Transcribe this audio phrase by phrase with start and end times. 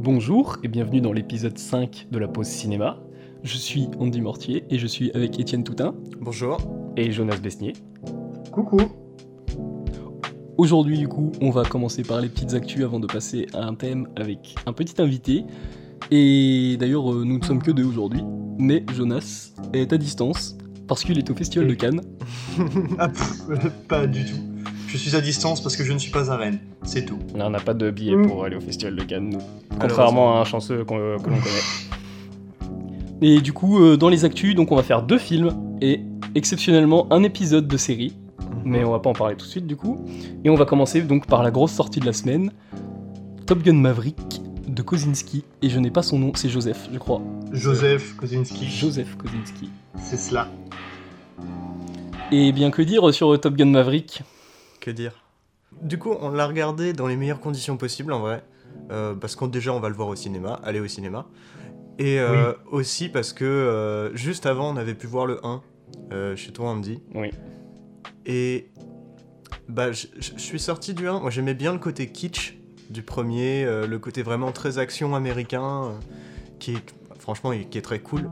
[0.00, 2.98] Bonjour et bienvenue dans l'épisode 5 de la pause cinéma.
[3.42, 6.58] Je suis Andy Mortier et je suis avec Étienne Toutin Bonjour.
[6.96, 7.72] et Jonas Besnier.
[8.52, 8.78] Coucou.
[10.56, 13.74] Aujourd'hui du coup on va commencer par les petites actus avant de passer à un
[13.74, 15.44] thème avec un petit invité.
[16.10, 18.22] Et d'ailleurs euh, nous ne sommes que deux aujourd'hui,
[18.58, 22.00] mais Jonas est à distance parce qu'il est au Festival de Cannes.
[22.98, 23.42] Ah, pff,
[23.88, 24.40] pas du tout.
[24.88, 26.58] Je suis à distance parce que je ne suis pas à Rennes.
[26.82, 27.18] C'est tout.
[27.34, 28.26] On n'a pas de billet Mm.
[28.28, 29.78] pour aller au Festival de Cannes, nous.
[29.78, 31.40] Contrairement à un chanceux qu'on- que l'on connaît.
[33.20, 35.50] Et du coup, euh, dans les actus, donc on va faire deux films
[35.82, 36.00] et
[36.36, 38.14] exceptionnellement un épisode de série,
[38.64, 40.04] mais on va pas en parler tout de suite du coup.
[40.44, 42.52] Et on va commencer donc par la grosse sortie de la semaine,
[43.46, 45.44] Top Gun Maverick de Kozinski.
[45.62, 47.20] Et je n'ai pas son nom, c'est Joseph, je crois.
[47.52, 48.66] Joseph Kozinski.
[48.66, 49.68] Joseph Kozinski.
[50.00, 50.46] C'est cela.
[52.30, 54.22] Et bien que dire sur Top Gun Maverick?
[54.88, 55.22] Que dire
[55.82, 58.42] Du coup, on l'a regardé dans les meilleures conditions possibles en vrai.
[58.90, 61.26] Euh, parce qu'on déjà on va le voir au cinéma, aller au cinéma.
[61.98, 65.60] Et euh, aussi parce que euh, juste avant on avait pu voir le 1
[66.12, 67.02] euh, chez toi Andy.
[67.14, 67.32] Oui.
[68.24, 68.70] Et
[69.68, 70.06] bah je
[70.38, 72.56] suis sorti du 1, moi j'aimais bien le côté kitsch
[72.88, 75.92] du premier, euh, le côté vraiment très action américain, euh,
[76.60, 78.30] qui est franchement qui est très cool.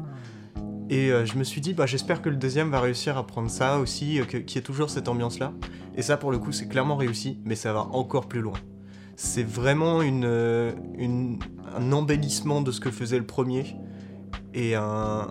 [0.88, 3.50] Et euh, je me suis dit, bah, j'espère que le deuxième va réussir à prendre
[3.50, 5.52] ça aussi, euh, qu'il y ait toujours cette ambiance-là.
[5.96, 8.58] Et ça, pour le coup, c'est clairement réussi, mais ça va encore plus loin.
[9.16, 11.38] C'est vraiment une, euh, une-
[11.76, 13.74] un embellissement de ce que faisait le premier.
[14.54, 14.82] Et un,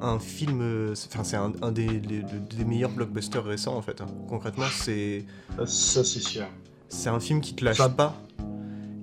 [0.02, 4.02] un film, enfin, c'est un, un des, des- des meilleurs blockbusters récents en fait.
[4.02, 4.06] hein.
[4.28, 5.26] Concrètement, c'est
[5.66, 6.45] Ça, c'est sûr.
[6.89, 8.16] c'est un film qui te lâche Ça- pas,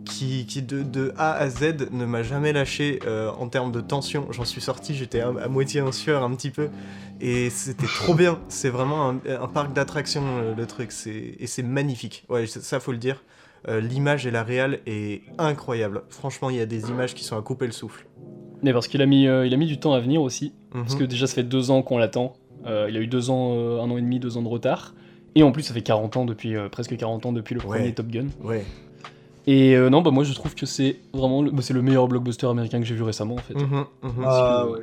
[0.04, 3.80] qui, qui de, de A à Z ne m'a jamais lâché euh, en termes de
[3.80, 4.26] tension.
[4.30, 6.68] J'en suis sorti, j'étais à, à moitié en sueur un petit peu,
[7.20, 8.38] et c'était trop bien.
[8.48, 12.24] C'est vraiment un, un parc d'attractions euh, le truc, et c'est magnifique.
[12.28, 13.22] Ouais, ça faut le dire.
[13.68, 16.02] Euh, L'image et la réal est incroyable.
[16.08, 18.06] Franchement, il y a des images qui sont à couper le souffle.
[18.64, 20.52] Mais parce qu'il a, mis, euh, il a mis du temps à venir aussi.
[20.72, 21.00] Parce Mhm.
[21.00, 22.34] que déjà, ça fait deux ans qu'on l'attend.
[22.64, 24.94] Il a eu deux ans, un an et demi, deux ans de retard.
[25.34, 27.66] Et en plus, ça fait 40 ans depuis, presque 40 ans depuis le Ouais.
[27.78, 28.26] premier Top Gun.
[28.42, 28.64] Ouais.
[29.46, 32.06] Et euh, non, bah moi je trouve que c'est vraiment le, bah, c'est le meilleur
[32.08, 33.54] blockbuster américain que j'ai vu récemment en fait.
[33.54, 34.24] Mhm, mhm.
[34.24, 34.80] Ah, que- ouais.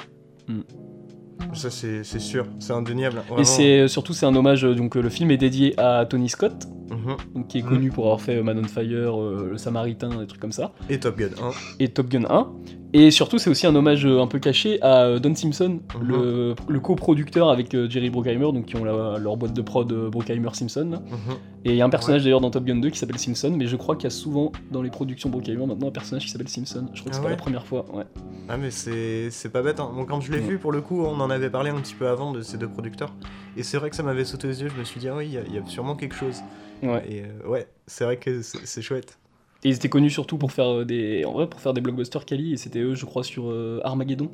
[1.53, 3.21] Ça c'est c'est sûr, c'est indéniable.
[3.37, 6.27] Et c'est surtout c'est un hommage euh, donc euh, le film est dédié à Tony
[6.29, 7.15] Scott, Mhm.
[7.35, 10.27] donc, qui est connu pour avoir fait euh, Man on Fire, euh, Le Samaritain, des
[10.27, 11.51] trucs comme ça, Et Top Gun 1.
[11.79, 12.47] et Top Gun 1.
[12.91, 16.07] Et surtout c'est aussi un hommage euh, un peu caché à Don Simpson, Mhm.
[16.07, 20.49] le, le coproducteur avec Jerry Bruckheimer, donc qui ont la- leur boîte de prod Bruckheimer
[20.53, 20.87] Simpson.
[20.91, 20.97] là.
[20.99, 21.35] Mhm.
[21.65, 23.67] Et il y a un personnage d'ailleurs dans Top Gun 2 qui s'appelle Simpson, mais
[23.67, 26.47] je crois qu'il y a souvent dans les productions Bruckheimer maintenant un personnage qui s'appelle
[26.47, 26.87] Simpson.
[26.93, 27.85] Je crois que Ah c'est pas ouais la première fois.
[27.93, 28.05] Ouais.
[28.47, 29.91] Ah mais c'est pas bête, hein.
[29.93, 32.07] Bon, quand je l'ai vu pour le coup on en avait parlé un petit peu
[32.07, 33.13] avant de ces deux producteurs
[33.59, 35.25] et c'est vrai que ça m'avait sauté aux yeux, je me suis dit ah oui
[35.27, 36.41] il y a- il y, a sûrement quelque chose
[36.81, 37.03] Ouais.
[37.09, 39.17] et euh, ouais c'est vrai que c'est chouette.
[39.63, 42.25] Et ils étaient connus surtout pour faire euh, des, en vrai, pour faire des blockbusters
[42.25, 44.31] quali, et c'était eux, je crois, sur euh, Armageddon.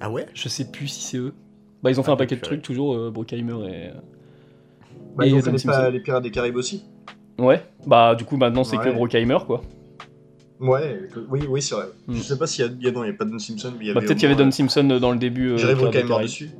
[0.00, 0.24] Ah ouais?
[0.32, 1.34] Je sais plus si c'est eux.
[1.82, 3.90] Bah, ils ont fait Ah, un paquet de trucs, toujours euh, Bruckheimer et.
[5.16, 6.82] Bah, Et ils ont fait les, Pirates des Caraïbes aussi.
[7.38, 7.62] Ouais.
[7.86, 8.94] Bah, du coup, maintenant, c'est que Ouais.
[8.94, 9.60] Bruckheimer, quoi.
[10.60, 11.84] Ouais, oui, oui, c'est vrai.
[12.06, 12.14] Mm.
[12.14, 13.38] Je sais pas s'il y a, il y a- non, il y a pas Don
[13.38, 14.00] Simpson, mais il y avait.
[14.00, 15.50] Bah, peut-être qu'il y avait Don Simpson dans le début.
[15.56, 16.22] Bruckheimer Caraïbes.
[16.26, 16.50] dessus.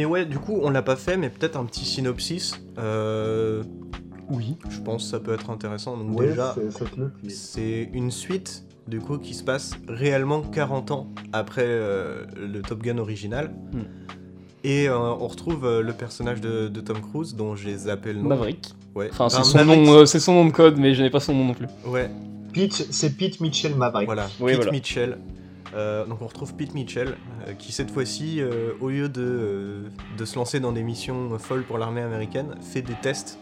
[0.00, 2.54] Mais ouais du coup on l'a pas fait mais peut-être un petit synopsis.
[2.78, 3.62] Euh,
[4.30, 4.56] Oui.
[4.70, 6.54] je pense que ça peut être intéressant donc Ouais, déjà
[7.28, 12.80] c'est une suite du coup qui se passe réellement 40 ans après euh, le Top
[12.82, 13.52] Gun original.
[13.74, 13.80] Mm.
[14.64, 18.20] Et euh, on retrouve euh, le personnage de, de Tom Cruise dont j'ai zappé le
[18.22, 18.28] nom.
[18.30, 18.72] Maverick.
[18.94, 19.10] Ouais.
[19.12, 21.20] Enfin, c'est son, Maverick, nom, euh, c'est son nom de code, mais je n'ai pas
[21.20, 21.66] son nom non plus.
[21.86, 22.10] Ouais.
[22.54, 24.06] Pete, c'est Pete Mitchell Maverick.
[24.06, 24.72] Voilà, Oui, Pete voilà.
[24.72, 25.18] Mitchell.
[25.74, 27.16] Euh, donc on retrouve Pete Mitchell,
[27.46, 29.84] euh, qui cette fois-ci, euh, au lieu de,
[30.24, 33.38] se lancer dans des missions folles pour l'armée américaine, fait des tests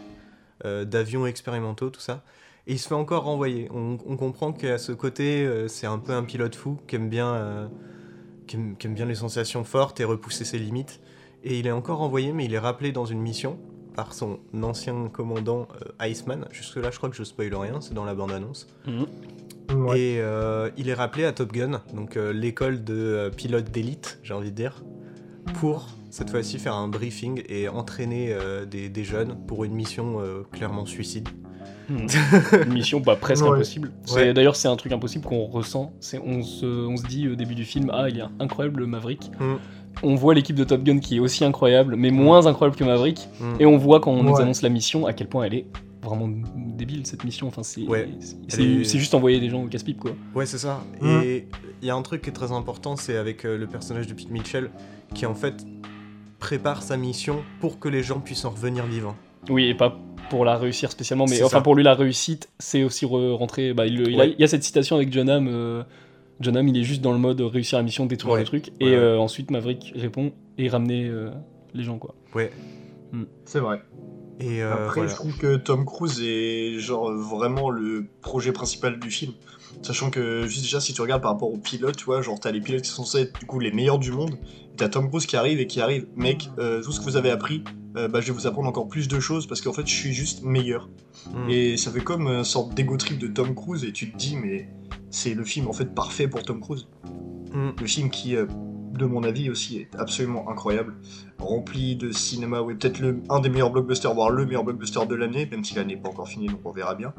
[0.63, 2.21] d'avions expérimentaux, tout ça.
[2.67, 3.69] Et il se fait encore renvoyer.
[3.71, 7.69] On, comprend qu'à ce côté, c'est un peu un pilote fou, qui aime, bien,
[8.45, 10.99] qui, aime, bien les sensations fortes et repousser ses limites.
[11.45, 13.57] Et il est encore renvoyé, mais il est rappelé dans une mission
[13.95, 15.69] par son ancien commandant
[16.01, 16.45] Iceman.
[16.51, 18.67] Jusque-là, je crois que je spoil rien, c'est dans la bande-annonce.
[18.85, 19.05] Mhm.
[19.75, 19.99] Ouais.
[19.99, 24.19] Et euh, il est rappelé à Top Gun, donc euh, l'école de euh, pilotes d'élite,
[24.23, 24.83] j'ai envie de dire,
[25.59, 30.19] pour cette fois-ci faire un briefing et entraîner euh, des, des jeunes pour une mission
[30.19, 31.29] euh, clairement suicide.
[31.87, 32.05] Hmm.
[32.65, 33.51] Une mission pas presque Ouais.
[33.51, 33.91] impossible.
[34.05, 34.33] C'est- Ouais.
[34.33, 35.91] D'ailleurs, c'est un truc impossible qu'on ressent.
[35.99, 38.87] C'est on se, on se dit au début du film, ah, il est incroyable le
[38.87, 39.31] Maverick.
[39.39, 39.55] Hmm.
[40.03, 43.27] On voit l'équipe de Top Gun qui est aussi incroyable, mais moins incroyable que Maverick.
[43.41, 43.53] Mm.
[43.59, 45.65] Et on voit quand on nous annonce la mission à quel point elle est
[46.03, 47.47] vraiment débile cette mission.
[47.47, 48.09] Enfin, c'est Ouais.
[48.57, 50.11] est- juste envoyer des gens au casse-pipe quoi.
[50.35, 50.83] Ouais, c'est ça.
[51.01, 51.21] Mm.
[51.23, 51.47] Et
[51.81, 54.13] il y a un truc qui est très important, c'est avec euh, le personnage de
[54.13, 54.69] Pete Mitchell,
[55.13, 55.65] qui en fait
[56.39, 59.15] prépare sa mission pour que les gens puissent en revenir vivants.
[59.49, 59.97] Oui, et pas
[60.29, 61.61] pour la réussir spécialement, mais enfin ça.
[61.61, 63.73] pour lui la réussite, c'est aussi re- rentrer.
[63.73, 64.31] Bah, il, il a- Ouais.
[64.37, 65.47] il y a cette citation avec John Hamm.
[65.49, 65.83] euh,
[66.39, 68.39] John Hamm, il est juste dans le mode réussir la mission, détruire Ouais.
[68.41, 71.31] le truc, Ouais, et euh, ensuite Maverick répond et ramener euh,
[71.73, 72.15] les gens quoi.
[72.35, 72.51] Ouais.
[73.45, 73.81] C'est vrai.
[74.39, 75.09] Et euh, Après, voilà.
[75.09, 79.33] je trouve que Tom Cruise est genre vraiment le projet principal du film.
[79.81, 82.51] Sachant que juste déjà si tu regardes par rapport aux pilotes, tu vois, genre t'as
[82.51, 84.37] les pilotes qui sont censés être du coup les meilleurs du monde,
[84.77, 87.29] t'as Tom Cruise qui arrive et qui arrive, mec, euh, tout ce que vous avez
[87.29, 87.63] appris,
[87.95, 90.13] euh, bah, je vais vous apprendre encore plus de choses parce qu'en fait je suis
[90.13, 90.89] juste meilleur.
[91.33, 91.49] Mm.
[91.49, 94.35] Et ça fait comme une sorte d'ego trip de Tom Cruise et tu te dis
[94.37, 94.69] mais
[95.11, 96.87] c'est le film en fait parfait pour Tom Cruise.
[97.53, 97.69] Mm.
[97.79, 98.35] Le film qui,
[98.99, 100.93] de mon avis aussi, est absolument incroyable.
[101.39, 105.15] Rempli de cinéma, oui, peut-être le- un des meilleurs blockbusters, voire le meilleur blockbuster de
[105.15, 107.13] l'année, même si l'année n'est pas encore finie, donc on verra bien.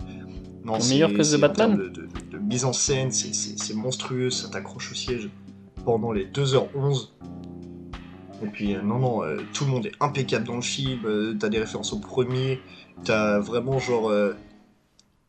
[0.65, 4.49] Non, Meilleur que The Batman de, de- de- de mise en scène, c'est- monstrueux, ça
[4.49, 5.31] t'accroche au siège
[5.85, 7.15] pendant les 2h11.
[8.43, 11.35] Et puis, euh, non, non, euh, tout le monde est impeccable dans le film, euh,
[11.39, 12.63] t'as des références au premier,
[13.05, 14.33] t'as vraiment genre euh,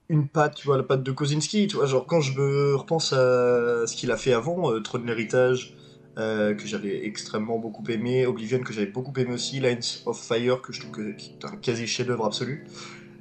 [0.10, 3.14] une patte, tu vois, la patte de Kozinski, tu vois, genre quand je me repense
[3.14, 5.74] à ce qu'il a fait avant, Trône de l'héritage,
[6.18, 10.62] euh, que j'avais extrêmement beaucoup aimé, Oblivion que j'avais beaucoup aimé aussi, Lines of Fire
[10.62, 12.66] que je trouve que, qui est un quasi chef-d'œuvre absolu.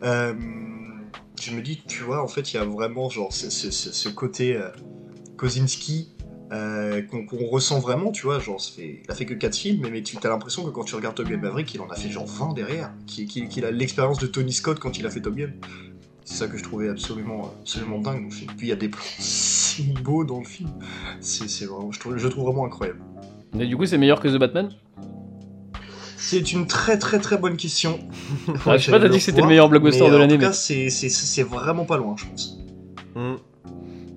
[0.03, 0.35] Euh,
[1.41, 4.69] je me dis, tu vois, en fait, il y a vraiment genre ce, côté euh,
[5.37, 6.11] Kozinski
[6.53, 10.17] euh, qu'on ressent vraiment, tu vois, genre il a fait que 4 films, mais, tu
[10.23, 12.55] as l'impression que quand tu regardes Top Gun Maverick, il en a fait genre 20
[12.55, 15.39] derrière, qu'il a l'expérience de Tony Scott quand il a fait Top.
[16.25, 18.53] C'est ça que je trouvais absolument, absolument dingue film.
[18.57, 19.01] Puis il y a des plans
[19.71, 20.71] si beaux dans le film.
[21.21, 23.01] C'est c'est vraiment, je trouve, je trouve vraiment incroyable.
[23.55, 24.71] Mais du coup, c'est meilleur que The Batman?
[26.17, 27.99] C'est une très très très bonne question.
[28.67, 30.35] Ah, je sais pas, t'as dit que c'était le meilleur blockbuster Mais, de en l'année,
[30.35, 32.59] tout mais- cas, c'est- c'est c'est vraiment pas loin, je pense.
[33.17, 33.35] Mm.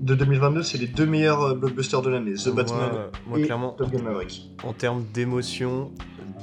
[0.02, 3.44] De 2022, c'est les deux meilleurs euh, blockbusters de l'année, The Batman Moi, moi, et
[3.44, 4.52] clairement, Top Gun Maverick.
[4.66, 5.92] en termes d'émotion,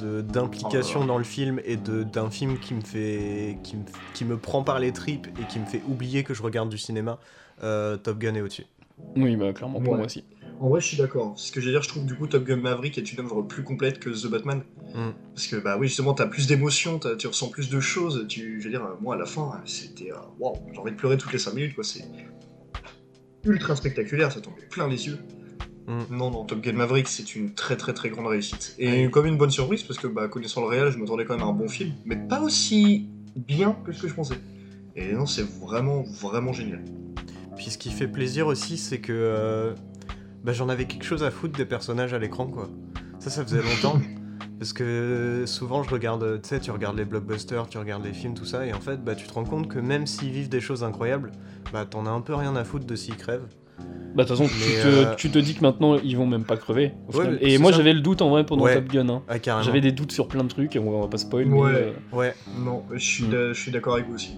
[0.00, 3.82] de- d'implication Oh dans le film et de- d'un film qui me fait, qui me,
[4.14, 6.78] qui me prend par les tripes et qui me fait oublier que je regarde du
[6.78, 7.18] cinéma,
[7.62, 8.64] euh, Top Gun est au-dessus.
[9.16, 9.98] Oui, bah clairement pour Ouais.
[9.98, 10.24] moi aussi.
[10.60, 11.32] En vrai, je suis d'accord.
[11.38, 13.40] Ce que je veux dire, je trouve du coup Top Gun Maverick est une œuvre
[13.42, 14.62] plus complète que The Batman.
[14.94, 15.10] Mm.
[15.34, 18.26] Parce que, bah oui, justement, t'as plus d'émotions, t'as- tu ressens plus de choses.
[18.28, 20.12] Tu, je veux dire, euh, moi, à la fin, c'était.
[20.12, 21.82] euh, Waouh, j'ai envie de pleurer toutes les 5 minutes, quoi.
[21.84, 22.04] C'est
[23.44, 25.18] ultra spectaculaire, ça tombait plein les yeux.
[25.86, 25.98] Mm.
[26.10, 28.74] Non, non, Top Gun Maverick, c'est une très très très grande réussite.
[28.78, 29.10] Et Ouais.
[29.10, 31.48] comme une bonne surprise, parce que, bah, connaissant le réel, je m'attendais quand même à
[31.48, 34.36] un bon film, mais pas aussi bien que ce que je pensais.
[34.94, 36.84] Et non, c'est vraiment, vraiment génial.
[37.60, 39.74] Puis ce qui fait plaisir aussi, c'est que euh,
[40.42, 42.70] bah, j'en avais quelque chose à foutre des personnages à l'écran, quoi.
[43.18, 44.00] Ça, ça faisait longtemps.
[44.58, 48.32] Parce que souvent, je regarde, tu sais, tu regardes les blockbusters, tu regardes les films,
[48.32, 50.62] tout ça, et en fait, bah, tu te rends compte que même s'ils vivent des
[50.62, 51.32] choses incroyables,
[51.70, 53.46] bah, t'en as un peu rien à foutre de s'ils crèvent.
[54.14, 56.44] Bah de toute façon, tu te, euh, tu te dis que maintenant ils vont même
[56.44, 56.92] pas crever.
[57.12, 58.74] Ouais, Et moi j'avais le doute en vrai pendant Ouais.
[58.74, 59.08] Top Gun.
[59.10, 59.22] hein.
[59.28, 59.60] Ah.
[59.62, 61.44] J'avais des doutes sur plein de trucs, et on va pas spoil.
[61.44, 61.70] mais, Ouais.
[61.74, 62.34] euh, Ouais.
[62.58, 64.36] Non, je suis, d'a- je suis d'accord avec vous aussi.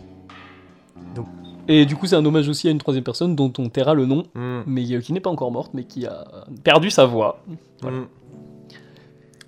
[1.69, 4.05] Et du coup, c'est un hommage aussi à une troisième personne dont on taira le
[4.07, 4.61] nom, Mm.
[4.67, 6.25] mais euh, qui n'est pas encore morte, mais qui a
[6.65, 7.43] perdu sa voix.
[7.81, 7.99] Voilà.
[7.99, 8.07] Mm.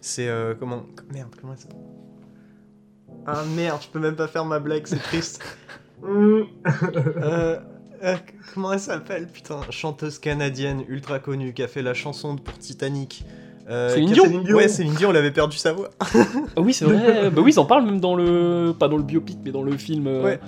[0.01, 0.83] C'est euh, comment
[1.13, 1.69] Merde, comment ça?
[3.27, 5.43] Ah merde, je peux même pas faire ma blague, c'est triste.
[6.07, 6.45] Euh,
[8.03, 8.17] euh,
[8.53, 9.27] comment elle s'appelle?
[9.29, 13.25] Putain, chanteuse canadienne ultra connue qui a fait la chanson pour Titanic.
[13.71, 15.89] Euh, Céline Dion Dion Ouais, Céline Dion, elle avait perdu sa voix.
[16.01, 17.31] Ah oui, c'est vrai.
[17.35, 18.75] bah oui, ils en parlent même dans le.
[18.79, 20.07] Pas dans le biopic, mais dans le film.
[20.07, 20.41] euh, Ouais.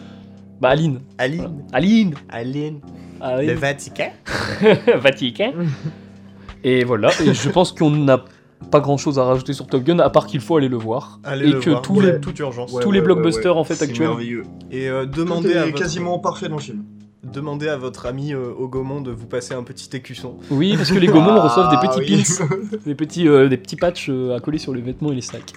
[0.60, 1.00] Bah Aline.
[1.18, 1.40] Aline.
[1.40, 1.54] Voilà.
[1.72, 2.80] Aline Aline.
[3.22, 3.54] Le.
[3.54, 4.10] Vatican.
[5.00, 5.52] Vatican.
[6.64, 8.25] Et voilà, et je pense qu'on n'a
[8.72, 11.20] pas grand chose à rajouter sur Top Gun, à part qu'il faut aller le voir.
[11.22, 11.82] Allez et le que voir.
[11.82, 12.12] tous Ouais.
[12.14, 12.20] les.
[12.20, 12.72] toute urgence.
[12.72, 14.08] Ouais, Tous les blockbusters, en fait, C'est actuels.
[14.08, 14.42] merveilleux.
[14.72, 16.82] Et euh, Tout demandez, est à votre, quasiment parfait dans le film.
[17.22, 20.36] demandez à votre ami euh, au Gaumont de vous passer un petit écusson.
[20.50, 22.25] Oui, parce que les Gaumont Ah, reçoivent des petits oui.
[22.48, 25.20] pins, des petits, euh, des petits patchs euh, à coller sur les vêtements et les
[25.20, 25.52] sacs.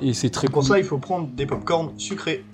[0.00, 0.68] Et c'est très Pour cool.
[0.68, 2.44] ça, il faut prendre des popcorn sucrés.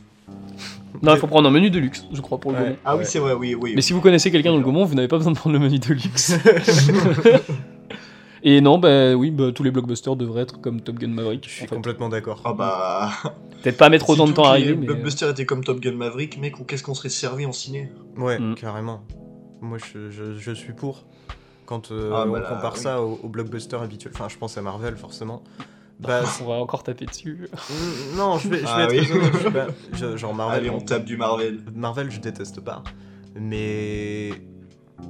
[1.02, 2.64] Non, il faut prendre un menu de luxe, je crois, pour le Ouais.
[2.64, 2.76] Gaumont.
[2.84, 3.00] Ah Ouais.
[3.02, 3.72] oui, c'est vrai, oui, oui.
[3.76, 5.60] Mais si vous connaissez quelqu'un dans le Gaumont, vous n'avez pas besoin de prendre le
[5.60, 6.32] menu de luxe.
[8.44, 11.44] Et non, bah oui, bah, tous les blockbusters devraient être comme Top Gun Maverick.
[11.44, 11.74] Je suis en fait.
[11.74, 12.40] complètement d'accord.
[12.44, 13.10] Ah bah.
[13.62, 14.84] Peut-être pas mettre si autant de temps à les arriver, mais.
[14.84, 17.90] euh, blockbusters étaient comme Top Gun Maverick, mec, qu'est-ce qu'on serait servi en ciné?
[18.16, 18.54] Ouais, Mm.
[18.54, 19.02] carrément.
[19.60, 21.04] Moi, je, je- je suis pour.
[21.66, 22.80] Quand euh, Ah, on bah là, compare oui.
[22.80, 25.42] ça au, au blockbuster habituel, enfin, je pense à Marvel, forcément.
[26.00, 27.48] Bah, On va encore taper dessus.
[27.52, 28.98] mm, non, je vais, je vais Ah être oui.
[29.00, 31.60] raisonnable, je suis pas- je- genre Marvel, Allez, on tape du Marvel.
[31.74, 32.82] Marvel, je déteste pas.
[33.34, 34.30] Mais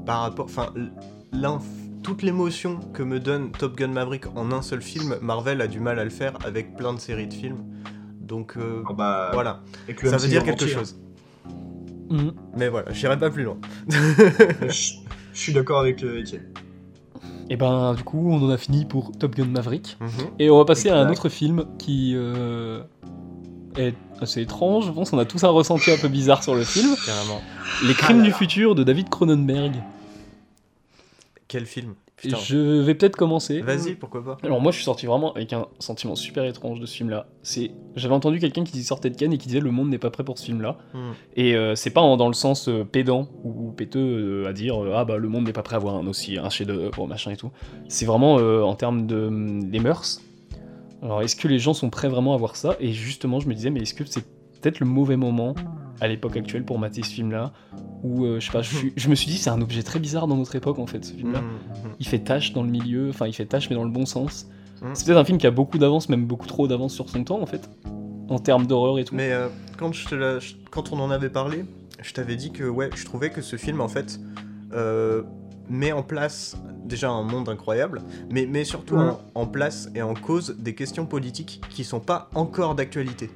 [0.06, 0.72] par rapport, enfin,
[2.02, 5.80] toute l'émotion que me donne Top Gun Maverick en un seul film, Marvel a du
[5.80, 7.64] mal à le faire avec plein de séries de films.
[8.20, 9.30] Donc euh, Ah bah.
[9.34, 9.62] voilà,
[10.04, 10.98] ça veut dire quelque entier, chose.
[12.10, 12.32] Mhm.
[12.56, 13.58] Mais voilà, j'irai pas plus loin.
[13.92, 13.96] hein.
[14.68, 14.92] Je
[15.34, 16.52] je suis d'accord avec euh, Étienne.
[17.50, 19.96] Et ben, du coup, on en a fini pour Top Gun Maverick.
[20.00, 20.08] Mhm.
[20.38, 22.12] Et on va passer à un autre film qui.
[22.14, 22.82] euh,
[23.76, 24.86] est assez étrange.
[24.86, 26.94] Je pense qu'on a tous un ressenti un peu bizarre sur le film.
[27.06, 27.40] Carrément.
[27.86, 29.76] Les crimes du futur de David Cronenberg.
[31.46, 31.94] Quel film?
[32.20, 32.36] Putain.
[32.36, 33.60] Je vais peut-être commencer.
[33.60, 36.86] Vas-y, pourquoi pas Alors moi je suis sorti vraiment avec un sentiment super étrange de
[36.86, 37.26] ce film là.
[37.42, 40.10] C'est j'avais entendu quelqu'un qui sortait de Cannes et qui disait le monde n'est pas
[40.10, 40.78] prêt pour ce film là.
[40.94, 41.12] Hmm.
[41.36, 44.00] Et euh, c'est pas en- dans le sens euh, pédant ou péteux
[44.44, 46.50] euh, à dire ah bah le monde n'est pas prêt à voir un aussi un
[46.50, 47.50] chef-d'œuvre machin et tout.
[47.88, 50.20] C'est vraiment en termes de hum, des mœurs.
[51.02, 52.76] Alors est-ce que les gens sont prêts vraiment à voir ça?
[52.80, 54.24] Et justement je me disais mais est-ce que c'est
[54.60, 55.54] peut-être le mauvais moment
[56.00, 57.52] à l'époque actuelle pour mater ce film là
[58.04, 59.98] Ou euh, je sais pas, je, suis- je me suis dit c'est un objet très
[59.98, 61.40] bizarre dans notre époque en fait ce film là.
[61.40, 61.44] Hmm,
[61.88, 61.90] hmm.
[61.98, 64.46] Il fait tâche dans le milieu, enfin il fait tâche mais dans le bon sens.
[64.80, 64.86] Mm.
[64.94, 67.40] C'est peut-être un film qui a beaucoup d'avance, même beaucoup trop d'avance sur son temps
[67.42, 67.68] en fait,
[68.28, 69.14] en termes d'horreur et tout.
[69.16, 70.38] Mais euh, quand, je te
[70.70, 71.64] quand on en avait parlé,
[72.00, 74.20] je t'avais dit que ouais, je trouvais que ce film en fait
[74.72, 75.22] euh,
[75.68, 79.10] met en place déjà un monde incroyable, mais, mais surtout Ouais.
[79.34, 83.30] en, en place et en cause des questions politiques qui sont pas encore d'actualité.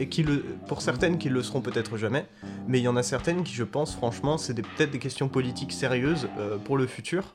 [0.00, 0.24] Et qui
[0.66, 2.26] pour certaines qui le seront peut-être jamais,
[2.68, 5.72] mais il y en a certaines qui je pense franchement c'est peut-être des questions politiques
[5.72, 7.34] sérieuses euh, pour le futur.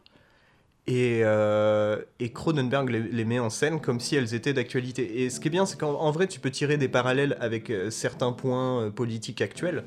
[0.87, 5.21] Et, euh, et Cronenberg les, met en scène comme si elles étaient d'actualité.
[5.21, 7.69] Et ce qui est bien, c'est qu'en en vrai, tu peux tirer des parallèles avec
[7.69, 9.83] euh, certains points politiques actuels,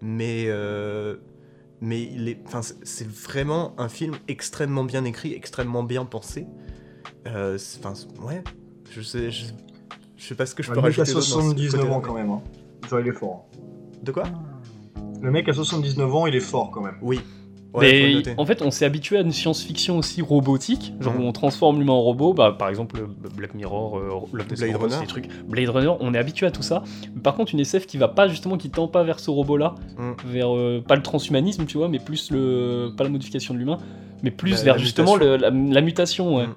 [0.00, 1.16] mais, euh,
[1.82, 2.10] mais
[2.82, 6.46] c'est- vraiment un film extrêmement bien écrit, extrêmement bien pensé.
[7.26, 7.92] Enfin,
[8.22, 8.42] ouais,
[8.90, 9.30] je sais,
[10.22, 11.12] je sais pas ce que je peux Le mec a rajouter.
[11.14, 12.30] d'autre dans ce 79 côté-là, ans quand même.
[12.30, 12.40] Hein.
[12.88, 13.46] Genre, il est fort.
[14.02, 14.24] De quoi?
[15.20, 16.96] Le mec a 79 ans, il est fort quand même.
[17.02, 17.20] Oui.
[17.74, 21.20] Ouais, le Mais en fait, on s'est habitué à une science-fiction aussi robotique, genre Mhm.
[21.20, 22.34] où on transforme l'humain en robot.
[22.34, 23.00] Bah, par exemple,
[23.34, 24.94] Black Mirror, euh, Love, Blade Runner.
[25.00, 25.28] ces trucs.
[25.48, 26.82] Blade Runner, on est habitué à tout ça.
[27.14, 29.74] Mais par contre, une SF qui va pas justement, qui tend pas vers ce robot-là,
[29.96, 30.14] Mhm.
[30.26, 33.78] vers euh, pas le transhumanisme, tu vois, mais plus le pas la modification de l'humain,
[34.22, 35.30] mais plus vers la justement mutation.
[35.30, 36.36] le- la, la mutation.
[36.36, 36.46] Ouais.
[36.48, 36.54] Mhm.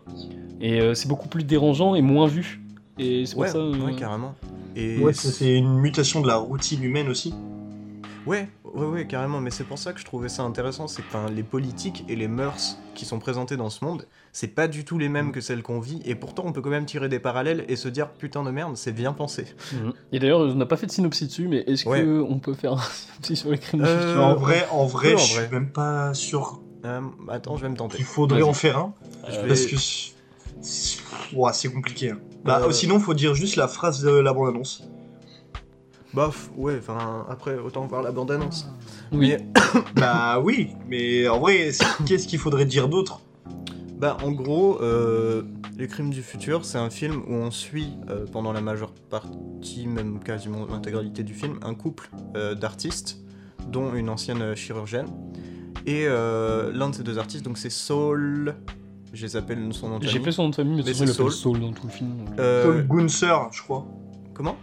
[0.59, 2.61] Et euh, c'est beaucoup plus dérangeant et moins vu.
[2.97, 3.57] Et c'est pour Ouais, ça.
[3.57, 4.35] euh, ouais, carrément.
[4.75, 7.33] Et Ouais, c'est- c'est une mutation de la routine humaine aussi.
[8.25, 9.39] Ouais, ouais, ouais, carrément.
[9.39, 10.87] Mais c'est pour ça que je trouvais ça intéressant.
[10.87, 14.67] C'est que les politiques et les mœurs qui sont présentées dans ce monde, c'est pas
[14.67, 16.01] du tout les mêmes que celles qu'on vit.
[16.05, 18.75] Et pourtant, on peut quand même tirer des parallèles et se dire putain de merde,
[18.77, 19.45] c'est bien pensé.
[19.73, 19.93] Mhm.
[20.11, 22.03] Et d'ailleurs, on n'a pas fait de synopsis dessus, mais est-ce Ouais.
[22.03, 22.77] qu'on peut faire un
[23.21, 26.61] synopsis sur les crimes Euh, en vrai, en vrai, en je suis même pas sûr
[26.85, 27.97] Euh, attends, je vais me tenter.
[27.97, 28.49] qu'il faudrait Vas-y.
[28.49, 28.93] en faire un.
[29.29, 29.75] Euh, vais- Parce que.
[31.35, 32.11] Ouah, c'est compliqué.
[32.11, 32.19] hein.
[32.45, 34.87] Bah, Euh, sinon, faut dire juste la phrase de la bande-annonce.
[36.13, 38.67] Bof, ouais, enfin, après, autant voir la bande-annonce.
[39.11, 39.29] Oui.
[39.31, 39.47] Mais-
[39.95, 41.71] bah oui, mais en vrai,
[42.05, 43.19] qu'est-ce qu'il faudrait dire d'autre?
[43.97, 45.43] Bah, en gros, euh,
[45.77, 49.87] Les Crimes du Futur, c'est un film où on suit, euh, pendant la majeure partie,
[49.87, 53.17] même quasiment l'intégralité du film, un couple euh, d'artistes,
[53.67, 55.07] dont une ancienne chirurgienne.
[55.85, 58.55] Et euh, l'un de ces deux artistes, donc c'est Saul.
[59.15, 61.07] Je les appelle son nom de J'ai fait son nom de famille, mais, Mais c'est
[61.07, 61.31] Saul.
[61.31, 62.17] Saul dans tout le film.
[62.17, 62.37] donc.
[62.37, 63.85] Euh, Saul Gunser, je crois.
[64.33, 64.57] Comment?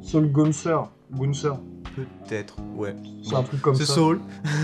[0.00, 0.78] Saul Gunser.
[1.12, 1.52] Gunser.
[1.94, 2.96] Peut-être, ouais.
[3.22, 3.94] C'est un truc comme C'est ça.
[3.94, 4.20] Saul.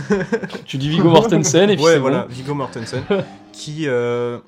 [0.64, 2.32] Tu dis Viggo Mortensen et puis ouais, c'est voilà, bon.
[2.32, 3.02] Viggo Mortensen,
[3.52, 4.38] qui, euh,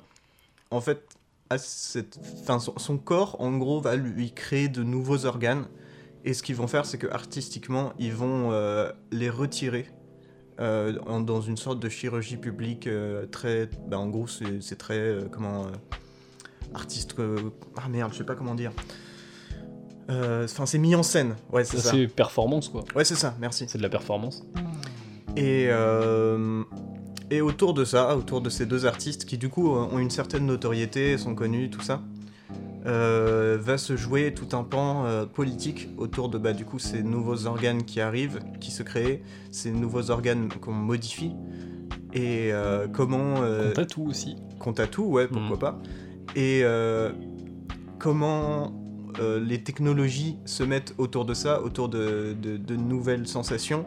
[0.71, 1.07] en fait,
[1.51, 5.65] a cette, enfin, son, son corps, en gros, va lui créer de nouveaux organes.
[6.25, 9.87] Et ce qu'ils vont faire, c'est que artistiquement, ils vont euh, les retirer
[10.59, 14.97] euh, en- dans une sorte de chirurgie publique euh, très, bah, en gros, c'est très,
[14.97, 15.71] euh, comment, euh,
[16.73, 17.15] artiste,
[17.77, 18.71] ah merde, je sais pas comment dire.
[20.09, 21.35] Enfin, c'est mis en scène.
[21.51, 21.91] Ouais, c'est ça.
[21.91, 22.83] C'est performance quoi.
[22.95, 23.35] Ouais, c'est ça.
[23.41, 23.65] Merci.
[23.67, 24.45] C'est de la performance.
[25.35, 25.67] Et,
[27.29, 30.45] et autour de ça, autour de ces deux artistes qui du coup ont une certaine
[30.45, 32.01] notoriété, sont connus, tout ça,
[32.85, 37.03] euh, va se jouer tout un pan euh, politique autour de bah, du coup ces
[37.03, 41.31] nouveaux organes qui arrivent, qui se créent, ces nouveaux organes qu'on modifie
[42.13, 44.35] et euh, comment euh, On tatoue aussi.
[44.59, 45.59] qu'on tatoue, ouais, pourquoi Mhm.
[45.59, 45.79] pas.
[46.35, 46.63] Et
[47.99, 48.73] comment
[49.41, 53.83] les technologies se mettent autour de ça, autour de, de- de nouvelles sensations,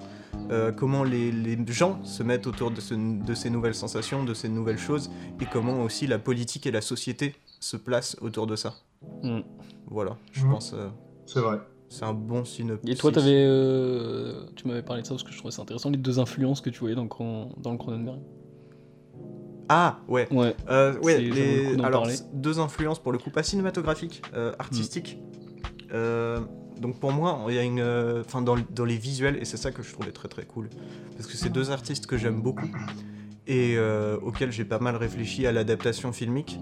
[0.77, 4.49] comment les, les gens se mettent autour de, ce- de ces nouvelles sensations, de ces
[4.49, 8.75] nouvelles choses, et comment aussi la politique et la société se placent autour de ça.
[9.23, 9.43] Mhm.
[9.87, 10.89] Voilà, je pense euh,
[11.27, 11.59] C'est vrai.
[11.89, 12.91] c'est un bon synopsis.
[12.91, 15.91] Et toi, t'avais, euh, tu m'avais parlé de ça parce que je trouvais ça intéressant,
[15.91, 17.09] les deux influences que tu voyais dans,
[17.57, 18.21] dans le Cronenberg.
[19.69, 20.27] Ah, ouais.
[20.33, 20.57] Ouais.
[20.69, 21.31] Euh, ouais, le
[21.77, 21.85] les...
[21.85, 25.19] alors deux influences pour le coup, pas cinématographiques, euh, artistiques.
[25.93, 26.41] Euh,
[26.81, 29.57] donc pour moi, il y a une, euh, enfin dans, dans les visuels et c'est
[29.57, 30.71] ça que je trouvais très très cool,
[31.17, 32.69] parce que c'est deux artistes que j'aime beaucoup
[33.47, 36.59] et euh, auxquels j'ai pas mal réfléchi à l'adaptation filmique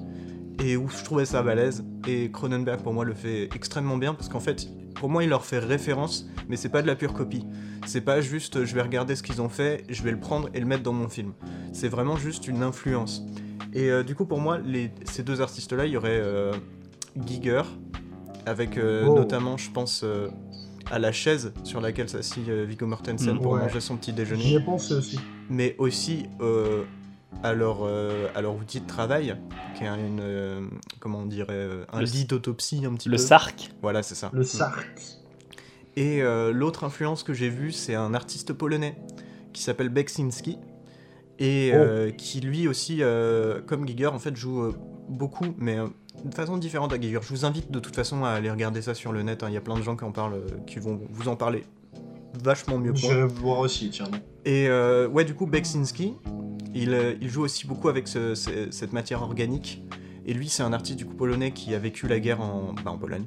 [0.62, 1.84] et où je trouvais ça balèze.
[2.06, 5.44] Et Cronenberg pour moi le fait extrêmement bien parce qu'en fait, pour moi, il leur
[5.44, 7.44] fait référence, mais c'est pas de la pure copie.
[7.86, 10.60] C'est pas juste je vais regarder ce qu'ils ont fait, je vais le prendre et
[10.60, 11.32] le mettre dans mon film.
[11.72, 13.22] C'est vraiment juste une influence.
[13.74, 16.52] Et euh, du coup, pour moi, les, ces deux artistes-là, il y aurait euh,
[17.26, 17.62] Giger
[18.46, 19.14] avec euh, Oh.
[19.14, 20.28] notamment, je pense, euh,
[20.90, 23.40] à la chaise sur laquelle s'assit Viggo Mortensen Mm.
[23.40, 23.60] pour Ouais.
[23.60, 25.20] manger son petit J'y ai déjeuner, pensé aussi.
[25.50, 26.24] mais aussi
[27.42, 29.37] à, leur, euh, à leur outil de travail,
[29.76, 30.61] qui est une, euh,
[31.00, 33.23] comment on dirait, euh, un Le- lit d'autopsie un petit Le peu.
[33.23, 33.70] sarc.
[33.82, 34.30] Voilà, c'est ça.
[34.32, 35.02] Le Sark.
[35.97, 38.97] Et euh, l'autre influence que j'ai vue, c'est un artiste polonais
[39.52, 40.58] qui s'appelle Beksinski
[41.40, 41.76] et Oh.
[41.78, 44.75] euh, qui lui aussi, euh, comme Giger, en fait, joue euh,
[45.08, 45.87] beaucoup, mais euh,
[46.25, 47.18] de façon différente à Giger.
[47.23, 49.42] Je vous invite de toute façon à aller regarder ça sur le net.
[49.42, 49.49] hein.
[49.49, 51.64] Il y a plein de gens qui en parlent, qui vont vous en parler
[52.44, 53.00] vachement mieux moi.
[53.00, 54.06] J'irai voir aussi, tiens.
[54.44, 56.14] Et euh, ouais, du coup, Beksinski,
[56.75, 59.82] il, euh, il joue aussi beaucoup avec ce- ce- cette matière organique.
[60.26, 62.90] Et lui, c'est un artiste du coup polonais qui a vécu la guerre en, bah,
[62.90, 63.25] en Pologne.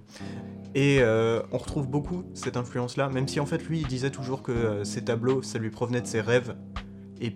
[0.76, 4.42] Et euh, on retrouve beaucoup cette influence-là, même si en fait, lui, il disait toujours
[4.44, 6.56] que euh, ses tableaux, ça lui provenait de ses rêves
[7.20, 7.36] et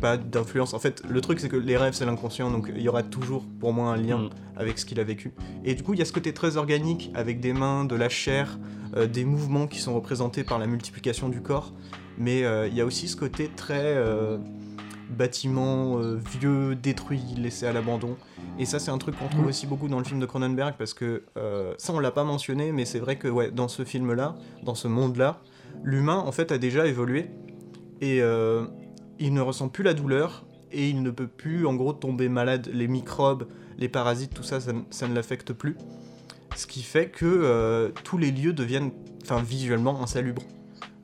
[0.00, 0.74] pas d'influence.
[0.74, 3.46] En fait, le truc, c'est que les rêves, c'est l'inconscient, donc il y aura toujours
[3.58, 4.30] pour moi un lien Mm.
[4.56, 5.32] avec ce qu'il a vécu.
[5.64, 8.10] Et du coup, il y a ce côté très organique, avec des mains, de la
[8.10, 8.58] chair,
[8.94, 11.72] euh, des mouvements qui sont représentés par la multiplication du corps.
[12.18, 13.94] Mais il y a aussi ce côté très
[15.10, 18.16] euh, bâtiment euh, vieux, détruit, laissé à l'abandon.
[18.58, 19.48] Et ça, c'est un truc qu'on trouve Mhm.
[19.48, 22.72] aussi beaucoup dans le film de Cronenberg, parce que euh, ça, on l'a pas mentionné,
[22.72, 25.40] mais c'est vrai que ouais, dans ce film-là, dans ce monde-là,
[25.84, 27.30] l'humain, en fait, a déjà évolué.
[28.00, 28.64] Et euh,
[29.18, 32.68] il ne ressent plus la douleur, et il ne peut plus, en gros, tomber malade.
[32.72, 33.46] Les microbes,
[33.78, 35.76] les parasites, tout ça, ça, ça ne l'affecte plus.
[36.54, 38.90] Ce qui fait que tous les lieux deviennent,
[39.22, 40.42] enfin, visuellement insalubres.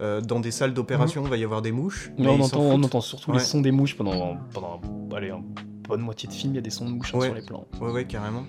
[0.03, 2.11] Euh, dans des salles d'opération, il va y avoir des mouches.
[2.19, 2.85] Mais mais on entend, on foutent.
[2.87, 3.39] entend surtout Ouais.
[3.39, 4.81] les sons des mouches pendant, pendant
[5.15, 5.45] allez, une
[5.89, 6.53] bonne moitié de film.
[6.55, 7.27] Il y a des sons de mouches hein, Ouais.
[7.27, 7.67] sur les plans.
[7.81, 8.43] Ouais, ouais, carrément.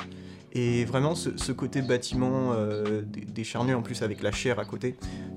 [0.56, 4.60] Et vraiment, ce, ce côté bâtiment euh, des, des charnues, en plus avec la chair
[4.60, 4.96] à côté,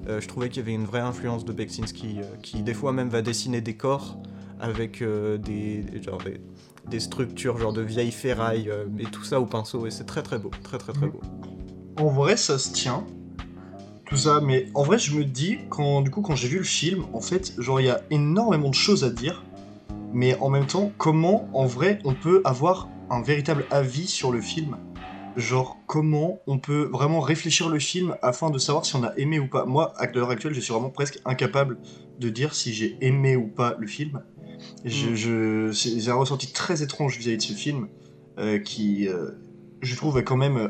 [0.09, 2.93] euh, je trouvais qu'il y avait une vraie influence de Beksinski, euh, qui des fois
[2.93, 4.19] même va dessiner des corps
[4.61, 6.41] avec euh, des, genre des,
[6.89, 10.23] des structures, genre de vieilles ferrailles, euh, et tout ça au pinceau, et c'est très
[10.23, 11.13] très beau, très très très Mhm.
[11.13, 11.21] beau.
[11.99, 13.05] En vrai, ça se tient.
[14.07, 16.65] Tout ça, mais en vrai, je me dis, quand, du coup, quand j'ai vu le
[16.65, 19.45] film, en fait, genre, il y a énormément de choses à dire,
[20.13, 24.41] mais en même temps, comment, en vrai, on peut avoir un véritable avis sur le
[24.41, 24.77] film?
[25.35, 29.39] Genre, comment on peut vraiment réfléchir le film afin de savoir si on a aimé
[29.41, 29.65] ou pas?
[29.67, 31.79] Moi, à l'heure actuelle, je suis vraiment presque incapable
[32.19, 34.23] de dire si j'ai aimé ou pas le film.
[34.85, 35.15] Je, Mm.
[35.17, 37.89] je- j'ai un ressenti très étrange vis-à-vis de ce film,
[38.39, 39.33] euh, qui, euh,
[39.83, 40.69] je trouve, est quand même euh,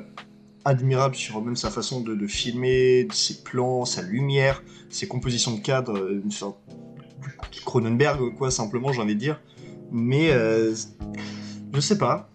[0.66, 5.60] admirable sur même sa façon de, de filmer, ses plans, sa lumière, ses compositions de
[5.60, 9.40] cadre, euh, une sorte de Cronenberg quoi simplement j'ai envie de dire.
[9.92, 10.74] Mais euh,
[11.72, 12.28] je sais pas,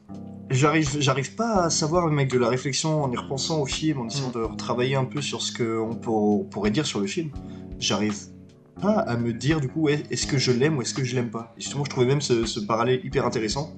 [0.50, 4.08] j'arrive j'arrive pas à savoir mec de la réflexion en y repensant au film, en
[4.08, 4.34] essayant Mm.
[4.34, 7.30] de retravailler un peu sur ce qu'on pour- pourrait dire sur le film.
[7.80, 8.16] J'arrive
[8.82, 11.16] pas à me dire du coup ouais, est-ce que je l'aime ou est-ce que je
[11.16, 11.54] l'aime pas.
[11.58, 13.76] Et justement je trouvais même ce, ce parallèle hyper intéressant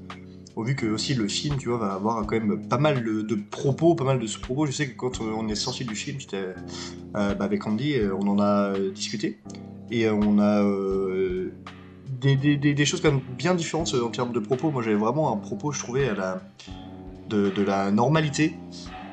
[0.55, 3.35] au vu que aussi le film, tu vois, va avoir quand même pas mal de,
[3.35, 4.65] propos, pas mal de sous-propos.
[4.65, 6.37] Je sais que quand euh, on est sorti du film, j'étais
[7.15, 9.39] euh, bah, avec Andy, euh, on en a discuté
[9.91, 10.63] et on a
[12.21, 14.71] des, choses quand même bien différentes en termes de propos.
[14.71, 16.09] Moi, j'avais vraiment un propos, je trouvais,
[17.29, 18.55] de, la normalité.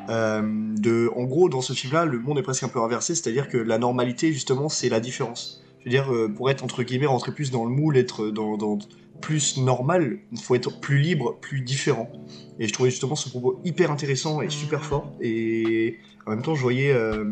[0.09, 3.79] En gros, dans ce film-là, le monde est presque un peu inversé, c'est-à-dire que la
[3.79, 5.63] normalité, justement, c'est la différence.
[5.81, 8.79] Je veux dire, pour être entre guillemets, rentrer plus dans le moule, être dans
[9.21, 12.11] plus normal, il faut être plus libre, plus différent.
[12.59, 15.13] Et je trouvais justement ce propos hyper intéressant et super fort.
[15.21, 17.25] Et en même temps, je voyais, euh,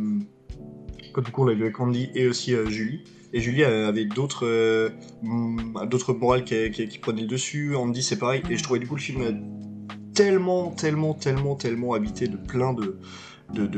[1.13, 3.89] quand du coup on l'a vu avec Andy et aussi euh, Julie, et Julie euh,
[3.89, 4.91] avait d'autres euh,
[5.23, 8.87] mm, d'autres morales qui, qui, prenaient le dessus, Andy c'est pareil, et je trouvais du
[8.87, 9.33] coup le film euh,
[10.15, 12.99] tellement, tellement, tellement, tellement habité de plein de,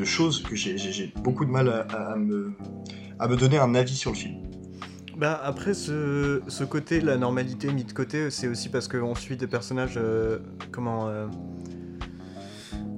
[0.04, 4.49] choses que j'ai- beaucoup de mal à me donner un avis sur le film.
[5.20, 9.36] Bah après ce, ce côté, la normalité mis de côté, c'est aussi parce qu'on suit
[9.36, 10.38] des personnages, euh,
[10.72, 11.26] comment, euh,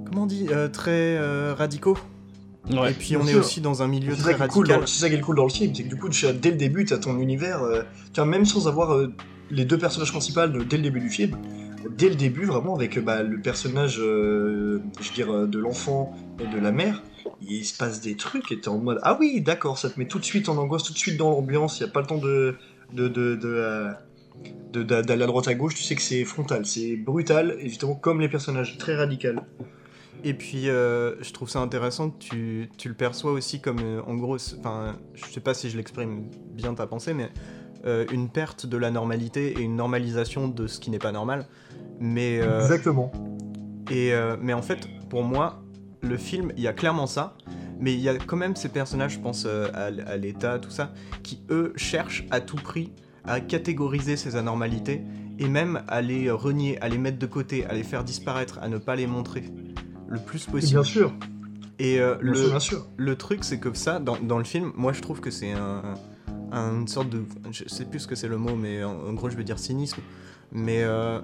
[0.06, 1.98] comment on dit, euh, très euh, radicaux.
[2.70, 2.92] Ouais.
[2.92, 4.80] Et puis on est aussi dans un milieu très cool radical.
[4.80, 6.56] dans- c'est ça qui est cool dans le film, c'est que du coup, dès le
[6.56, 7.82] début, tu as ton univers, euh,
[8.12, 9.12] tu même sans avoir euh,
[9.50, 11.37] les deux personnages principaux dès le début du film,
[11.90, 16.46] dès le début, vraiment, avec bah, le personnage, euh, je veux euh, de l'enfant et
[16.46, 17.02] de la mère,
[17.40, 20.06] il se passe des trucs et t'es en mode, ah oui, d'accord, ça te met
[20.06, 22.06] tout de suite en angoisse, tout de suite dans l'ambiance, il n'y a pas le
[22.06, 22.56] temps de,
[22.92, 23.92] de, de, de, euh,
[24.84, 28.20] d'aller à droite à gauche, tu sais que c'est frontal, c'est brutal, et justement, comme
[28.20, 29.42] les personnages, très radical.
[30.24, 34.96] Et puis, je trouve ça intéressant tu, tu le perçois aussi comme, en gros, enfin,
[35.14, 37.30] je sais pas si je l'exprime bien ta pensée, mais
[37.84, 41.46] euh, une perte de la normalité et une normalisation de ce qui n'est pas normal.
[42.00, 43.12] Mais, euh, Exactement.
[43.90, 45.62] et, euh, mais en fait, pour moi,
[46.00, 47.36] le film, il y a clairement ça,
[47.78, 50.92] mais il y a quand même ces personnages, je pense à, l'État, tout ça,
[51.22, 52.92] qui eux cherchent à tout prix
[53.24, 55.02] à catégoriser ces anormalités
[55.38, 58.68] et même à les renier, à les mettre de côté, à les faire disparaître, à
[58.68, 59.44] ne pas les montrer
[60.08, 60.72] le plus possible.
[60.80, 61.12] Bien sûr.
[61.78, 62.86] Et euh, Bien le, sûr, bien sûr.
[62.96, 65.94] le truc, c'est que ça, dans, dans le film, moi je trouve que c'est un-
[66.52, 67.24] une sorte de.
[67.50, 69.58] Je sais plus ce que c'est le mot, mais en, en gros, je vais dire
[69.58, 70.02] cynisme.
[70.52, 70.82] Mais.
[70.82, 71.20] euh,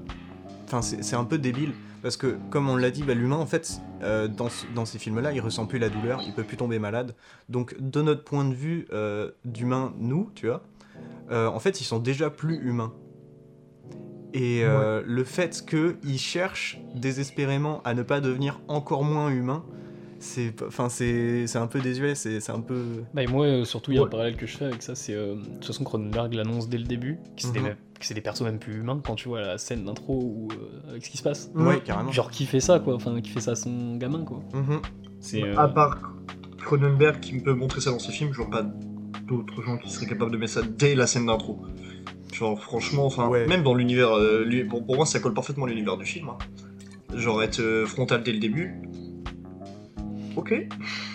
[0.64, 1.72] Enfin, c'est c'est un peu débile.
[2.02, 5.32] Parce que, comme on l'a dit, bah, l'humain, en fait, euh, dans, dans ces films-là,
[5.32, 7.14] il ressent plus la douleur, il peut plus tomber malade.
[7.48, 10.62] Donc, de notre point de vue euh, d'humain, nous, tu vois,
[11.30, 12.92] euh, en fait, ils sont déjà plus humains.
[14.34, 19.64] Et le fait qu'ils cherchent désespérément à ne pas devenir encore moins humains,
[20.20, 22.82] c'est enfin c'est c'est un peu désuet, c'est c'est un peu
[23.14, 24.94] Bah, et moi, euh, surtout, il y a un parallèle que je fais avec ça,
[24.94, 25.14] c'est.
[25.14, 27.68] euh, de toute façon, Cronenberg l'annonce dès le début, que c'est des, Mhm.
[27.98, 30.90] que c'est des persos même plus humains quand tu vois la scène d'intro ou euh,
[30.90, 31.50] avec ce qui se passe.
[31.54, 32.10] ouais carrément.
[32.12, 34.40] Genre, qui fait ça, quoi Enfin, qui fait ça à son gamin, quoi.
[34.54, 34.80] Mhm.
[35.20, 35.42] C'est.
[35.44, 35.98] euh, À part
[36.58, 38.62] Cronenberg qui me peut montrer ça dans ses films, je vois pas
[39.26, 41.60] d'autres gens qui seraient capables de mettre ça dès la scène d'intro.
[42.32, 43.46] Genre franchement, enfin, Ouais.
[43.46, 46.28] même dans l'univers, euh, lui- bon, pour moi ça colle parfaitement à l'univers du film.
[46.28, 46.38] hein.
[47.16, 48.82] Genre être euh, frontal dès le début.
[50.38, 50.54] Ok.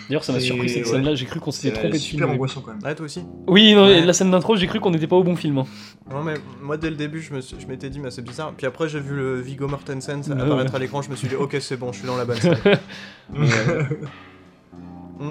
[0.08, 0.90] D'ailleurs, ça m'a surpris cette ouais.
[0.90, 2.34] scène-là, j'ai cru qu'on s'était trompé de super film.
[2.36, 2.82] angoissant quand même.
[2.82, 3.22] Ouais toi aussi.
[3.46, 4.04] Oui, non, Ouais.
[4.04, 5.58] la scène d'intro, j'ai cru qu'on n'était pas au bon film.
[5.58, 5.66] hein.
[6.10, 8.52] Non mais moi dès le début je me suis- je m'étais dit mais c'est bizarre.
[8.56, 10.76] Puis après j'ai vu le Viggo Mortensen Ouais, apparaître ouais.
[10.76, 12.60] à l'écran, je me suis dit ok c'est bon, je suis dans la bonne série.
[15.20, 15.30] Mm.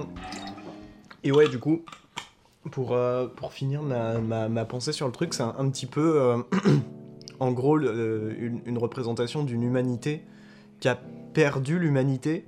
[1.23, 1.81] Et ouais, du coup,
[2.71, 5.85] pour, euh, pour finir ma, ma, ma pensée sur le truc, c'est un, un petit
[5.85, 6.37] peu, euh,
[7.39, 10.23] en gros, le- euh, une, une représentation d'une humanité
[10.79, 10.97] qui a
[11.33, 12.45] perdu l'humanité,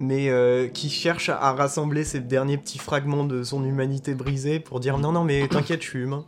[0.00, 4.80] mais euh, qui cherche à, rassembler ces derniers petits fragments de son humanité brisée pour
[4.80, 6.24] dire non, non, mais t'inquiète, je suis humain.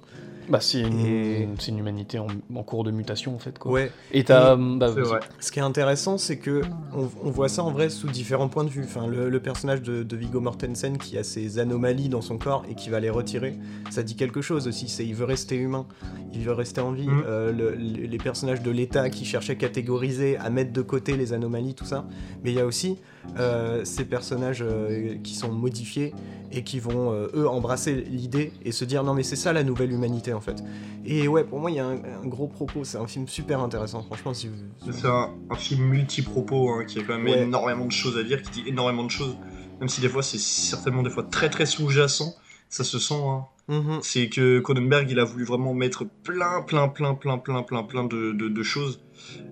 [0.48, 3.72] Bah, c'est une, Et- c'est une humanité en, en cours de mutation, en fait, quoi.
[3.72, 3.90] Ouais.
[4.12, 4.54] Et t'as.
[4.56, 5.08] bah, C'est vas-y.
[5.08, 5.20] vrai.
[5.40, 6.62] Ce qui est intéressant, c'est que
[6.94, 8.84] on, on voit ça en vrai sous différents points de vue.
[8.84, 12.64] Enfin, le, le personnage de, de Viggo Mortensen qui a ses anomalies dans son corps
[12.70, 13.58] et qui va les retirer,
[13.90, 14.88] ça dit quelque chose aussi.
[14.88, 15.86] C'est il veut rester humain,
[16.32, 17.08] il veut rester en vie.
[17.08, 17.24] Mhm.
[17.26, 21.16] Euh, le- le- les personnages de l'État qui cherchaient à catégoriser, à mettre de côté
[21.16, 22.06] les anomalies, tout ça.
[22.44, 22.98] Mais il y a aussi
[23.38, 26.14] euh, ces personnages euh, qui sont modifiés
[26.52, 29.62] et qui vont euh, eux embrasser l'idée et se dire non mais c'est ça la
[29.64, 30.62] nouvelle humanité en fait.
[31.04, 32.84] Et ouais, pour moi il y a un, un gros propos.
[32.84, 34.02] C'est un film super intéressant.
[34.02, 34.56] Franchement, si vous
[34.92, 37.42] C'est un, un film multi-propos hein, qui a quand même Ouais.
[37.42, 39.36] énormément de choses à dire, qui dit énormément de choses,
[39.80, 42.34] même si des fois c'est certainement des fois très très sous-jacent,
[42.68, 43.14] ça se sent.
[43.14, 43.44] hein.
[43.68, 43.98] Mhm.
[44.02, 48.04] C'est que Cronenberg il a voulu vraiment mettre plein plein plein plein plein plein plein
[48.04, 49.00] de, de, de choses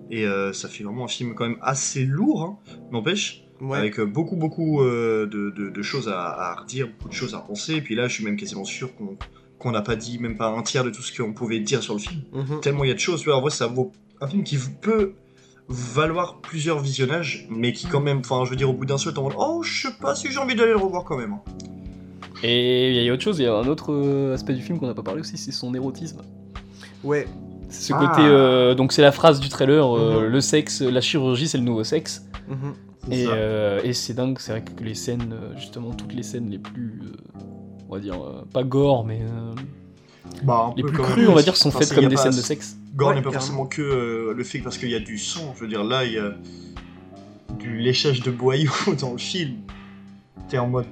[0.09, 2.57] et euh, ça fait vraiment un film quand même assez lourd, hein,
[2.91, 3.77] n'empêche, Ouais.
[3.77, 7.35] avec euh, beaucoup beaucoup euh, de, de, de choses à, à redire, beaucoup de choses
[7.35, 7.75] à penser.
[7.75, 10.61] Et puis là je suis même quasiment sûr qu'on n'a pas dit même pas un
[10.61, 12.59] tiers de tout ce qu'on pouvait dire sur le film Mhm.
[12.61, 13.21] tellement il y a de choses.
[13.21, 13.91] Tu vois, en vrai, ça vaut
[14.21, 15.13] un film qui peut
[15.67, 19.13] valoir plusieurs visionnages, mais qui quand même, enfin, je veux dire, au bout d'un seul,
[19.13, 21.33] t'es en mode, oh, je sais pas si j'ai envie d'aller le revoir quand même.
[21.33, 21.41] hein.
[22.43, 24.77] Et il y a autre chose, il y a un autre euh, aspect du film
[24.79, 26.21] qu'on n'a pas parlé aussi, c'est son érotisme.
[27.03, 27.27] Ouais.
[27.69, 27.99] C'est ce Ah.
[27.99, 28.21] côté.
[28.27, 30.27] euh, donc, c'est la phrase du trailer euh, Mhm.
[30.33, 32.25] le sexe, la chirurgie, c'est le nouveau sexe.
[32.47, 32.73] Mhm.
[33.11, 36.49] Et, euh, et c'est dingue, c'est vrai que les scènes, euh, justement, toutes les scènes
[36.49, 37.01] les plus.
[37.03, 37.39] euh,
[37.87, 39.19] on va dire, euh, pas gore, mais.
[39.21, 39.53] euh,
[40.43, 42.77] Bah, les plus crues, on va dire, sont faites comme des scènes de sexe.
[42.95, 45.53] Gore Ouais, n'est pas forcément que euh, le fait parce qu'il y a du sang.
[45.55, 46.31] Je veux dire, là, il y a
[47.59, 49.57] du léchage de boyaux dans le film.
[50.49, 50.85] T'es en mode,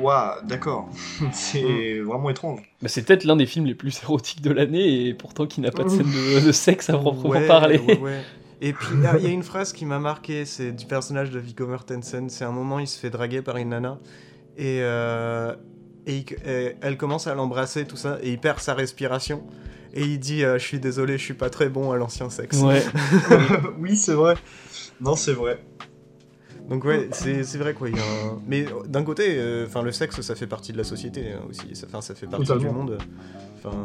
[0.00, 0.88] waouh, d'accord.
[1.32, 2.60] c'est vraiment étrange.
[2.82, 5.70] Bah, c'est peut-être l'un des films les plus érotiques de l'année, et pourtant qui n'a
[5.70, 7.78] pas de scène de, de sexe à proprement Ouais, parler.
[7.78, 8.20] ouais, ouais.
[8.60, 10.86] Et puis il y, a- il y a une phrase qui m'a marqué, c'est du
[10.86, 12.28] personnage de Viggo Mortensen.
[12.28, 13.98] C'est un moment, il se fait draguer par une nana
[14.56, 15.54] et, euh,
[16.06, 19.44] et, il- et elle commence à l'embrasser, tout ça, et il perd sa respiration.
[19.94, 22.58] Et il dit euh, Je suis désolé, je suis pas très bon à l'ancien sexe.
[22.60, 22.82] Ouais.
[23.78, 24.34] oui, c'est vrai.
[25.00, 25.64] Non, c'est vrai.
[26.68, 27.88] Donc ouais, c'est c'est vrai quoi.
[27.88, 30.76] il y a un- Mais d'un côté, euh, enfin le sexe, ça fait partie de
[30.76, 31.74] la société hein, aussi.
[31.74, 32.70] Ça, fait partie Totalement.
[32.72, 32.98] du monde.
[33.56, 33.76] Enfin,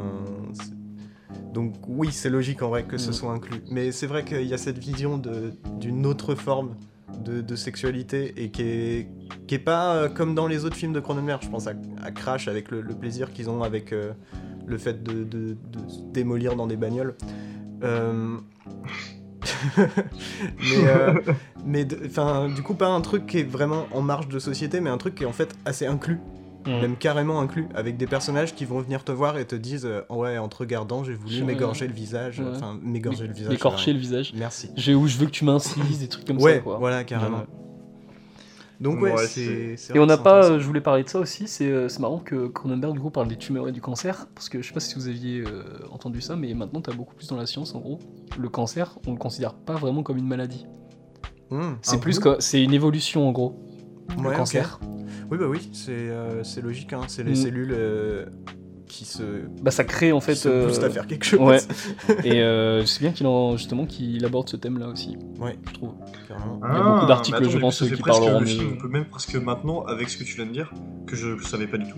[1.53, 3.13] donc oui, c'est logique en vrai que ce Mm.
[3.13, 3.61] soit inclus.
[3.71, 5.21] Mais c'est vrai qu'il y a cette vision
[5.79, 6.75] d'une autre forme
[7.23, 9.07] de, de sexualité et qui est,
[9.47, 11.41] qui est pas euh, comme dans les autres films de Cronenberg.
[11.43, 14.13] Je pense à, à Crash avec le, le plaisir qu'ils ont avec euh,
[14.65, 17.15] le fait de, de- de se démolir dans des bagnoles.
[17.83, 18.37] Euh,
[20.59, 21.23] mais
[21.65, 24.97] mais du coup pas un truc qui est vraiment en marge de société mais un
[24.97, 26.19] truc qui est en fait assez inclus
[26.65, 26.71] Mm.
[26.81, 30.01] même carrément inclus avec des personnages qui vont venir te voir et te disent euh,
[30.09, 31.45] ouais en te regardant j'ai voulu Ouais.
[31.45, 32.45] m'égorger le visage Ouais.
[32.55, 34.33] enfin m'égorger le visage D'écorcher c'est le visage.
[34.35, 36.77] merci J'ai où je veux que tu m'incises, des trucs comme ouais ça, quoi.
[36.77, 37.43] voilà carrément Ouais.
[38.79, 41.47] donc ouais, Ouais, c'est Et on n'a pas, euh, je voulais parler de ça aussi,
[41.47, 44.47] c'est euh, c'est marrant que Cronenberg du coup parle des tumeurs et du cancer, parce
[44.49, 47.27] que je sais pas si vous aviez euh, entendu ça, mais maintenant t'as beaucoup plus
[47.27, 47.99] dans la science en gros.
[48.37, 50.65] Le cancer, on le considère pas vraiment comme une maladie.
[51.49, 51.73] Hmm.
[51.81, 53.59] C'est plus que c'est une évolution en gros.
[54.17, 54.35] Ouais, le ok.
[54.37, 54.79] cancer.
[55.31, 57.01] oui bah oui c'est euh, c'est logique hein.
[57.07, 57.35] c'est les Mm.
[57.35, 58.25] cellules euh,
[58.87, 59.23] qui se,
[59.63, 60.45] Bah ça crée en fait.
[60.45, 61.39] euh, booste à faire quelque chose.
[61.39, 61.57] ouais.
[62.25, 65.93] Et euh, c'est bien qu'il en justement qu'il aborde ce thème-là aussi, Ouais, je trouve.
[66.27, 66.59] carrément.
[66.63, 69.83] Il y a beaucoup d'articles, je pense, qui parleront film, on peut même presque maintenant,
[69.85, 70.71] avec ce que tu viens de dire,
[71.07, 71.97] que je savais pas du tout,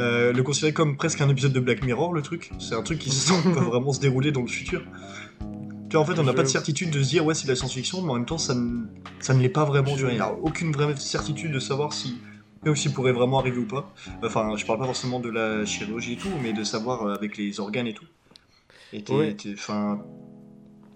[0.00, 2.52] euh, le considérer comme presque un épisode de Black Mirror, le truc.
[2.60, 4.82] C'est un truc qui semble pas vraiment se dérouler dans le futur.
[5.88, 7.52] Tu vois, en fait, on n'a pas de certitude de se dire, ouais, c'est de
[7.52, 8.84] la science-fiction, mais en même temps, ça ne,
[9.20, 9.94] ça ne l'est pas vraiment.
[9.96, 12.18] Il n'y a aucune vraie certitude de savoir si.
[12.64, 13.94] Même s'il pourrait vraiment arriver ou pas.
[14.22, 17.36] Enfin, je parle pas forcément de la chirurgie et tout, mais de savoir euh, avec
[17.38, 18.04] les organes et tout.
[18.92, 19.34] Et t'es- Ouais.
[19.34, 20.02] t'es- Enfin.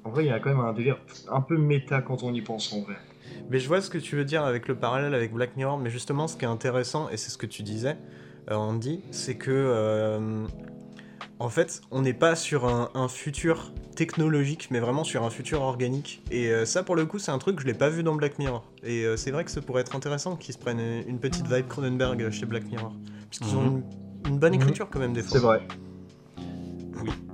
[0.05, 0.99] En vrai, il y a quand même un délire
[1.31, 2.97] un peu méta quand on y pense en vrai.
[3.49, 5.91] Mais je vois ce que tu veux dire avec le parallèle avec Black Mirror, mais
[5.91, 7.97] justement, ce qui est intéressant, et c'est ce que tu disais,
[8.51, 10.45] euh, Andy, c'est que, euh,
[11.43, 15.61] en fait, on n'est pas sur un, un futur technologique, mais vraiment sur un futur
[15.63, 16.23] organique.
[16.31, 18.15] Et euh, ça, pour le coup, c'est un truc que je l'ai pas vu dans
[18.15, 18.65] Black Mirror.
[18.85, 21.67] Et euh, c'est vrai que ça pourrait être intéressant qu'ils se prennent une petite vibe
[21.69, 22.95] Cronenberg chez Black Mirror.
[23.29, 23.83] Parce qu'ils ont Mhm.
[24.25, 24.61] une, une bonne Mhm.
[24.63, 25.33] écriture quand même des fois.
[25.33, 25.61] C'est vrai.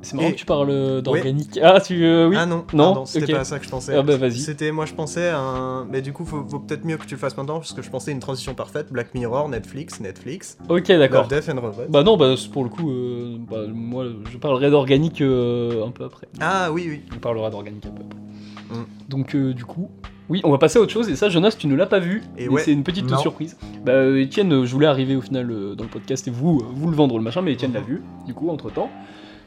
[0.03, 1.59] C'est marrant Et- que tu parles euh, d'organique.
[1.63, 2.37] Ah tu euh, oui.
[2.39, 3.95] Ah non, Non, c'était pas à ça que je pensais.
[3.97, 4.39] Ah bah, vas-y.
[4.39, 5.85] C'était, moi je pensais à un.
[5.87, 7.91] Mais du coup, faut, faut peut-être mieux que tu le fasses maintenant, parce que je
[7.91, 8.93] pensais à une transition parfaite.
[8.93, 10.59] Black Mirror, Netflix, Netflix.
[10.69, 11.29] Ok d'accord.
[11.29, 11.83] Death and Robots.
[11.89, 16.05] Bah non bah pour le coup euh, bah, moi je parlerai d'organique euh, un peu
[16.05, 16.29] après.
[16.41, 17.01] Ah oui, oui.
[17.15, 18.81] On parlera d'organique un peu après.
[18.81, 18.85] Mm.
[19.09, 19.91] Donc du coup,
[20.29, 21.09] oui, on va passer à autre chose.
[21.09, 22.23] Et ça, Jonas, tu ne l'as pas vu.
[22.37, 22.63] Et Et ouais.
[22.63, 23.17] c'est une petite Non.
[23.19, 23.57] surprise.
[23.85, 26.65] Bah, Étienne, euh, je voulais arriver au final euh, dans le podcast et vous, euh,
[26.75, 28.91] vous le vendre le machin, mais Étienne l'a vu, du coup, entre temps.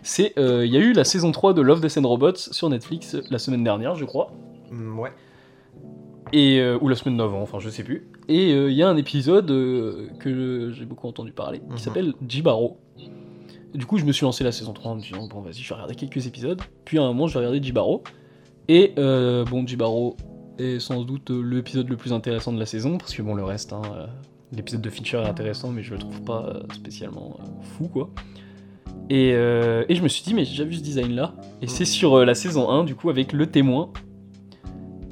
[0.03, 2.69] C'est, euh, il y a eu la saison 3 de Love, Death and Robots sur
[2.69, 4.31] Netflix euh, la semaine dernière, je crois.
[4.71, 5.11] Mm, ouais.
[6.33, 8.07] Et, euh, ou la semaine d'avant, enfin je sais plus.
[8.29, 9.47] Et euh, il y a un épisode
[10.19, 11.77] que j'ai beaucoup entendu parler, qui Mhm.
[11.77, 12.77] s'appelle Jibaro.
[13.73, 15.69] Du coup, je me suis lancé la saison 3 en me disant, bon, vas-y, je
[15.69, 16.61] vais regarder quelques épisodes.
[16.85, 18.03] Puis à un moment, je vais regarder Jibaro.
[18.67, 20.15] Et bon, Jibaro
[20.57, 23.71] est sans doute l'épisode le plus intéressant de la saison, parce que bon, le reste,
[23.73, 23.81] hein,
[24.51, 28.09] l'épisode de Fincher est intéressant, mais je le trouve pas spécialement fou, quoi.
[29.13, 31.33] Et, euh, et je me suis dit, mais j'ai déjà vu ce design-là.
[31.61, 33.89] Et c'est sur euh, la saison 1, du coup, avec Le Témoin.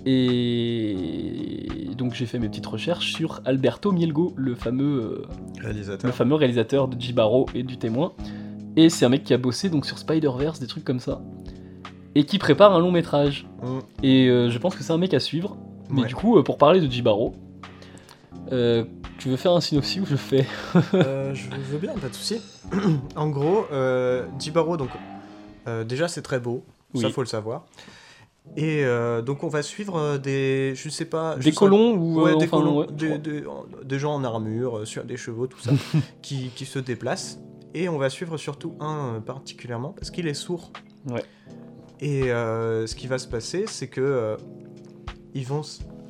[0.05, 6.13] Et donc j'ai fait mes petites recherches sur Alberto Mielgo, le fameux, euh, le Réalisateur.
[6.13, 8.13] fameux réalisateur de Jibaro et du Témoin.
[8.77, 11.21] Et c'est un mec qui a bossé donc sur Spider-Verse, des trucs comme ça.
[12.15, 13.45] Et qui prépare un long métrage.
[13.61, 13.79] Mm.
[14.05, 15.57] Et je pense que c'est un mec à suivre.
[15.89, 16.07] Mais Ouais.
[16.07, 17.33] du coup, pour parler de Jibaro,
[19.19, 20.45] tu veux faire un synopsis ou je fais
[20.93, 22.41] Euh, je veux bien, pas de souci.
[23.15, 24.89] en gros, euh, Jibaro, donc,
[25.67, 26.63] euh, déjà c'est très beau,
[26.95, 27.65] ça faut le savoir.
[28.57, 32.45] Et euh, donc on va suivre des, je sais pas, Des colons ou Ouais, des
[32.45, 33.65] enfin, colons, ouais, je des, crois.
[33.81, 35.71] des- des gens en armure, sur des chevaux, tout ça,
[36.23, 37.39] qui, qui se déplacent.
[37.75, 40.71] Et on va suivre surtout un particulièrement parce qu'il est sourd.
[41.07, 41.23] Ouais.
[42.01, 44.35] Et ce qui va se passer, c'est que
[45.35, 45.61] ils vont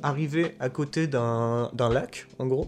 [0.02, 2.66] arriver à côté d'un d'un lac, en gros.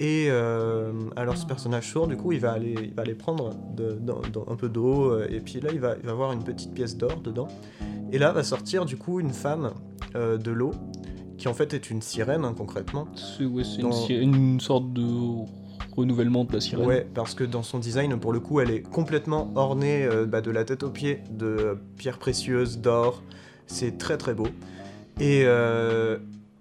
[0.00, 3.50] Et euh, alors ce personnage sourd, du coup, il va aller, il va aller prendre
[3.76, 6.32] de- dans- dans un peu d'eau, euh, et puis là, il va, il va avoir
[6.32, 7.48] une petite pièce d'or dedans.
[8.12, 9.72] Et là, va sortir du coup une femme
[10.16, 10.72] euh, de l'eau,
[11.38, 13.08] qui en fait est une sirène, hein, concrètement.
[13.14, 13.64] C'est ouais,
[14.08, 15.02] une, sorte de
[15.96, 16.86] renouvellement de la sirène.
[16.86, 20.40] Ouais, parce que dans son design, pour le coup, elle est complètement ornée euh, bah,
[20.40, 23.22] de la tête aux pieds de pierres précieuses, d'or.
[23.66, 24.46] C'est très très beau.
[25.20, 26.18] Et, euh,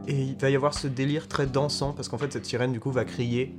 [0.08, 2.80] et il va y avoir ce délire très dansant, parce qu'en fait, cette sirène, du
[2.80, 3.56] coup, va crier,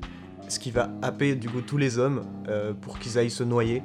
[0.49, 3.83] ce qui va happer, du coup, tous les hommes euh, pour qu'ils aillent se noyer.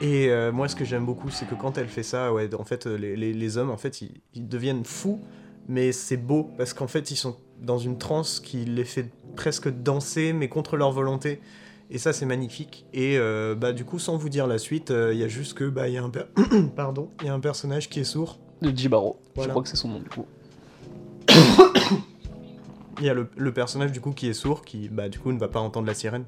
[0.00, 2.64] Et euh, moi, ce que j'aime beaucoup, c'est que quand elle fait ça, ouais, en
[2.64, 5.20] fait, les, les- les hommes, en fait, ils, ils deviennent fous,
[5.68, 9.68] mais c'est beau, parce qu'en fait, ils sont dans une transe qui les fait presque
[9.68, 11.40] danser, mais contre leur volonté.
[11.90, 12.86] Et ça, c'est magnifique.
[12.94, 15.54] Et euh, bah, du coup, sans vous dire la suite, euh, il y a juste
[15.54, 16.26] que, bah, il y a un, per-
[16.76, 18.38] pardon, il y a un personnage qui est sourd.
[18.62, 19.18] De Jibaro.
[19.36, 20.24] Je crois que c'est son nom du coup.
[22.98, 25.32] Il y a le, le personnage, du coup, qui est sourd, qui, bah, du coup,
[25.32, 26.24] ne va pas entendre la sirène.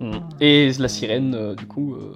[0.00, 0.12] Mm.
[0.40, 2.12] Et la sirène, euh, du coup, euh,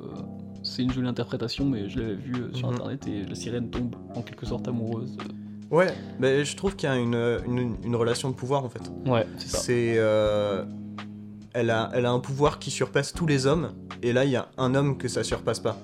[0.63, 2.75] c'est une jolie interprétation, mais je l'avais vu euh, sur Mhm.
[2.75, 5.17] internet et la sirène tombe en quelque sorte amoureuse.
[5.71, 7.15] Ouais, mais je trouve qu'il y a une,
[7.49, 8.83] une, une relation de pouvoir, en fait.
[9.05, 9.59] Ouais, c'est ça.
[9.59, 9.95] C'est.
[9.97, 10.65] euh,
[11.53, 13.71] elle, a, elle a un pouvoir qui surpasse tous les hommes,
[14.03, 15.77] et là, il y a un homme que ça surpasse pas.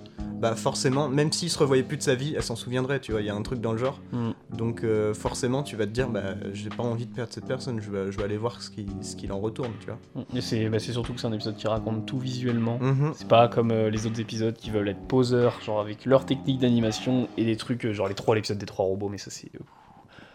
[0.43, 3.21] Bah, forcément, même s'il se revoyait plus de sa vie, elle s'en souviendrait, tu vois,
[3.21, 4.01] il y a un truc dans le genre.
[4.11, 4.31] Mm.
[4.57, 7.81] Donc, euh, forcément, tu vas te dire, bah, j'ai pas envie de perdre cette personne,
[7.81, 9.99] je vais, je vais aller voir ce qu'il ce qu'il en retourne, tu vois.
[10.17, 10.37] Mm.
[10.37, 12.79] Et c'est bah, c'est surtout que c'est un épisode qui raconte tout visuellement.
[12.81, 13.13] Mhm.
[13.15, 16.59] C'est pas comme euh, les autres épisodes qui veulent être poseurs, genre avec leur technique
[16.59, 19.51] d'animation et des trucs, euh, genre les trois, l'épisode des trois robots, mais ça c'est.
[19.55, 19.61] euh,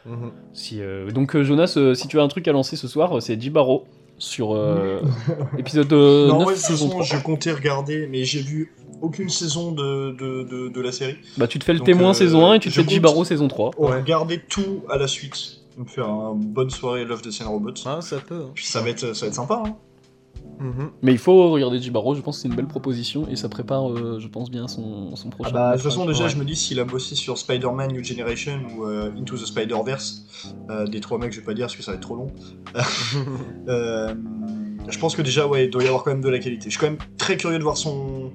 [0.09, 0.31] Mhm.
[0.53, 3.17] si, euh, Donc euh, Jonas, euh, si tu as un truc à lancer ce soir,
[3.17, 3.85] euh, c'est Jibaro
[4.17, 5.01] sur euh,
[5.57, 7.17] épisode euh, non, 9 ouais, de toute saison façon, 3.
[7.17, 11.17] je comptais regarder, mais j'ai vu aucune saison de, de, de, de la série.
[11.38, 12.89] Bah tu te fais le Donc, témoin euh, saison 1 et tu te fais compte-
[12.91, 13.71] Jibaro saison 3.
[13.77, 14.01] On va Ouais.
[14.01, 15.62] regarder tout à la suite.
[15.77, 17.73] Me faire une bonne soirée Love the Scene Robots.
[17.86, 18.43] Ah, ça peut.
[18.47, 18.51] hein.
[18.55, 19.62] Puis ça va être, ça va être sympa.
[19.65, 19.75] Hein.
[20.60, 20.89] Mhm.
[21.03, 23.91] Mais il faut regarder Jibaro, je pense que c'est une belle proposition et ça prépare,
[23.91, 25.51] euh, je pense, bien son, son Ah prochain.
[25.51, 26.29] bah, de toute façon, déjà, ouais.
[26.31, 30.25] je me dis s'il a bossé sur Spider-Man New Generation ou euh, Into the Spider-Verse,
[30.71, 32.31] euh, des trois mecs, je vais pas dire parce que ça va être trop long.
[33.67, 34.13] Euh,
[34.89, 36.65] je pense que déjà, ouais, il doit y avoir quand même de la qualité.
[36.65, 38.31] Je suis quand même très curieux de voir son,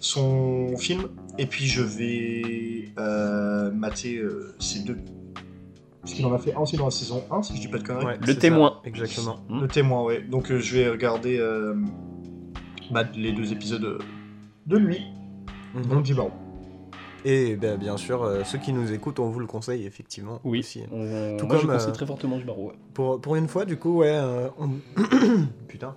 [0.00, 1.04] son film,
[1.38, 4.96] et puis je vais euh, mater euh, ces deux.
[6.00, 7.76] Parce qu'il en a fait un aussi dans la saison 1, si je dis pas
[7.78, 8.06] de conneries.
[8.06, 8.80] Ouais, Le ça, témoin.
[8.84, 9.38] Exactement.
[9.50, 10.22] Le témoin, ouais.
[10.22, 11.74] Donc euh, je vais regarder euh,
[12.90, 13.98] bah, les deux épisodes
[14.66, 15.02] de lui,
[15.74, 15.86] Mhm.
[15.86, 16.30] donc Jibaro.
[17.24, 20.60] Et ben, bien sûr, euh, ceux qui nous écoutent, on vous le conseille effectivement Oui,
[20.60, 20.80] aussi.
[20.90, 21.36] on...
[21.36, 22.68] Tout moi je comme, conseille euh, très fortement Jibaro.
[22.68, 22.74] ouais.
[22.94, 24.70] Pour, pour une fois, du coup, ouais, euh, on...
[25.68, 25.94] putain.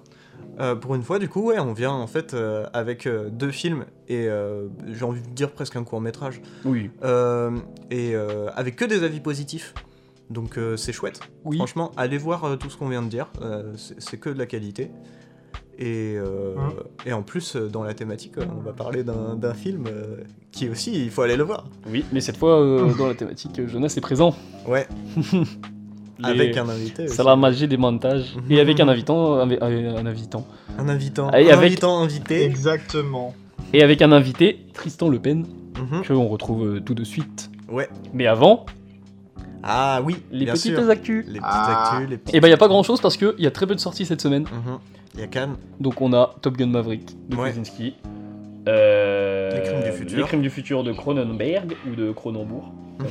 [0.60, 3.52] Euh, pour une fois, du coup, ouais, on vient en fait euh, avec euh, deux
[3.52, 7.52] films et euh, j'ai envie de dire presque un court métrage Oui, Euh,
[7.89, 9.74] et euh, avec que des avis positifs.
[10.30, 11.20] Donc euh, c'est chouette.
[11.44, 11.58] oui.
[11.58, 13.28] Franchement, allez voir euh, tout ce qu'on vient de dire.
[13.42, 14.92] euh, c'est que de la qualité.
[15.80, 16.70] Et, euh, Hein
[17.08, 20.18] et en plus, dans la thématique, on va parler d'un d'un film euh,
[20.52, 21.66] qui aussi, il faut aller le voir.
[21.89, 24.36] Oui, mais cette fois, euh, dans la thématique, Jonas est présent.
[24.68, 24.88] Ouais,
[26.19, 27.08] Les- avec un invité.
[27.08, 28.36] C'est la magie des montages.
[28.36, 28.52] Mhm.
[28.52, 30.45] Et avec un invitant, un, un invitant.
[30.78, 31.32] Un invitant.
[31.32, 32.43] Et un avec- invitant invité.
[32.45, 33.34] Exactement.
[33.73, 35.45] Et avec un invité, Tristan Le Pen,
[35.80, 36.02] Mhm.
[36.04, 37.49] que on retrouve euh, tout de suite.
[37.69, 37.89] Ouais.
[38.13, 38.65] Mais avant,
[39.63, 40.89] Ah oui, les bien petites sûr.
[40.89, 41.26] actus.
[41.26, 41.91] Les petites Ah.
[41.93, 42.36] actus, les petites...
[42.36, 43.80] Et bah, il y a pas grand chose parce qu'il y a très peu de
[43.80, 44.43] sorties cette semaine.
[44.43, 44.78] Mhm.
[45.15, 45.56] Il y a Cannes.
[45.80, 47.43] Donc, on a Top Gun Maverick de Ouais.
[47.52, 47.93] Krasinski.
[48.67, 50.17] Euh, Les Crimes du futur.
[50.17, 52.71] Les Crimes du futur de Cronenberg ou de Cronenbourg.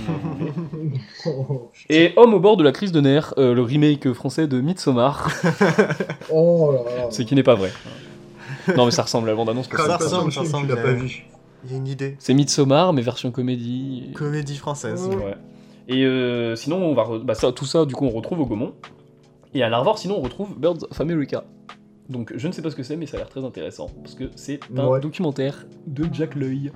[1.89, 5.29] Et Homme au bord de la crise de nerfs, euh, le remake français de Midsommar,
[6.31, 7.11] oh là là.
[7.11, 7.71] ce qui n'est pas vrai.
[8.77, 9.69] Non mais ça ressemble à la bande-annonce.
[9.69, 11.25] Ça ça ressemble, ça ressemble, Tu l'as pas vu.
[11.65, 12.17] Il y a une idée.
[12.19, 14.11] C'est Midsommar mais version comédie.
[14.15, 15.09] Comédie française.
[15.09, 15.35] Ouais.
[15.89, 18.47] Et euh, sinon on va re- bah, ça, tout ça du coup on retrouve au
[18.47, 18.73] Gaumont.
[19.55, 21.45] Et à Larvor sinon on retrouve Birds of America.
[22.09, 24.15] Donc je ne sais pas ce que c'est mais ça a l'air très intéressant parce
[24.15, 25.01] que c'est un Ouais.
[25.01, 26.73] documentaire de Jack L'œil.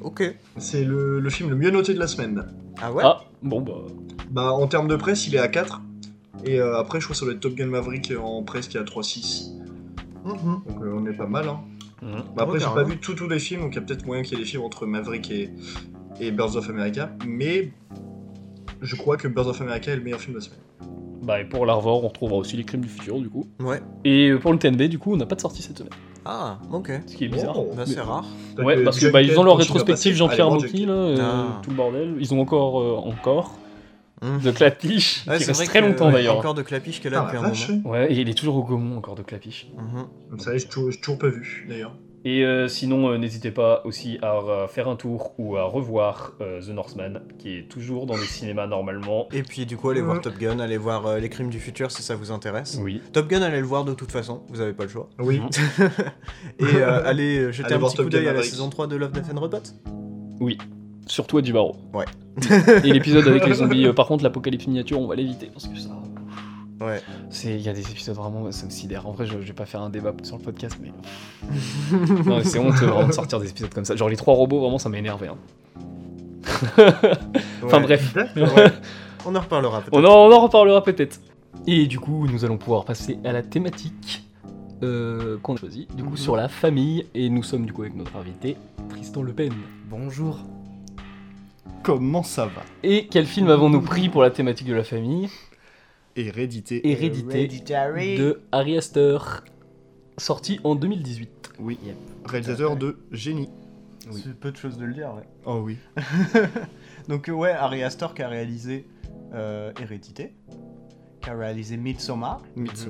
[0.00, 0.34] Ok.
[0.56, 2.46] C'est le, le film le mieux noté de la semaine.
[2.80, 3.72] Ah ouais Ah bon bah
[4.30, 5.82] Bah, en termes de presse, il est à 4.
[6.46, 8.78] Et euh, après, je crois que ça doit être Top Gun Maverick en presse qui
[8.78, 9.50] est à 3-6.
[10.24, 10.62] Mhm.
[10.66, 11.48] Donc euh, on est pas mal.
[11.48, 11.60] Hein.
[12.02, 12.22] mhm.
[12.34, 14.22] Bah, après, j'ai pas vu tous tous les films, donc il y a peut-être moyen
[14.22, 15.50] qu'il y ait des films entre Maverick et,
[16.18, 17.10] et Birds of America.
[17.26, 17.70] Mais
[18.80, 20.60] je crois que Birds of America est le meilleur film de la semaine.
[21.22, 23.46] Bah et pour Larvor on retrouvera aussi les crimes du futur du coup.
[23.60, 23.80] Ouais.
[24.04, 25.92] Et pour le TNB du coup on n'a pas de sortie cette semaine.
[26.24, 26.92] Ah, ok.
[27.06, 27.58] Ce qui est bizarre.
[27.58, 27.70] Oh.
[27.74, 28.26] Bah, Mais- c'est rare.
[28.58, 30.14] Ouais, parce que bah, ils ont leur rétrospective.
[30.14, 31.60] Jean-Pierre Mocky, là, euh, Ah.
[31.62, 32.14] tout le bordel.
[32.20, 33.54] Ils ont encore, euh, encore
[34.22, 34.40] Mhm.
[34.42, 36.36] de Clapiche, Ouais, qui c'est reste vrai très que- longtemps d'ailleurs.
[36.36, 37.90] Encore de Clapiche qui est là Ah, depuis la un moment.
[37.90, 38.12] ouais.
[38.12, 39.68] Et il est toujours au Gaumont encore de Clapiche.
[39.78, 40.04] Mhm.
[40.28, 41.94] Comme ça, j'ai toujours, j'ai toujours pas vu d'ailleurs.
[42.22, 46.34] Et euh, sinon, euh, n'hésitez pas aussi à euh, faire un tour ou à revoir
[46.42, 49.26] euh, The Northman, qui est toujours dans les cinémas normalement.
[49.32, 51.90] Et puis du coup, allez voir Top Gun, allez voir euh, Les Crimes du Futur
[51.90, 52.78] si ça vous intéresse.
[52.82, 53.00] Oui.
[53.14, 55.08] Top Gun, allez le voir de toute façon, vous avez pas le choix.
[55.18, 55.40] Oui.
[56.58, 58.86] Et euh, allez jeter Allez un voir petit Top coup d'œil à la saison 3
[58.86, 60.50] de Love, Death and Robots.
[61.06, 61.76] Surtout à Dubaro.
[61.94, 62.04] Ouais.
[62.84, 65.88] et l'épisode avec les zombies, par contre, l'apocalypse miniature, on va l'éviter parce que ça.
[66.80, 67.02] Ouais.
[67.28, 69.06] C'est, il y a des épisodes vraiment, ça me sidère.
[69.06, 70.92] En vrai, je, je vais pas faire un débat sur le podcast, mais.
[72.24, 73.96] non, c'est honteux vraiment de sortir des épisodes comme ça.
[73.96, 75.28] Genre les trois robots, vraiment, ça m'a énervé.
[75.28, 75.36] hein.
[77.62, 77.82] Enfin Ouais.
[77.82, 78.14] bref.
[78.36, 78.72] Ouais.
[79.26, 79.92] On en reparlera peut-être.
[79.94, 81.20] On en, on en reparlera peut-être.
[81.66, 84.24] Et du coup, nous allons pouvoir passer à la thématique
[84.82, 86.16] euh, qu'on a choisie, du coup Mhm.
[86.16, 87.04] sur la famille.
[87.14, 88.56] Et nous sommes du coup avec notre invité,
[88.88, 89.52] Tristan Le Pen.
[89.90, 90.38] Bonjour.
[91.82, 92.62] Comment ça va?
[92.82, 95.28] Et quel film avons-nous pris pour la thématique de la famille?
[96.16, 96.88] Hérédité.
[96.88, 97.48] Hérédité
[98.16, 99.42] de Harry Astor,
[100.18, 101.52] sorti en 2018.
[101.58, 101.78] Oui.
[101.84, 101.96] Yep.
[102.24, 103.48] Réalisateur de Génie.
[104.10, 104.22] Oui.
[104.24, 105.28] C'est peu de choses de le dire, ouais.
[105.44, 105.76] Oh oui.
[107.08, 108.86] Donc euh, ouais, Ari Astor qui a réalisé
[109.34, 110.32] euh, Hérédité,
[111.20, 112.42] qui a réalisé Midsommar,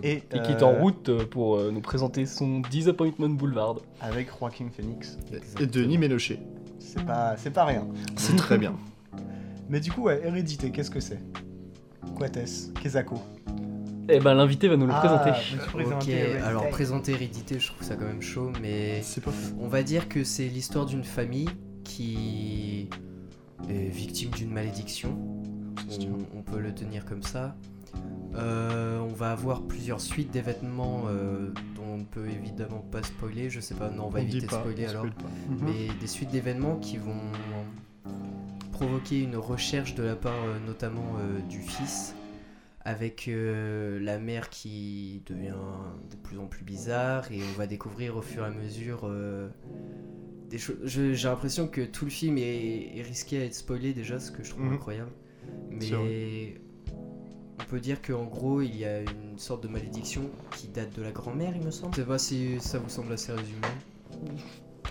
[0.02, 3.76] et, Et qui est euh, en route euh, pour euh, nous présenter son Disappointment Boulevard.
[4.00, 5.18] avec Joaquin Phoenix.
[5.60, 6.38] Et Denis Ménochet.
[6.78, 7.86] C'est pas, c'est pas rien.
[8.16, 8.76] C'est très bien.
[9.68, 11.20] Mais du coup, ouais, Hérédité, qu'est-ce que c'est?
[12.16, 13.20] Quoi est-ce Kezako
[14.08, 15.30] Eh ben l'invité va nous le présenter.
[15.74, 16.10] Ok,
[16.44, 20.24] alors présenter Hérédité, je trouve ça quand même chaud, mais pas on va dire que
[20.24, 21.48] c'est l'histoire d'une famille
[21.84, 22.88] qui
[23.68, 25.18] est victime d'une malédiction.
[26.00, 27.56] On, on peut le tenir comme ça.
[28.36, 33.50] Euh, on va avoir plusieurs suites d'événements euh, dont on ne peut évidemment pas spoiler.
[33.50, 35.02] Je sais pas, non, on va On éviter de pas, spoiler alors.
[35.04, 35.10] pas.
[35.62, 37.16] mais des suites d'événements qui vont
[38.84, 42.14] provoquer une recherche de la part euh, notamment euh, du fils
[42.82, 45.52] avec euh, la mère qui devient
[46.10, 49.48] de plus en plus bizarre et on va découvrir au fur et à mesure euh,
[50.48, 50.78] des choses.
[50.84, 54.42] J'ai l'impression que tout le film est, est risqué à être spoilé déjà, ce que
[54.42, 54.72] je trouve Mhm.
[54.74, 55.10] incroyable.
[55.70, 56.54] Mais
[57.60, 60.22] on peut dire qu'en gros, il y a une sorte de malédiction
[60.56, 61.94] qui date de la grand-mère, il me semble.
[61.94, 63.60] Je sais pas si ça vous semble assez résumé.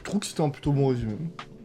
[0.10, 1.14] Je trouve que c'était un plutôt bon résumé.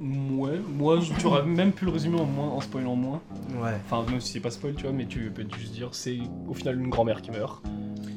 [0.01, 3.23] Ouais, moi, je- tu aurais même pu le résumer en, moins, en spoilant moins.
[3.59, 3.71] Ouais.
[3.87, 6.53] Enfin, même si c'est pas spoil, tu vois, mais tu peux juste dire c'est au
[6.53, 7.65] final une grand-mère qui meurt.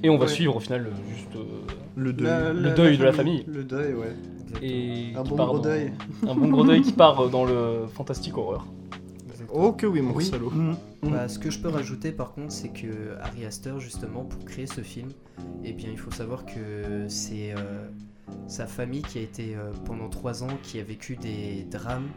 [0.04, 0.32] Et on va Ouais.
[0.32, 1.34] suivre au final euh, juste.
[1.38, 1.46] euh,
[1.96, 2.28] Le deuil.
[2.28, 3.46] La- Le deuil de la famille.
[3.48, 4.14] Le deuil, ouais.
[4.62, 5.94] et Un bon gros dans- deuil.
[6.28, 8.66] Un bon gros deuil qui part dans le fantastique horreur.
[9.54, 10.26] Oh que oui, mon Oui.
[10.26, 10.50] salaud.
[10.52, 10.76] Mm.
[11.04, 14.66] Bah, ce que je peux rajouter par contre, c'est que Harry Astor, justement, pour créer
[14.68, 15.08] ce film,
[15.64, 17.88] eh bien, il faut savoir que c'est euh,
[18.48, 22.10] sa famille qui a été euh, pendant trois ans, qui a vécu des drames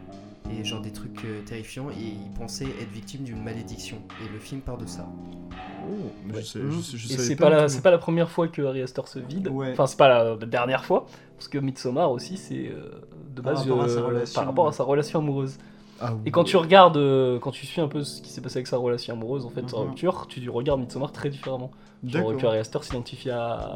[0.50, 3.98] et genre des trucs euh, terrifiants, et il pensait être victime d'une malédiction.
[4.24, 5.06] Et le film part de ça.
[5.52, 6.40] Oh, mais Ouais.
[6.40, 8.82] je, sais, je, sais- je Et c'est pas la, pas la première fois que Harry
[8.82, 9.48] Astor se vide.
[9.48, 9.72] Ouais.
[9.72, 11.06] Enfin, c'est pas la, la dernière fois.
[11.36, 12.90] Parce que Midsommar aussi, c'est euh,
[13.34, 15.56] de Par base rapport sa euh, relation, par rapport à sa relation amoureuse.
[16.00, 18.58] Ah, Et quand tu regardes, euh, quand tu suis un peu ce qui s'est passé
[18.58, 19.84] avec sa relation amoureuse, en fait, sa Mhm.
[19.84, 21.70] rupture, tu regardes Midsommar très différemment.
[22.06, 22.32] Genre.
[22.44, 23.28] Harry Astor s'identifie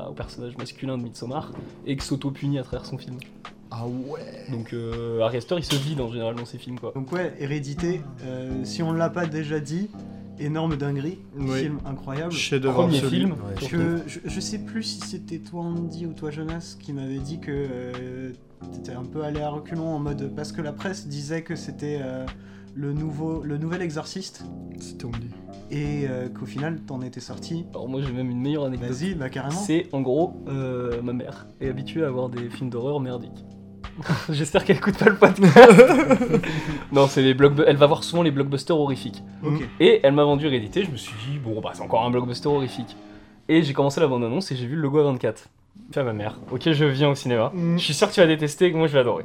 [0.09, 1.53] au personnage masculin de Midsommar
[1.87, 3.17] et que s'auto-punit à travers son film.
[3.71, 4.47] Ah ouais.
[4.51, 6.93] Donc euh, Harry Astor, il se vide en général dans ses films, quoi.
[6.95, 9.91] Donc ouais, Hérédité, euh, si on l'a pas déjà dit,
[10.39, 11.61] énorme dinguerie, Oui.
[11.63, 12.33] film incroyable.
[12.33, 13.17] Chef-d'œuvre Premier absolu.
[13.17, 13.33] film.
[13.33, 13.69] Ouais.
[13.69, 17.41] Que, je, je sais plus si c'était toi Andy ou toi Jonas qui m'avait dit
[17.41, 18.33] que euh,
[18.73, 22.01] t'étais un peu allé à reculons en mode parce que la presse disait que c'était
[22.03, 22.25] euh,
[22.75, 24.45] le nouveau le nouvel exorciste
[24.81, 25.31] C'était dit.
[25.71, 27.67] et euh, qu'au final t'en étais sorti.
[27.71, 28.91] Alors moi j'ai même une meilleure anecdote.
[28.91, 29.59] Vas-y, bah carrément.
[29.59, 33.45] C'est en gros, euh, ma mère est habituée à voir des films d'horreur merdiques.
[34.29, 35.83] J'espère qu'elle écoute pas le podcast.
[36.93, 37.71] non, c'est les blockbusters.
[37.71, 39.23] Elle va voir souvent les blockbusters horrifiques.
[39.45, 39.63] Ok.
[39.79, 40.85] Et elle m'a vendu Hérédité.
[40.85, 42.97] Je me suis dit, bon, bah, c'est encore un blockbuster horrifique.
[43.49, 45.45] Et j'ai commencé la bande-annonce et j'ai vu le logo A24.
[45.93, 47.53] Fait à ma mère, ok, je viens au cinéma.
[47.55, 47.79] Mm.
[47.79, 49.25] Je suis sûr que tu vas détester, que moi je vais adorer.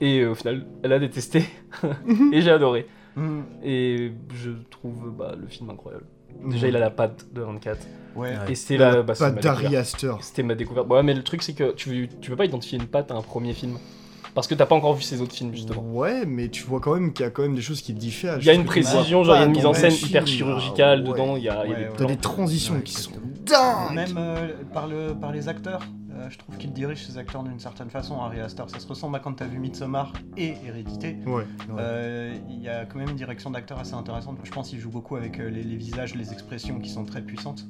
[0.00, 1.44] Et euh, au final, elle a détesté.
[2.32, 2.86] et j'ai adoré.
[3.16, 3.40] Mm.
[3.64, 6.04] Et je trouve bah, le film incroyable.
[6.48, 7.86] Déjà, il a la patte de 24.
[8.16, 8.34] Ouais.
[8.48, 8.92] Et c'est la.
[8.96, 9.74] la Bah, c'est patte découverte.
[9.74, 10.22] Astor.
[10.22, 10.88] C'était ma découverte.
[10.88, 13.22] Ouais, mais le truc, c'est que tu, tu peux pas identifier une patte à un
[13.22, 13.76] premier film.
[14.32, 15.82] Parce que t'as pas encore vu ses autres films, justement.
[15.92, 18.38] Ouais, mais tu vois quand même qu'il y a quand même des choses qui diffèrent.
[18.38, 21.02] Il y a une précision, genre il y a une mise en scène hyper chirurgicale
[21.04, 21.12] Ah ouais.
[21.12, 21.36] dedans.
[21.36, 22.16] Il y a, il y a Ouais, des plans.
[22.16, 23.10] transitions Ouais, qui sont
[23.44, 23.92] dingues.
[23.94, 25.80] Même euh, par, le, par les acteurs,
[26.12, 28.68] euh, je trouve qu'il dirige ses acteurs d'une certaine façon, Harry Astor.
[28.70, 31.16] Ça se ressemble à quand t'as vu Midsommar et Hérédité.
[31.26, 31.44] Ouais.
[31.78, 34.38] Euh, Il y a quand même une direction d'acteur assez intéressante.
[34.44, 37.22] Je pense qu'il joue beaucoup avec euh, les, les visages, les expressions qui sont très
[37.22, 37.64] puissantes.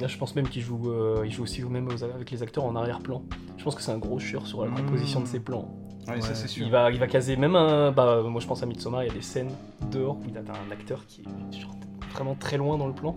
[0.00, 2.64] Là, je pense même qu'il joue, euh, il joue aussi même aux- avec les acteurs
[2.64, 3.22] en arrière-plan.
[3.58, 4.74] Je pense que c'est un gros chieur sur la Mmh.
[4.76, 5.68] composition de ses plans.
[6.08, 6.20] Ouais, Ouais.
[6.22, 6.64] ça c'est sûr.
[6.66, 7.92] Il va, il va caser même un.
[7.92, 9.50] Bah, moi je pense à Midsommar, il y a des scènes
[9.92, 11.74] dehors où t'as un acteur qui est genre
[12.14, 13.14] vraiment très loin dans le plan,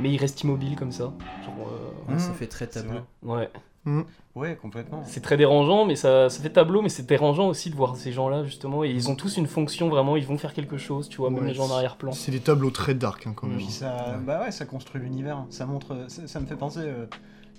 [0.00, 1.12] mais il reste immobile comme ça.
[1.44, 1.68] Genre,
[2.08, 2.34] euh, Ouais, ça Mhm.
[2.34, 3.00] fait très tableau.
[3.20, 3.50] vrai.
[3.86, 4.04] Ouais.
[4.34, 5.02] Ouais, complètement.
[5.04, 8.12] C'est très dérangeant, mais ça, ça fait tableau, mais c'est dérangeant aussi de voir ces
[8.12, 8.82] gens-là, justement.
[8.82, 11.42] Et ils ont tous une fonction, vraiment, ils vont faire quelque chose, tu vois, même
[11.42, 12.12] Ouais, les gens en arrière-plan.
[12.12, 13.58] C'est des tableaux très dark hein, quand même.
[13.58, 15.44] Puis ça, bah ouais, ça construit l'univers.
[15.50, 16.80] Ça montre, ça, ça me fait penser.
[16.80, 17.06] euh,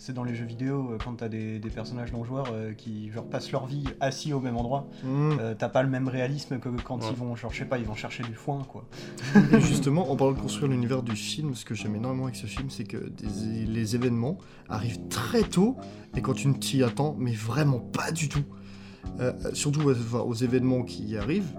[0.05, 3.09] c'est dans les jeux vidéo euh, quand t'as des, des personnages non joueurs euh, qui
[3.09, 4.89] genre passent leur vie assis au même endroit.
[5.03, 5.31] Mm.
[5.39, 7.07] euh, t'as pas le même réalisme que quand Ouais.
[7.09, 8.83] ils vont, genre je sais pas, ils vont chercher du foin quoi.
[9.53, 12.47] Et justement, en parlant de construire l'univers du film, ce que j'aime énormément avec ce
[12.47, 14.37] film, c'est que des- les événements
[14.67, 15.77] arrivent très tôt
[16.17, 18.43] et quand tu ne t'y attends, mais vraiment pas du tout.
[19.19, 21.51] Euh, surtout enfin, aux événements qui arrivent,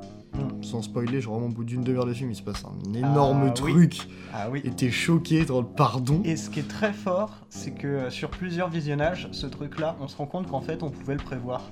[0.63, 3.43] Sans spoiler, genre vraiment au bout d'une demi-heure de film, il se passe un énorme
[3.43, 3.53] Ah, oui.
[3.55, 4.63] truc Ah oui.
[4.65, 6.21] et t'es choqué dans le pardon.
[6.25, 10.09] Et ce qui est très fort, c'est que euh, sur plusieurs visionnages, ce truc-là, on
[10.09, 11.63] se rend compte qu'en fait, on pouvait le prévoir.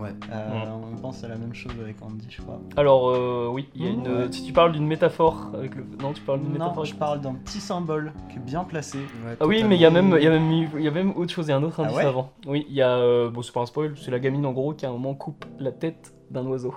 [0.00, 0.14] Ouais.
[0.32, 0.48] Euh,
[0.92, 2.60] On pense à la même chose avec Andy, je crois.
[2.76, 4.00] Alors, euh, oui, il y a une.
[4.08, 4.32] Ouais.
[4.32, 5.84] Si tu parles d'une métaphore avec le.
[6.00, 8.64] Non, tu parles d'une Non, métaphore je avec- parle d'un petit symbole qui est bien
[8.64, 8.98] placé.
[8.98, 10.88] Ouais, Ah oui, mais il y a même, il y a même, eu- il y
[10.88, 12.32] a même autre chose, il y a un autre Ah indice ouais avant.
[12.46, 14.72] Oui, il y a, euh, bon c'est pas un spoil, c'est la gamine en gros
[14.72, 16.74] qui à un moment coupe la tête d'un oiseau.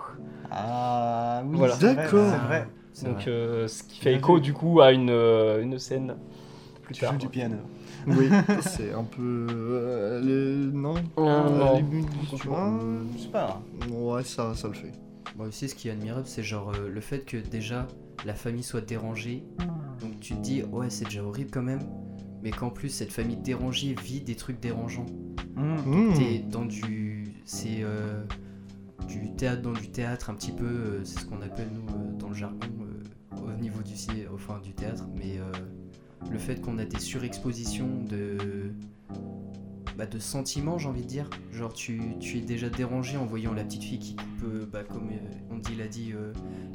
[0.56, 1.76] Ah oui, Voilà.
[1.76, 2.30] c'est vrai, D'accord.
[2.32, 2.68] c'est vrai.
[2.94, 3.26] C'est Donc vrai.
[3.28, 6.16] euh, ce qui fait écho du coup à une, euh, une scène
[6.82, 7.12] plus Tu tard.
[7.14, 7.58] joues du piano.
[8.08, 8.30] Oui,
[8.62, 9.48] c'est un peu.
[9.52, 10.96] euh, Non?
[10.96, 11.76] Euh, Euh, non.
[11.76, 12.06] les bu-
[12.38, 12.72] tu vois
[13.18, 13.62] C'est pas.
[13.92, 14.92] Ouais, ça, ça le fait.
[15.36, 17.88] Moi aussi, ce qui est admirable, c'est genre euh, le fait que déjà
[18.26, 19.44] la famille soit dérangée.
[20.00, 21.82] Donc tu te dis, ouais, c'est déjà horrible quand même.
[22.44, 25.08] Mais qu'en plus, cette famille dérangée vit des trucs dérangeants.
[25.56, 25.76] Mm.
[25.86, 26.14] Mm.
[26.14, 27.34] T'es dans du.
[27.44, 27.80] C'est.
[27.82, 28.24] euh,
[29.08, 30.66] du théâtre dans du théâtre, un petit peu.
[30.66, 33.94] euh, c'est ce qu'on appelle, nous, euh, dans le jargon, euh, au niveau du,
[34.34, 35.06] enfin, du théâtre.
[35.16, 35.40] Mais
[36.32, 38.72] le fait qu'on a des surexpositions de.
[39.98, 41.30] Bah, de sentiments, j'ai envie de dire.
[41.52, 45.10] Genre, tu, tu es déjà dérangé en voyant la petite fille qui coupe, bah, comme
[45.52, 46.14] on dit, l'a dit,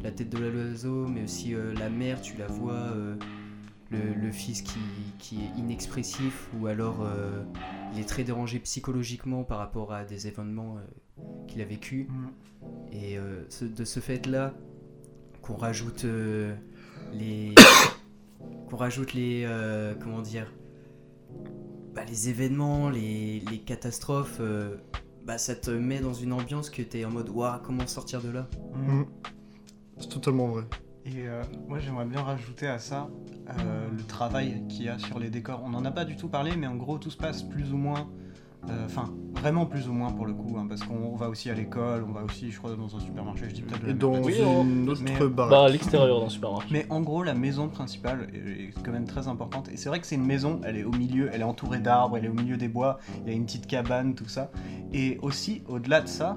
[0.02, 2.94] la tête de l'oiseau, mais aussi la mère, tu la vois,
[3.90, 4.78] le, le fils qui,
[5.18, 7.06] qui est inexpressif, ou alors
[7.92, 10.78] il est très dérangé psychologiquement par rapport à des événements
[11.48, 12.08] qu'il a vécu.
[12.08, 12.28] Mm.
[12.92, 14.54] Et euh, ce- de ce fait-là,
[15.42, 16.54] qu'on rajoute euh,
[17.12, 17.54] les.
[18.68, 19.44] qu'on rajoute les.
[19.46, 20.52] euh, comment dire
[21.94, 24.76] bah, Les événements, les, les catastrophes, euh,
[25.24, 28.30] bah, ça te met dans une ambiance que t'es en mode Waouh, comment sortir de
[28.30, 28.48] là?
[28.74, 29.02] Mm.
[29.98, 30.64] C'est totalement vrai.
[31.06, 33.08] Et euh, moi j'aimerais bien rajouter à ça
[33.48, 35.62] euh, le travail qu'il y a sur les décors.
[35.64, 37.76] On n'en a pas du tout parlé, mais en gros tout se passe plus ou
[37.78, 38.08] moins,
[38.68, 41.54] euh, enfin vraiment plus ou moins pour le coup, hein, parce qu'on va aussi à
[41.54, 44.34] l'école, on va aussi je crois dans un supermarché, je dis peut-être Et dans Oui,
[44.38, 46.68] une autre mais- Bah, à l'extérieur dans le supermarché.
[46.70, 49.68] Mais en gros, la maison principale est est quand même très importante.
[49.72, 52.16] Et c'est vrai que c'est une maison, elle est au milieu, elle est entourée d'arbres,
[52.18, 54.50] elle est au milieu des bois, il y a une petite cabane, tout ça.
[54.92, 56.36] Et aussi, au-delà de ça,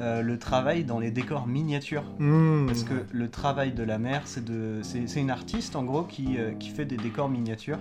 [0.00, 2.04] euh, le travail dans les décors miniatures.
[2.18, 2.66] Mm.
[2.66, 6.02] Parce que le travail de la mère, c'est de, c'est, c'est une artiste en gros
[6.02, 7.78] qui, euh, qui fait des décors miniatures.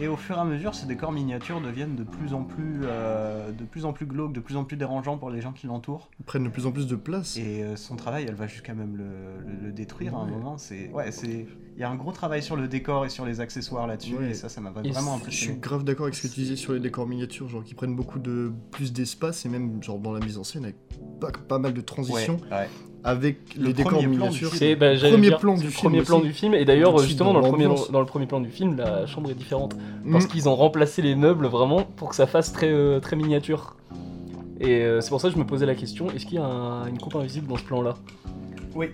[0.00, 3.52] Et au fur et à mesure, ces décors miniatures deviennent de plus en plus, euh,
[3.52, 6.10] de plus en plus glauques, de plus en plus dérangeants pour les gens qui l'entourent.
[6.18, 7.36] Ils prennent de plus en plus de place.
[7.36, 9.04] Et euh, son travail, elle va jusqu'à même le,
[9.46, 10.58] le- le détruire à un moment.
[10.58, 11.46] C'est, ouais, c'est,
[11.76, 14.14] il y a un gros travail sur le décor et sur les accessoires là-dessus.
[14.16, 14.30] Ouais.
[14.30, 15.58] Et ça, ça m'a vraiment Je suis impressionné.
[15.60, 18.18] grave d'accord avec ce que tu disais sur les décors miniatures, genre qui prennent beaucoup
[18.20, 20.76] de plus d'espace et même genre dans la mise en scène avec
[21.20, 22.68] pas, pas mal de transitions ouais.
[23.02, 24.54] avec Le les décors miniatures.
[24.54, 26.96] C'est bah, j'allais Premier dire, plan du le film premier plan du film et d'ailleurs
[26.98, 27.90] justement dans dans le premier l'ambiance.
[27.90, 30.12] dans le premier plan du film la chambre est différente Mm.
[30.12, 33.76] parce qu'ils ont remplacé les meubles vraiment pour que ça fasse très euh, très miniature.
[34.60, 36.44] Et euh, c'est pour ça que je me posais la question est-ce qu'il y a
[36.44, 37.94] un- une coupe invisible dans ce plan là
[38.76, 38.90] Oui,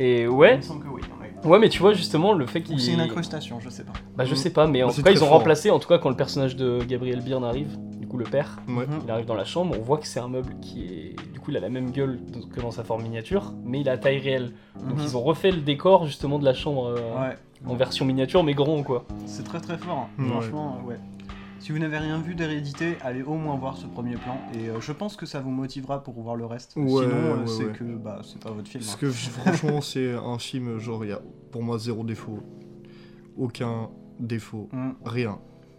[0.00, 1.02] Et il ouais me semble que oui.
[1.44, 1.58] Ouais.
[1.58, 3.92] mais tu vois justement le fait Ou qu'ils c'est une incrustation, je sais pas.
[4.16, 4.36] bah je Mm.
[4.36, 5.38] sais pas mais en Bah, tout cas ils ont fort.
[5.38, 8.58] remplacé en tout cas quand le personnage de Gabriel Byrne arrive du coup le père
[8.68, 8.86] Ouais.
[9.04, 11.50] Il arrive dans la chambre on voit que c'est un meuble qui est du coup
[11.50, 12.18] il a la même gueule
[12.54, 14.52] que dans sa forme miniature mais il a taille réelle
[14.86, 15.04] donc Mhm.
[15.04, 17.36] ils ont refait le décor justement de la chambre euh, Ouais,
[17.66, 20.08] en version miniature mais grand quoi c'est très très fort.
[20.18, 20.22] hein.
[20.22, 20.28] Ouais.
[20.30, 20.96] Franchement, euh, ouais.
[21.64, 24.36] Si vous n'avez rien vu d'hérédité, allez au moins voir ce premier plan.
[24.52, 26.76] Et euh, je pense que ça vous motivera pour voir le reste.
[26.76, 27.72] Ouais, Sinon, euh, ouais, c'est ouais.
[27.72, 28.84] que bah, c'est pas votre film.
[28.84, 28.98] Parce hein.
[29.00, 32.40] que franchement, c'est un film, genre, il y a pour moi zéro défaut.
[33.38, 33.88] Aucun
[34.20, 34.68] défaut.
[34.72, 34.90] Mm.
[35.06, 35.38] Rien.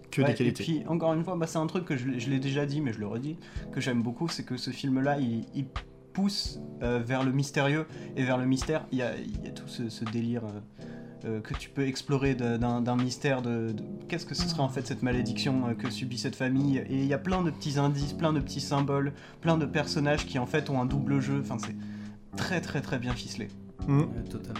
[0.10, 0.64] Que des qualités.
[0.64, 2.66] Et puis, encore une fois, bah, c'est un truc que je, l'ai- je l'ai déjà
[2.66, 3.38] dit, mais je le redis,
[3.72, 5.68] que j'aime beaucoup, c'est que ce film-là, il, il
[6.14, 8.88] pousse euh, vers le mystérieux et vers le mystère.
[8.92, 10.84] Il y a, il y a tout ce, ce délire euh,
[11.26, 14.86] euh, que tu peux explorer d'un mystère de, de- qu'est-ce que ce serait en fait
[14.86, 16.78] cette malédiction euh, que subit cette famille.
[16.90, 20.26] Et il y a plein de petits indices, plein de petits symboles, plein de personnages
[20.26, 21.40] qui en fait ont un double jeu.
[21.42, 21.76] Enfin, c'est
[22.38, 23.48] très très très bien ficelé.
[23.88, 24.02] Mm.
[24.02, 24.60] Euh, Totalement.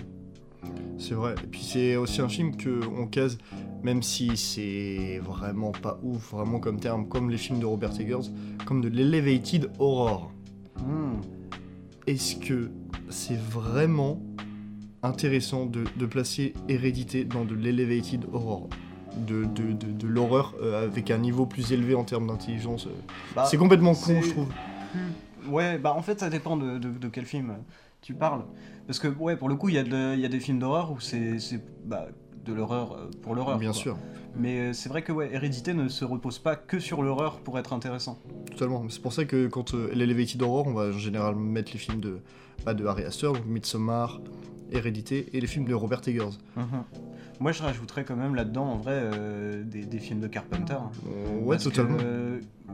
[0.98, 1.36] C'est vrai.
[1.44, 3.38] Et puis c'est aussi un film que on case,
[3.84, 8.32] même si c'est vraiment pas ouf, vraiment comme terme, comme les films de Robert Eggers,
[8.66, 10.32] comme de l'elevated horror.
[10.80, 11.22] Mm.
[12.08, 12.72] Est-ce que
[13.10, 14.22] c'est vraiment
[15.06, 18.68] intéressant de, de placer Hérédité dans de l'elevated horror
[19.28, 22.88] de, de, de, de l'horreur euh, avec un niveau plus élevé en termes d'intelligence.
[22.88, 22.90] euh.
[23.36, 24.48] Bah, c'est complètement con, je trouve.
[25.48, 27.54] Ouais, bah en fait ça dépend de, de- quel film
[28.02, 28.44] tu parles.
[28.88, 31.38] Parce que ouais, pour le coup, il y, y a des films d'horreur où c'est
[31.86, 32.08] bah,
[32.46, 33.58] de l'horreur euh, pour l'horreur.
[33.58, 33.80] Bien quoi.
[33.80, 33.98] sûr,
[34.38, 37.74] Mais c'est vrai que ouais, Hérédité ne se repose pas que sur l'horreur pour être
[37.74, 38.20] intéressant.
[38.52, 38.84] totalement.
[38.90, 42.00] C'est pour ça que quand euh, l'elevated horror, on va en général mettre les films
[42.00, 42.20] de,
[42.66, 44.20] bah, de Harry Astor, donc Midsommar,
[44.72, 46.38] Hérédité, et les films de Robert Eggers.
[47.40, 50.74] Moi je rajouterais quand même là-dedans en vrai euh, des, des films de Carpenter.
[50.74, 50.92] hein.
[51.08, 51.98] Euh, ouais, Parce totalement.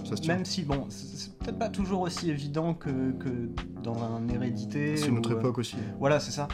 [0.06, 0.36] Ça se tient.
[0.36, 3.50] même si bon, c'est peut-être pas toujours aussi évident que, que
[3.84, 4.98] dans un Hérédité.
[4.98, 5.78] C'est notre euh, époque aussi.
[6.00, 6.48] Voilà, c'est ça.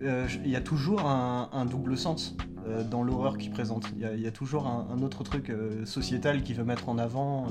[0.00, 2.36] Il y a toujours un, un double sens
[2.66, 3.86] euh, dans l'horreur qu'il présente.
[3.96, 6.64] Il y, a- il y a toujours un, un autre truc euh, sociétal qu'il veut
[6.64, 7.46] mettre en avant.
[7.46, 7.50] euh,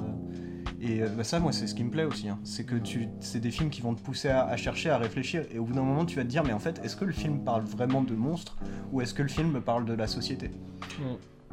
[0.82, 2.28] et bah ça, moi, c'est ce qui me plaît aussi.
[2.28, 2.39] hein.
[2.43, 5.45] C'est que tu, c'est des films qui vont te pousser à, à chercher, à réfléchir.
[5.53, 7.14] Et au bout d'un moment, tu vas te dire, mais en fait, est-ce que le
[7.14, 8.57] film parle vraiment de monstres
[8.91, 10.51] ou est-ce que le film parle de la société?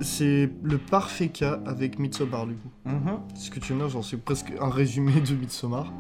[0.01, 2.71] C'est le parfait cas avec Midsommar, du coup.
[2.87, 3.21] Mhm.
[3.37, 5.93] Ce que tu viens genre, c'est presque un résumé de Midsommar,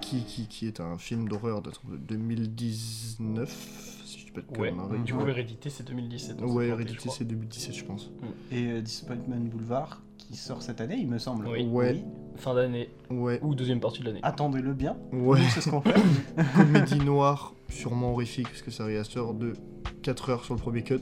[0.00, 4.01] qui, qui, qui est un film d'horreur de 2019, si je
[4.40, 4.98] dis pas de Ouais, conneries.
[5.04, 6.36] du coup, Hérédité, c'est 2017.
[6.36, 8.10] donc Ouais, c'est Hérédité, c'est 2017, je pense.
[8.50, 11.46] Et euh, Disappointment Boulevard, qui sort cette année, il me semble.
[11.48, 11.64] Oui.
[11.66, 12.02] Ouais.
[12.36, 14.20] Fin d'année, Ouais, ou deuxième partie de l'année.
[14.22, 14.96] Attendez-le bien.
[15.12, 15.38] ouais.
[15.40, 15.94] Nous, c'est ce qu'on fait.
[16.56, 19.52] Comédie noire, sûrement horrifique, parce que c'est un réalisateur de
[20.02, 20.94] 4 heures sur le premier cut.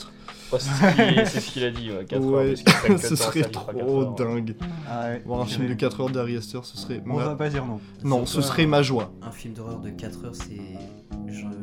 [0.52, 2.54] Ouais, c'est ce qu'il- c'est ce qu'il a dit, ouais, 4 heures.
[2.88, 4.14] parce ce serait trop heures.
[4.16, 4.56] dingue.
[4.88, 5.76] Ah ouais, Voir un film de purée.
[5.76, 7.00] 4 heures d'Ari Aster, ce serait...
[7.06, 7.78] On ma- va pas dire non.
[8.02, 9.12] Non, C'est ce serait ma joie.
[9.22, 10.58] Un film d'horreur de 4 heures, c'est.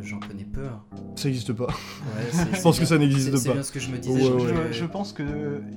[0.01, 0.65] J'en connais peu.
[0.65, 0.81] hein.
[1.15, 1.65] Ça n'existe pas.
[1.67, 3.53] Ouais, Je pense que ça n'existe c'est- C'est pas.
[3.55, 4.13] bien ce que je me disais.
[4.13, 4.53] Ouais, je- ouais.
[4.67, 5.25] Je, je- je pense qu'il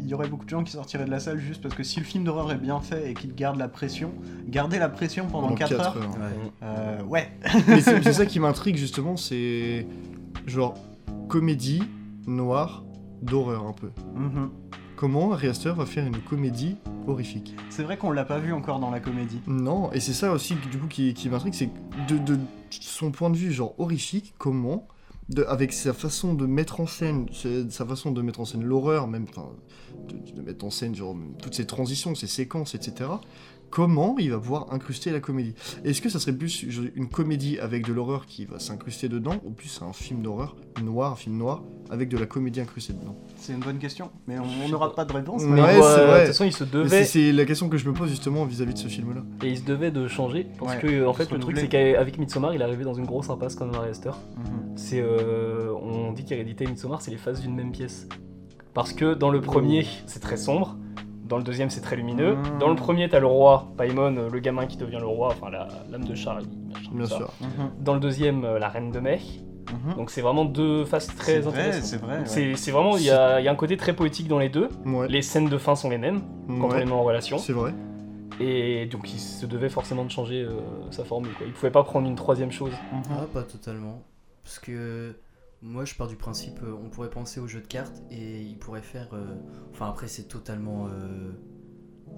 [0.07, 2.05] y aurait beaucoup de gens qui sortiraient de la salle juste parce que si le
[2.07, 4.13] film d'horreur est bien fait et qu'il garde la pression,
[4.49, 6.11] garder la pression pendant, Pendant 4 quatre heures, heures.
[6.11, 6.53] Ouais.
[6.63, 7.31] euh, ouais.
[7.69, 9.87] Mais c'est c'est ça qui m'intrigue justement, c'est
[10.47, 10.75] genre
[11.29, 11.83] comédie
[12.27, 12.85] noire
[13.23, 13.91] d'horreur un peu.
[14.15, 14.51] Mhm.
[15.01, 16.77] Comment Ari Aster va faire une comédie
[17.07, 19.41] horrifique C'est vrai qu'on l'a pas vu encore dans la comédie.
[19.47, 21.71] Non, et c'est ça aussi du coup qui, qui m'intrigue, c'est
[22.07, 22.39] de, de
[22.69, 24.87] son point de vue genre horrifique, comment
[25.31, 27.27] de- avec sa façon de mettre en scène,
[27.71, 29.49] sa façon de mettre en scène l'horreur, même, enfin,
[30.07, 33.09] de, de mettre en scène genre, toutes ces transitions, ces séquences, etc.
[33.71, 35.55] Comment il va pouvoir incruster la comédie
[35.85, 36.67] Est-ce que ça serait plus
[36.97, 41.13] une comédie avec de l'horreur qui va s'incruster dedans, ou plus un film d'horreur noir,
[41.13, 43.15] un film noir, avec de la comédie incrustée dedans?
[43.37, 45.05] C'est une bonne question, mais on n'aura pas.
[45.05, 45.43] de réponse.
[45.45, 45.71] Mais doit-
[46.07, 46.15] vrai.
[46.15, 48.45] De toute façon, il se devait, C'est c'est la question que je me pose justement
[48.45, 49.23] vis-à-vis de ce film-là.
[49.45, 52.19] et il se devait de changer parce Ouais, que en fait le truc c'est qu'avec
[52.19, 54.11] Midsommar, il est arrivé dans une grosse impasse comme Ari Aster.
[54.37, 54.77] Mhm.
[54.77, 58.09] C'est, euh, on dit qu'Hérédité et Midsommar, c'est les phases d'une même pièce.
[58.75, 60.77] Parce que dans le premier, c'est très sombre.
[61.31, 62.35] Dans le deuxième, c'est très lumineux.
[62.35, 62.59] Mm.
[62.59, 65.49] Dans le premier, t'as le roi, Paimon, euh, le gamin qui devient le roi, enfin
[65.51, 66.47] la- l'âme de Charlie.
[66.69, 67.33] machin, Bien sûr.
[67.41, 67.71] Mhm.
[67.81, 69.21] Dans le deuxième, euh, la reine de mai.
[69.87, 69.95] Mhm.
[69.95, 71.85] Donc c'est vraiment deux phases très C'est vrai, intéressantes.
[71.85, 72.19] c'est vrai,
[72.51, 72.55] ouais.
[72.57, 74.69] C'est vraiment, il y a, il y a un côté très poétique dans les deux.
[74.85, 77.39] Ouais, Les scènes de fin sont les mêmes quand on les met en relation.
[77.39, 77.73] c'est vrai.
[78.41, 80.59] Et donc il se devait forcément de changer euh,
[80.91, 81.33] sa formule.
[81.35, 81.47] Quoi.
[81.47, 82.73] Il pouvait pas prendre une troisième chose.
[82.93, 83.03] Mhm.
[83.13, 84.03] Ah, pas totalement.
[84.43, 85.15] Parce que
[85.63, 88.59] moi, je pars du principe, euh, on pourrait penser au jeu de cartes et il
[88.59, 89.09] pourrait faire.
[89.13, 89.37] euh,
[89.73, 90.87] Enfin, après, c'est totalement.
[90.89, 91.33] euh,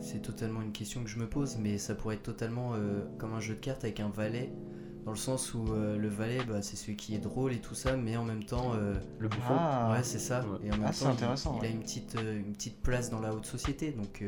[0.01, 3.35] C'est totalement une question que je me pose, mais ça pourrait être totalement euh, comme
[3.35, 4.53] un jeu de cartes avec un valet.
[5.05, 7.75] Dans le sens où euh, le valet, bah, c'est celui qui est drôle et tout
[7.75, 8.73] ça, mais en même temps.
[8.75, 9.55] euh, Le bouffon.
[9.57, 10.45] Ah, ouais, c'est ça.
[10.47, 10.67] Ouais.
[10.69, 11.67] Et en même Ah, c'est temps, il- intéressant, Il, ouais.
[11.67, 14.23] a une petite, euh, une petite place dans la haute société, donc.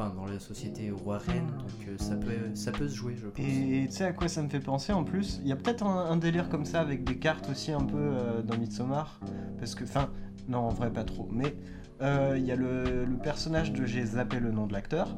[0.00, 3.44] Enfin, dans la société roi-reine, donc euh, ça, peut, ça peut se jouer, je pense.
[3.44, 5.40] Et tu sais à quoi ça me fait penser en plus?
[5.42, 7.98] Il y a peut-être un, un délire comme ça avec des cartes aussi un peu
[7.98, 9.20] euh, dans Midsommar.
[9.58, 10.08] Parce que, enfin,
[10.48, 11.28] non, en vrai, pas trop.
[11.30, 11.54] Mais
[12.00, 13.84] euh, il y a le, le personnage de.
[13.84, 15.14] J'ai zappé le nom de l'acteur,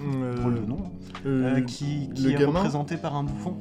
[0.00, 0.90] Euh, de nom,
[1.26, 2.60] euh, euh, qui, qui le est gamin?
[2.60, 3.58] représenté par un bouffon.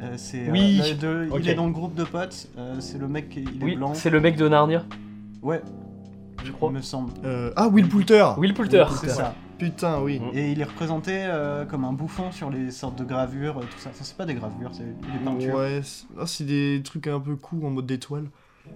[0.00, 0.94] Euh, c'est, euh, Oui, le-
[1.26, 1.40] de- ok.
[1.42, 3.76] Il est dans le groupe de potes, euh, c'est le mec qui il est Oui,
[3.76, 3.92] blanc.
[3.92, 4.82] c'est le mec de Narnia,
[5.42, 5.60] Ouais,
[6.44, 6.70] je crois.
[6.70, 7.12] il me semble.
[7.24, 8.84] euh, Ah, Will Poulter Will Poulter.
[9.00, 9.34] C'est ça.
[9.58, 10.18] Putain, oui.
[10.20, 10.36] Mm.
[10.36, 13.78] Et il est représenté euh, comme un bouffon sur les sortes de gravures, euh, tout
[13.78, 13.90] ça.
[13.90, 15.54] Enfin, c'est pas des gravures, c'est des peintures.
[15.56, 18.24] Ouais, c'est ah, c'est des trucs un peu cool en mode d'étoile.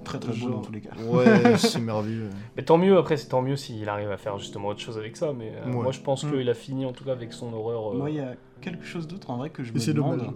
[0.05, 0.91] Très très beau dans tous les cas.
[1.11, 2.29] Ouais, c'est merveilleux.
[2.57, 5.16] Mais tant mieux, après, c'est tant mieux s'il arrive à faire justement autre chose avec
[5.16, 5.33] ça.
[5.33, 5.83] Mais euh, Ouais.
[5.83, 6.31] moi, je pense Mm.
[6.33, 7.93] qu'il a fini en tout cas avec son horreur.
[7.95, 10.19] euh, Moi, il y a quelque chose d'autre en vrai que je me c'est demande.
[10.19, 10.35] dommage.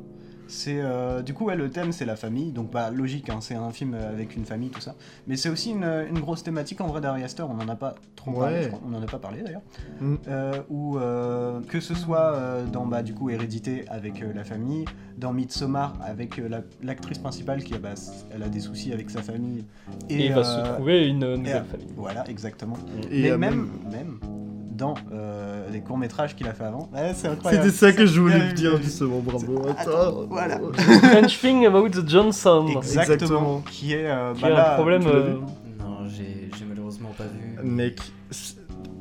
[0.55, 3.55] C'est euh, du coup ouais, le thème c'est la famille, donc bah logique, hein, c'est
[3.55, 4.95] un film euh, avec une famille tout ça.
[5.27, 7.95] Mais c'est aussi une, une grosse thématique en vrai d'Ari Aster, on en a pas
[8.17, 8.63] trop parlé, Ouais.
[8.65, 8.81] je crois.
[8.87, 9.63] on en a pas parlé d'ailleurs.
[10.03, 10.15] Mm.
[10.29, 14.45] Euh, où euh, que ce soit euh, dans bah du coup Hérédité avec euh, la
[14.45, 14.85] famille,
[15.17, 17.95] dans Midsommar avec euh, la- l'actrice principale qui a bah,
[18.35, 19.65] elle a des soucis avec sa famille
[20.11, 21.87] Et il va se trouver une et, nouvelle euh, famille.
[21.97, 22.77] Voilà exactement.
[23.11, 24.19] Et Mais même même
[24.73, 27.65] dans euh, les courts métrages qu'il a fait avant, ouais, c'est incroyable.
[27.71, 29.63] C'était ça que je voulais vu, dire, justement, bravo.
[29.69, 30.59] Attends, Attends, voilà.
[30.77, 32.67] French Thing About the Johnson.
[32.69, 33.03] Exactement.
[33.03, 33.61] Exactement.
[33.71, 35.07] Qui est, euh, Qui bah là, un problème.
[35.07, 35.35] euh,
[35.79, 37.59] Non, j'ai malheureusement pas vu.
[37.63, 38.01] Mec,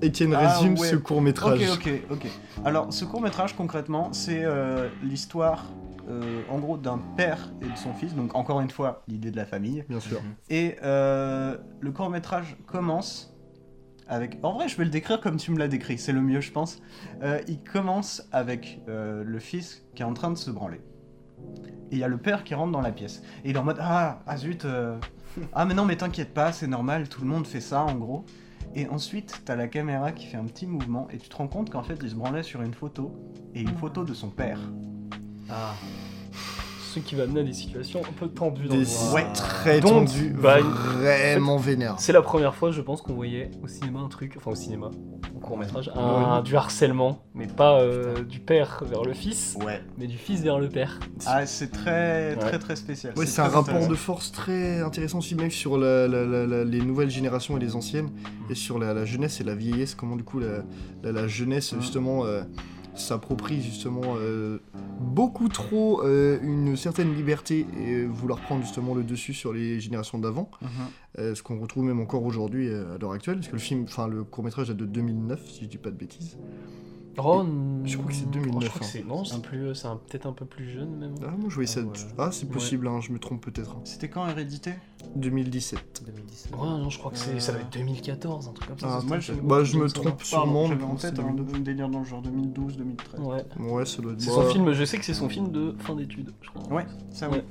[0.02, 0.88] Étienne Ah, résume ouais.
[0.88, 1.60] ce court métrage.
[1.74, 2.28] Ok, ok, ok.
[2.66, 5.66] Alors, ce court métrage, concrètement, c'est euh, l'histoire,
[6.10, 8.16] euh, en gros, d'un père et de son fils.
[8.16, 9.84] Donc, encore une fois, l'idée de la famille.
[9.88, 10.20] Bien sûr.
[10.50, 13.31] Et euh, le court métrage commence
[14.44, 15.98] En vrai, je vais le décrire comme tu me l'as décrit.
[15.98, 16.82] C'est le mieux, je pense.
[17.24, 20.82] Euh, il commence avec euh, le fils qui est en train de se branler.
[21.92, 23.22] Et il y a le père qui rentre dans la pièce.
[23.46, 24.98] Et il est en mode Ah, ah zut euh,
[25.54, 28.26] Ah, mais non, mais t'inquiète pas, c'est normal, tout le monde fait ça, en gros.
[28.76, 31.70] Et ensuite, t'as la caméra qui fait un petit mouvement et tu te rends compte
[31.70, 33.16] qu'en fait, il se branlait sur une photo
[33.54, 34.60] et une photo de son père.
[35.50, 35.74] Ah,
[36.94, 39.14] Ce qui va amener à des situations un peu tendues dans Des le.
[39.14, 39.26] Ouais.
[39.34, 41.96] très Donc, tendus, bah, vraiment vénères.
[42.00, 44.92] C'est la première fois, je pense, qu'on voyait au cinéma un truc, enfin au cinéma,
[45.34, 49.82] au court métrage, un, du harcèlement, mais pas euh, du père vers le fils, Ouais.
[49.98, 51.00] mais du fils vers le père.
[51.26, 52.36] Ah, c'est très, Ouais.
[52.40, 53.14] très, très spécial.
[53.16, 56.64] Ouais, c'est un rapport de force très intéressant aussi, même sur la- la- la- la-
[56.66, 58.52] les nouvelles générations et les anciennes, Mm.
[58.52, 60.64] et sur la, la jeunesse et la vieillesse, comment du coup la,
[61.04, 61.82] la- la jeunesse Mm.
[61.82, 62.42] justement euh,
[62.96, 64.60] s'approprie justement euh,
[65.00, 70.18] beaucoup trop euh, une certaine liberté et vouloir prendre justement le dessus sur les générations
[70.20, 70.70] d'avant, Mhm.
[71.20, 73.84] euh, ce qu'on retrouve même encore aujourd'hui euh, à l'heure actuelle, parce que le film,
[73.84, 76.38] enfin le court métrage est de 2009 si je dis pas de bêtises.
[77.18, 77.44] Oh,
[77.84, 78.90] je crois que c'est oh, 2009, je crois que hein.
[78.92, 81.16] c'est non, c'est plus, c'est un- peut-être un peu plus jeune même.
[81.24, 82.14] Ah moi je voyais ça, Ah ouais.
[82.18, 83.72] ah c'est possible, hein, je me trompe peut-être.
[83.72, 83.82] hein.
[83.84, 84.74] C'était quand Hérédité?
[85.16, 86.04] 2017.
[86.06, 86.52] 2017.
[86.54, 88.88] Ouais, non, je crois que c'est, ça va être 2014, un truc comme ça.
[88.90, 90.68] Ah, ça, moi, je- bah, je me trompe sûrement.
[90.68, 91.56] J'avais en c'est tête un, 2009.
[91.56, 93.20] un délire dans le genre 2012-2013.
[93.20, 93.44] Ouais.
[93.60, 95.96] Ouais, ça doit être C'est son film, je sais que c'est son film de fin
[95.96, 96.74] d'études, je crois.
[96.74, 97.38] Ouais, ça oui.
[97.38, 97.44] Ouais.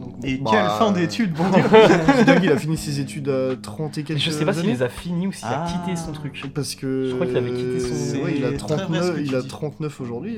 [0.00, 1.62] Donc, Et Bah, quelle fin d'études, bon Dieu
[2.26, 4.82] Doug, il a fini ses études à 30 et quelques je sais pas s'il les
[4.82, 5.68] a finis ou s'il a Ah.
[5.84, 6.50] quitté son truc.
[6.54, 7.08] Parce que.
[7.10, 9.14] Je crois qu'il avait quitté son- euh, ouais, il a C'est très vrai ce 39,
[9.16, 9.48] que il tu a dis.
[9.48, 10.36] 39 aujourd'hui.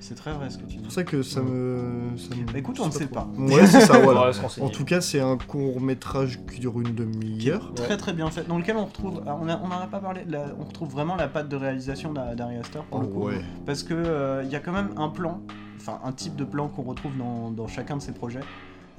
[0.00, 0.82] C'est C'est très vrai ce que tu dis.
[0.82, 1.78] pour ça que ça me.
[2.18, 3.26] ça me- Bah, écoute, on ne sait pas.
[3.38, 4.30] Ouais, c'est ça, voilà.
[4.60, 7.72] En tout cas, c'est un court métrage qui dure une demi-heure.
[7.74, 10.00] Très très bien fait, dans lequel on retrouve, ah, on a- on n'en a pas
[10.00, 13.20] parlé, la- on retrouve vraiment la patte de réalisation d'A- d'Ari Aster pour le coup.
[13.22, 13.40] Oh, ouais.
[13.64, 15.40] Parce que euh, il y a quand même un plan,
[15.80, 18.40] enfin un type de plan qu'on retrouve dans, dans chacun de ses projets.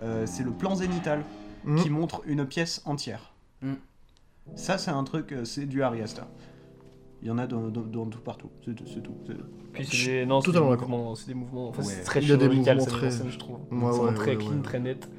[0.03, 1.23] Euh, c'est le plan zénital
[1.65, 1.79] Mhm.
[1.81, 3.33] qui montre une pièce entière.
[3.61, 3.73] Mm.
[4.55, 6.21] Ça, c'est un truc, euh, c'est du Ari Aster.
[7.21, 9.15] Il y en a dans, dans- dans tout partout, c'est c'est tout.
[9.25, 9.33] c'est-
[9.73, 10.89] Puis c'est des, non, c'est des Totalement d'accord.
[10.89, 11.87] mouvements, c'est des mouvements, enfin, Ouais.
[11.91, 13.57] c'est très Il y a des mouvements très- scène, je trouve.
[13.71, 14.61] Ouais, ouais, très ouais, clean, ouais.
[14.61, 15.09] très net.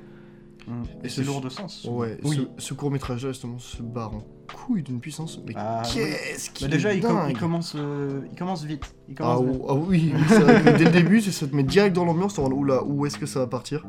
[0.69, 0.83] Mm.
[1.03, 1.85] Et Et ce- c'est lourd de sens.
[1.91, 2.49] Ouais, Oui.
[2.59, 4.23] ce, court métrage là justement se barre en
[4.53, 5.41] couille d'une puissance.
[5.47, 5.91] Mais Ah, oui.
[5.95, 7.31] qu'est-ce Bah, qu'il déjà, est il, com- dingue.
[7.31, 8.83] il commence, euh, il commence vite.
[9.09, 9.61] Il Ah, commence vite.
[9.63, 12.05] ou- ah oui, c'est vrai que dès le début, c'est ça te met direct dans
[12.05, 13.85] l'ambiance, mode, oula, où est-ce que ça va partir?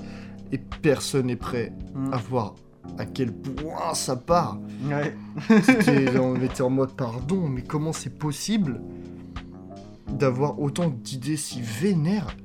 [0.51, 2.13] Et personne n'est prêt Mm.
[2.13, 2.55] à voir
[2.97, 4.59] à quel point ça part.
[4.89, 5.13] Ouais.
[6.21, 8.81] On était en mode pardon, mais comment c'est possible
[10.09, 12.35] d'avoir autant d'idées si vénères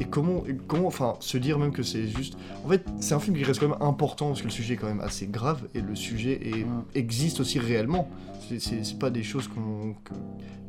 [0.00, 2.36] et comment, et comment, enfin, se dire même que c'est juste.
[2.64, 4.76] En fait, c'est un film qui reste quand même important parce que le sujet est
[4.76, 6.84] quand même assez grave et le sujet est- Mm.
[6.94, 8.08] existe aussi réellement.
[8.60, 9.94] C'est- pas des choses qu'on-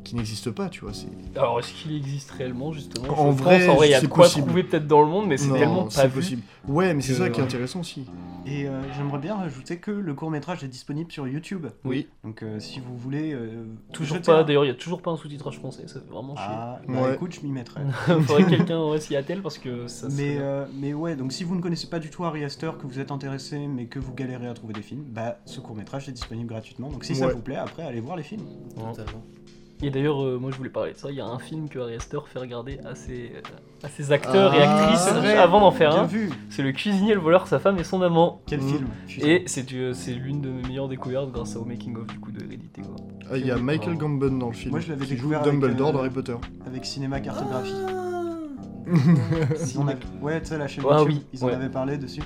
[0.04, 0.92] qui n'existent pas, tu vois.
[0.94, 1.06] c'est-
[1.38, 3.08] Alors, est-ce qu'il existe réellement, justement?
[3.18, 4.46] En Je vrai, pense, en vrai, il y a de c'est quoi possible.
[4.46, 6.14] trouver peut-être dans le monde, mais c'est Non, tellement pas c'est vu.
[6.14, 6.42] possible.
[6.68, 8.06] Ouais, mais c'est que- ça qui est intéressant aussi.
[8.46, 11.66] Et euh, j'aimerais bien rajouter que le court métrage est disponible sur YouTube.
[11.84, 12.08] Oui.
[12.24, 13.32] Donc euh, si vous voulez.
[13.34, 16.00] euh, Toujours jeter pas, un- d'ailleurs, il y a toujours pas un sous-titrage français, ça
[16.00, 16.44] fait vraiment chier.
[16.48, 17.14] Ah, bah Ouais.
[17.14, 17.82] écoute, je m'y mettrai.
[18.26, 21.32] Faudrait que quelqu'un ouais, s'y attelle parce que ça mais, serait- euh, mais ouais, donc
[21.32, 23.98] si vous ne connaissez pas du tout Ari Aster, que vous êtes intéressé, mais que
[23.98, 26.88] vous galérez à trouver des films, bah ce court métrage est disponible gratuitement.
[26.90, 28.44] Donc si ça vous plaît, après allez voir les films.
[28.76, 28.92] Ouais.
[28.94, 29.22] Totalement.
[29.82, 31.08] Et d'ailleurs, euh, moi je voulais parler de ça.
[31.10, 33.32] Il y a un film que Ari Aster fait regarder à ses,
[33.82, 35.36] à ses acteurs et Ah, actrices c'est vrai.
[35.36, 36.06] avant d'en faire Bien un.
[36.06, 36.30] vu.
[36.50, 38.42] C'est Le cuisinier, le voleur, sa femme et son amant.
[38.46, 38.68] Quel Mm.
[38.68, 39.26] film Putain.
[39.26, 42.30] Et c'est du- c'est l'une de mes meilleures découvertes grâce au making of du coup
[42.30, 42.96] de Hérédité quoi.
[43.30, 43.56] Ah, Il y a.
[43.56, 44.72] Michael Gambon dans le film.
[44.72, 46.36] Moi, je l'avais qui joue découvert avec, Dumbledore euh, dans Harry Potter.
[46.66, 47.72] avec Cinéma Cartographie.
[47.88, 47.94] Ah.
[48.92, 51.54] Ils en avaient- Ouais, tu sais, la chaîne Ah YouTube, oui, ils en ouais.
[51.54, 52.22] avaient parlé dessus.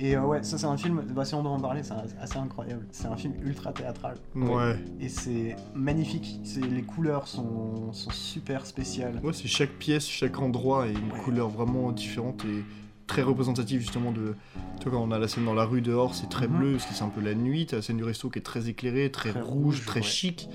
[0.00, 2.38] Et euh, ouais, ça c'est un film, bah, si on doit en parler, c'est assez
[2.38, 2.86] incroyable.
[2.92, 4.16] C'est un film ultra théâtral.
[4.34, 4.76] Ouais.
[5.00, 6.38] Et c'est magnifique.
[6.44, 9.20] C'est Les couleurs sont, sont super spéciales.
[9.24, 11.20] Ouais, c'est chaque pièce, chaque endroit et une Ouais.
[11.24, 12.64] couleur vraiment différente et
[13.06, 14.34] très représentative justement de.
[14.80, 16.58] Tu vois, quand on a la scène dans la rue dehors, c'est très Mhm.
[16.58, 17.66] bleu parce que c'est un peu la nuit.
[17.66, 20.06] T'as la scène du resto qui est très éclairée, très, Très rouge, rouge, très ouais.
[20.06, 20.48] chic.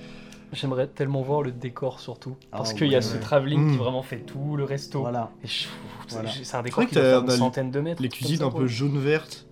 [0.54, 2.36] J'aimerais tellement voir le décor surtout.
[2.52, 3.80] Parce Ah qu'il y a ouais, ce travelling qui Mm.
[3.80, 5.02] vraiment fait tout le resto.
[5.02, 5.32] Voilà.
[5.44, 5.68] Et je-
[6.08, 6.30] c'est Voilà.
[6.44, 8.02] c'est un décor que qui doit une centaine de mètres.
[8.02, 9.46] Les cuisines un peu jaune-verte.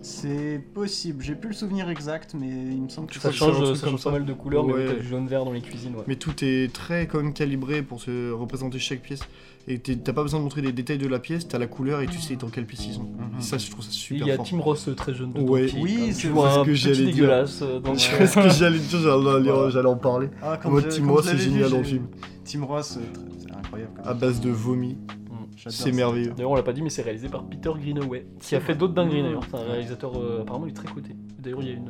[0.00, 1.22] C'est possible.
[1.24, 4.24] J'ai plus le souvenir exact, mais il me semble que Ça change, ça pas mal
[4.24, 4.86] de couleurs, mais Ouais.
[4.86, 5.94] t'as du jaune vert dans les cuisines.
[5.96, 6.04] Ouais.
[6.06, 9.20] Mais tout est très quand même calibré pour se représenter chaque pièce.
[9.70, 12.06] Et t'as pas besoin de montrer les détails de la pièce, t'as la couleur et
[12.06, 13.06] tu sais dans quelle pièce ils sont.
[13.38, 14.46] Et ça, je trouve ça super il y a fort.
[14.48, 15.46] Tim Ross euh, très jeune dedans.
[15.52, 15.66] Ouais.
[15.66, 17.06] qui, Oui, euh, c'est ce que j'allais dire.
[17.06, 20.28] dégueulasse euh, ce que j'allais dire, j'allais en parler.
[20.42, 22.06] Ah, En mode je- Tim Ross, c'est génial dans le film.
[22.44, 23.00] Tim Ross, euh,
[23.38, 23.92] c'est incroyable.
[24.02, 24.96] quand À base de vomi.
[25.56, 26.32] J'adore c'est merveilleux.
[26.36, 28.94] D'ailleurs, on l'a pas dit, mais c'est réalisé par Peter Greenaway, qui a fait d'autres
[28.94, 29.42] dingueries d'ailleurs.
[29.50, 31.16] C'est un réalisateur, euh, apparemment, il est très coté.
[31.40, 31.88] D'ailleurs, il y a une.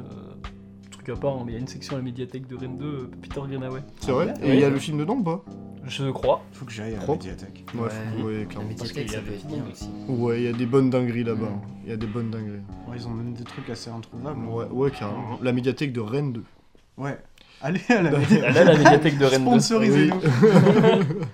[1.09, 2.79] Truc à part, hein, mais il y a une section à la médiathèque de Rennes
[2.79, 3.81] 2, euh, Peter Greenaway.
[4.01, 5.45] C'est vrai Ah, Et il y a le film dedans ou pas?
[5.87, 6.43] Je crois.
[6.53, 7.65] Faut que j'aille à la médiathèque.
[7.75, 7.89] Ouais, Ouais.
[8.19, 8.69] faut- ouais, La clairement.
[8.77, 9.89] Parce médiathèque, ça a peut être bien aussi.
[10.09, 11.47] Ouais, il y a des bonnes dingueries là-bas.
[11.49, 11.61] Mm.
[11.85, 12.61] Il y a des bonnes dingueries.
[12.87, 14.45] Ouais, ils ont même des trucs assez introuvables.
[14.47, 15.39] Ouais, ouais, carrément.
[15.43, 16.45] La médiathèque de Rennes 2.
[16.99, 17.19] Ouais.
[17.63, 18.55] Allez à la médiathèque.
[18.55, 19.51] La de Rennes 2.
[19.51, 20.21] Sponsorisez-nous.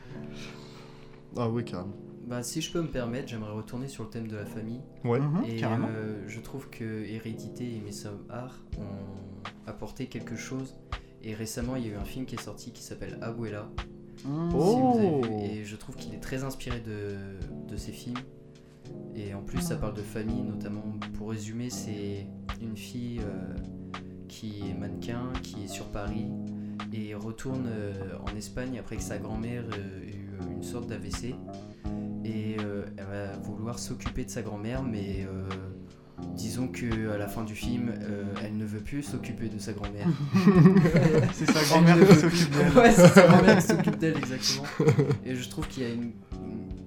[1.37, 1.93] Ah ouais, carrément.
[2.29, 4.81] Bah, si je peux me permettre, j'aimerais retourner sur le thème de la famille.
[5.05, 5.19] Ouais.
[5.19, 5.89] Mhm, Et carrément.
[5.91, 9.34] euh, je trouve que Hérédité et Mesa Art ont
[9.67, 10.75] apporté quelque chose.
[11.23, 13.69] Et récemment, il y a eu un film qui est sorti qui s'appelle Abuela.
[14.19, 15.21] Si vous avez Oh.
[15.23, 15.33] vu.
[15.45, 17.17] Et je trouve qu'il est très inspiré de,
[17.71, 18.19] de ces films.
[19.17, 20.85] Et en plus, ça parle de famille, notamment.
[21.17, 22.27] Pour résumer, c'est
[22.61, 23.55] une fille euh,
[24.29, 26.27] qui est mannequin, qui est sur Paris
[26.93, 27.93] et retourne euh,
[28.31, 31.35] en Espagne après que sa grand-mère euh, ait eu une sorte d'AVC.
[32.25, 32.57] Et
[32.97, 35.27] elle va vouloir s'occuper de sa grand-mère, mais
[36.35, 39.73] disons que à la fin du film, euh, elle ne veut plus s'occuper de sa
[39.73, 40.09] grand-mère.
[41.33, 42.73] C'est sa grand-mère qui s'occupe d'elle.
[42.77, 44.65] Ouais, c'est sa grand-mère qui s'occupe d'elle, exactement.
[45.25, 46.13] Et je trouve qu'il y a une.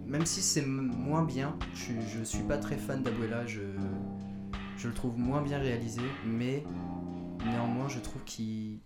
[0.06, 3.60] Même si c'est moins bien, je, je suis pas très fan d'Abuela, je,
[4.78, 6.64] je le trouve moins bien réalisé, mais
[7.46, 8.80] néanmoins, je trouve qu'il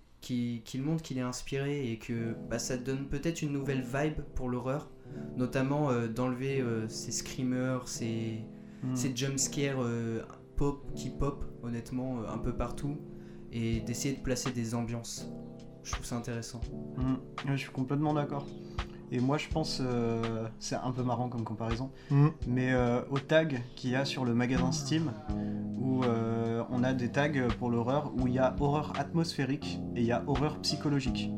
[0.79, 4.89] montre qu'il est inspiré et que bah, ça donne peut-être une nouvelle vibe pour l'horreur,
[5.37, 8.43] notamment euh, d'enlever euh, ces screamers, ces,
[8.83, 8.95] Mhm.
[8.95, 10.21] ces jumpscares euh,
[10.61, 12.95] pop qui pop, honnêtement, euh, un peu partout,
[13.51, 15.27] et d'essayer de placer des ambiances.
[15.83, 16.61] Je trouve ça intéressant.
[16.99, 18.45] Ouais, je suis complètement d'accord.
[19.11, 22.31] Et moi, je pense, euh, c'est un peu marrant comme comparaison, Mhm.
[22.47, 25.11] mais euh, au tag qu'il y a sur le magasin Steam,
[25.79, 30.01] où euh, on a des tags pour l'horreur, où il y a horreur atmosphérique et
[30.01, 31.31] il y a horreur psychologique.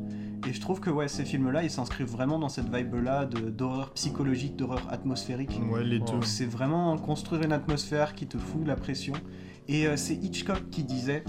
[0.46, 4.56] Et je trouve que ouais, ces films-là, ils s'inscrivent vraiment dans cette vibe-là d'horreur psychologique,
[4.56, 5.58] d'horreur atmosphérique.
[5.70, 6.20] Ouais, les deux.
[6.22, 9.14] C'est vraiment construire une atmosphère qui te fout la pression.
[9.68, 11.24] Et euh, c'est Hitchcock qui disait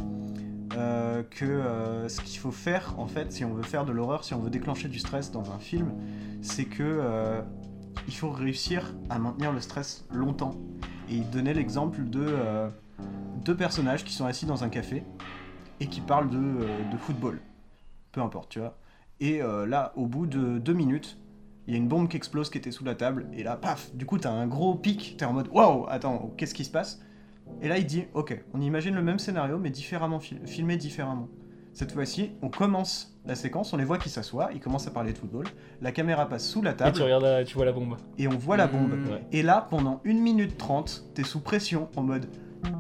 [0.74, 4.26] euh, que euh, ce qu'il faut faire, en fait, si on veut faire de l'horreur,
[4.26, 5.94] si on veut déclencher du stress dans un film,
[6.42, 7.42] c'est que
[8.08, 10.56] il faut réussir à maintenir le stress longtemps.
[11.10, 12.36] Et il donnait l'exemple de
[13.46, 15.04] deux personnages qui sont assis dans un café
[15.80, 16.38] et qui parlent de,
[16.92, 17.40] de football.
[18.12, 18.78] Peu importe, tu vois.
[19.20, 21.18] Et euh, là, au bout de deux minutes,
[21.68, 23.28] il y a une bombe qui explose qui était sous la table.
[23.34, 25.16] Et là, paf Du coup, t'as un gros pic.
[25.18, 27.02] T'es en mode Waouh, attends, qu'est-ce qui se passe?
[27.62, 31.28] Et là, il dit Ok, on imagine le même scénario, mais différemment, fil- filmé différemment.
[31.74, 35.12] Cette fois-ci, on commence la séquence, on les voit qui s'assoient, ils commencent à parler
[35.12, 35.46] de football.
[35.82, 37.98] La caméra passe sous la Et tu table regardes, la- tu vois la bombe.
[38.18, 38.94] et on voit la bombe.
[38.94, 39.10] Mmh.
[39.12, 39.24] Ouais.
[39.32, 42.28] Et là, pendant 1 minute 30, t'es sous pression en mode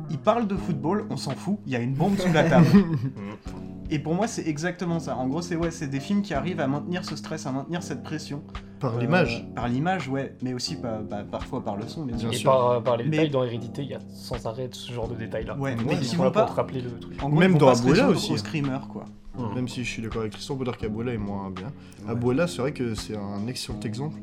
[0.10, 2.66] ils parlent de football, on s'en fout, il y a une bombe sous la table.
[3.92, 5.16] Et pour moi, c'est exactement ça.
[5.16, 7.84] En gros, c'est ouais, c'est des films qui arrivent à maintenir ce stress, à maintenir
[7.84, 8.42] cette pression.
[8.80, 9.48] Par Euh, l'image.
[9.56, 12.34] Par l'image, ouais, mais aussi par- bah, parfois par le son, bien Bien sûr.
[12.34, 12.52] Et sûr.
[12.52, 15.16] par, par les Mais- détails dans Hérédité, il y a sans arrêt ce genre de
[15.16, 15.56] détails-là.
[15.58, 16.44] Ouais, mais ils sont là pas.
[16.46, 17.22] pour te rappeler le truc.
[17.24, 18.38] En gros, Même dans Abuela aussi, au hein.
[18.40, 19.06] screamer, quoi.
[19.54, 21.68] Même si je suis d'accord avec Christian, on peut dire qu'Abuela est moins bien.
[22.06, 22.12] Ouais.
[22.12, 24.16] Abuela, c'est vrai que c'est un excellent exemple.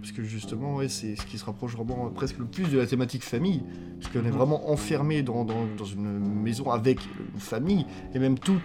[0.00, 2.86] Parce que justement, ouais, c'est ce qui se rapproche vraiment presque le plus de la
[2.86, 3.62] thématique famille.
[4.00, 4.36] Parce qu'on est Mhm.
[4.36, 6.98] vraiment enfermé dans, dans- dans une maison avec
[7.34, 7.86] une famille.
[8.14, 8.58] Et même tout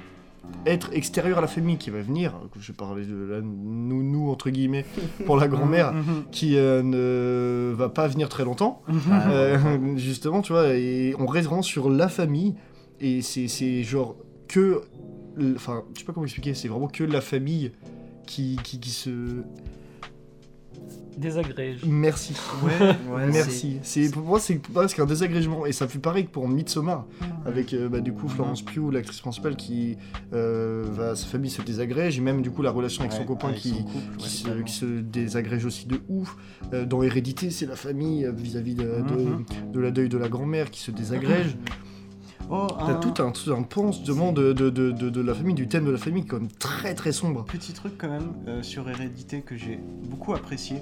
[0.65, 2.33] être extérieur à la famille qui va venir.
[2.59, 4.85] Je parler de la nounou, entre guillemets,
[5.25, 6.23] pour la grand-mère, Mhm.
[6.31, 8.81] qui euh, ne va pas venir très longtemps.
[9.11, 9.57] Ah, Euh,
[9.97, 12.55] justement, tu vois, et on reste vraiment sur la famille,
[12.99, 14.15] et c'est c'est genre
[14.47, 14.81] que.
[15.55, 17.71] Enfin, je sais pas comment expliquer, c'est vraiment que la famille
[18.27, 19.09] qui, qui, qui se.
[21.19, 21.83] Désagrège.
[21.85, 22.33] Merci.
[22.63, 23.79] Ouais, ouais, Merci.
[23.83, 27.05] C'est Pour moi, c'est presque un désagrégement, et ça fait pareil que pour Midsommar,
[27.45, 29.97] avec euh, bah, du coup Florence Pugh, l'actrice principale, qui
[30.33, 31.15] euh, va.
[31.15, 33.69] Sa famille se désagrège, et même du coup la relation avec son copain avec qui,
[33.69, 34.63] son couple, qui, ouais, se, totalement.
[34.65, 36.35] qui se désagrège aussi de ouf.
[36.73, 39.43] Euh, dans Hérédité, c'est la famille vis-à-vis de, de- Mhm.
[39.73, 41.57] de la deuil de la grand-mère qui se désagrège.
[42.51, 43.51] Oh, T'as un- tout un, tout
[43.83, 46.47] un justement de, de, de, de, de la famille, du thème de la famille, comme
[46.47, 47.45] très très sombre.
[47.45, 50.81] Petit truc quand même euh, sur Hérédité que j'ai beaucoup apprécié,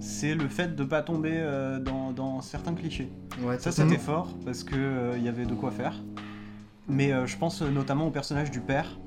[0.00, 3.10] c'est le fait de pas tomber euh, dans, dans certains clichés.
[3.42, 5.94] Ouais, Ça c'était fort parce que euh, y avait de quoi faire.
[6.88, 8.98] Mais je pense notamment au personnage du père.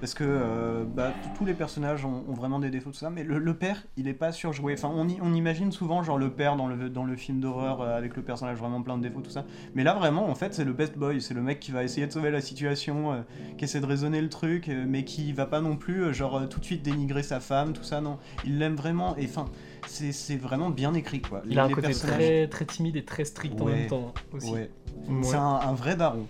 [0.00, 3.24] Parce que euh, bah, tous les personnages ont, ont vraiment des défauts, tout ça, mais
[3.24, 4.74] le, le père, il est pas surjoué.
[4.74, 7.96] Enfin, on, on imagine souvent genre le père dans le, dans le film d'horreur euh,
[7.96, 9.46] avec le personnage vraiment plein de défauts, tout ça.
[9.74, 11.22] Mais là, vraiment, en fait, c'est le best boy.
[11.22, 13.16] C'est le mec qui va essayer de sauver la situation, euh,
[13.56, 16.64] qui essaie de raisonner le truc, mais qui va pas non plus, genre, tout de
[16.66, 18.02] suite dénigrer sa femme, tout ça.
[18.02, 19.16] Non, il l'aime vraiment.
[19.16, 19.46] Et enfin,
[19.86, 21.42] c'est vraiment bien écrit, quoi.
[21.48, 24.50] Il a un côté personnages- très, très timide et très strict en même temps aussi.
[24.52, 24.70] Ouais.
[25.08, 25.22] Ouais.
[25.22, 26.26] C'est un, un vrai daron.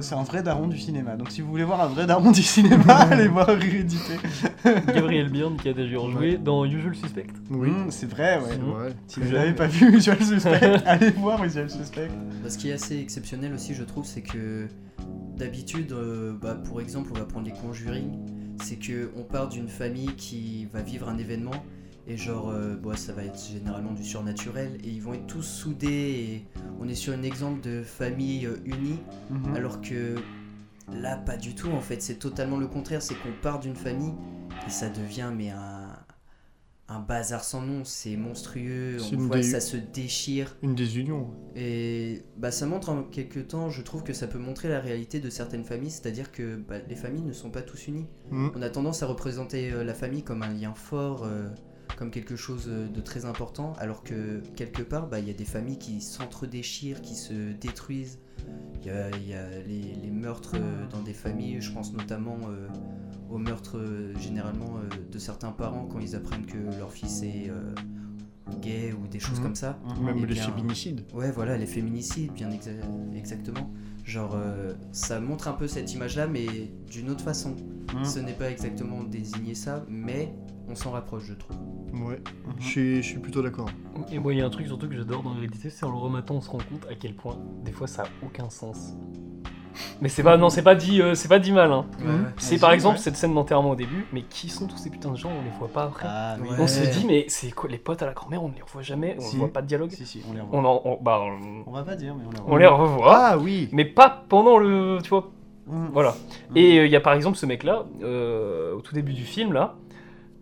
[0.00, 1.16] C'est un vrai daron du cinéma.
[1.16, 4.14] Donc si vous voulez voir un vrai daron du cinéma, allez voir Hérédité.
[4.94, 7.26] Gabriel Byrne qui a déjà joué dans Usual Suspect.
[7.50, 8.56] Oui, Mm, c'est vrai, ouais.
[8.58, 8.94] vrai.
[9.06, 12.08] Si vous n'avez pas vu Visual Suspect, allez voir Visual Suspect.
[12.42, 14.66] Bah, ce qui est assez exceptionnel aussi, je trouve, c'est que
[15.36, 18.10] d'habitude, euh, bah, pour exemple, on va prendre les Conjuring,
[18.62, 21.64] c'est que on part d'une famille qui va vivre un événement
[22.06, 25.42] et genre, euh, bah, ça va être généralement du surnaturel et ils vont être tous
[25.42, 26.46] soudés et
[26.80, 28.98] on est sur un exemple de famille euh, unie,
[29.30, 29.54] Mhm.
[29.54, 30.16] alors que
[30.92, 34.12] là, pas du tout en fait, c'est totalement le contraire, c'est qu'on part d'une famille
[34.66, 35.88] et ça devient mais un,
[36.88, 40.54] un bazar sans nom, c'est monstrueux, on voit des- ça se déchire.
[40.62, 41.30] Une désunion.
[41.56, 45.18] Et bah, ça montre en quelque temps, je trouve que ça peut montrer la réalité
[45.20, 48.06] de certaines familles, c'est-à-dire que bah, les familles ne sont pas tous unies.
[48.30, 48.48] Mm.
[48.54, 51.24] On a tendance à représenter euh, la famille comme un lien fort,
[51.96, 55.34] comme quelque chose euh, de très important, alors que quelque part, bah, il y a
[55.34, 58.18] des familles qui s'entre-déchirent, qui se détruisent.
[58.82, 61.92] Il y a, il y a les, les meurtres euh, dans des familles, je pense
[61.92, 62.68] notamment euh,
[63.30, 67.48] aux meurtres euh, généralement euh, de certains parents quand ils apprennent que leur fils est
[67.48, 67.74] euh,
[68.60, 69.44] gay ou des choses Mhm.
[69.44, 69.78] comme ça.
[70.00, 71.02] Même Eh les féminicides.
[71.14, 73.70] Ouais, voilà, les féminicides, bien exa- exactement.
[74.04, 76.46] Genre, euh, ça montre un peu cette image-là, mais
[76.90, 77.56] d'une autre façon.
[77.94, 78.04] Mhm.
[78.04, 80.34] Ce n'est pas exactement désigner ça, mais
[80.68, 81.56] on s'en rapproche, je trouve.
[82.06, 82.52] Ouais, Mhm.
[82.58, 83.70] je suis, je suis plutôt d'accord.
[84.12, 85.96] Et moi, il y a un truc surtout que j'adore dans Hérédité, c'est en le
[85.96, 88.94] rematant, on se rend compte à quel point, des fois, ça a aucun sens.
[90.00, 91.72] Mais c'est pas, non, c'est pas dit, euh, c'est pas dit mal.
[91.72, 91.84] Hein.
[92.00, 92.12] Ouais, ouais.
[92.38, 93.02] C'est par exemple ouais.
[93.02, 95.50] cette scène d'enterrement au début, mais qui sont tous ces putains de gens On les
[95.58, 96.06] voit pas après.
[96.08, 96.48] Ah oui.
[96.58, 98.82] on se dit, mais c'est quoi les potes à la grand-mère On ne les revoit
[98.82, 99.36] jamais, on Si.
[99.36, 99.90] voit pas de dialogue.
[99.90, 100.58] Si, si, on les revoit.
[100.60, 102.58] On, en, on- bah, on, On va pas dire, mais on les on revoit.
[102.58, 105.30] les revoit, Ah oui mais pas pendant le, tu vois,
[105.66, 105.88] Mhm.
[105.92, 106.14] voilà.
[106.50, 106.56] Mhm.
[106.56, 109.52] Et euh, il y a par exemple ce mec-là, euh, au tout début du film
[109.54, 109.74] là,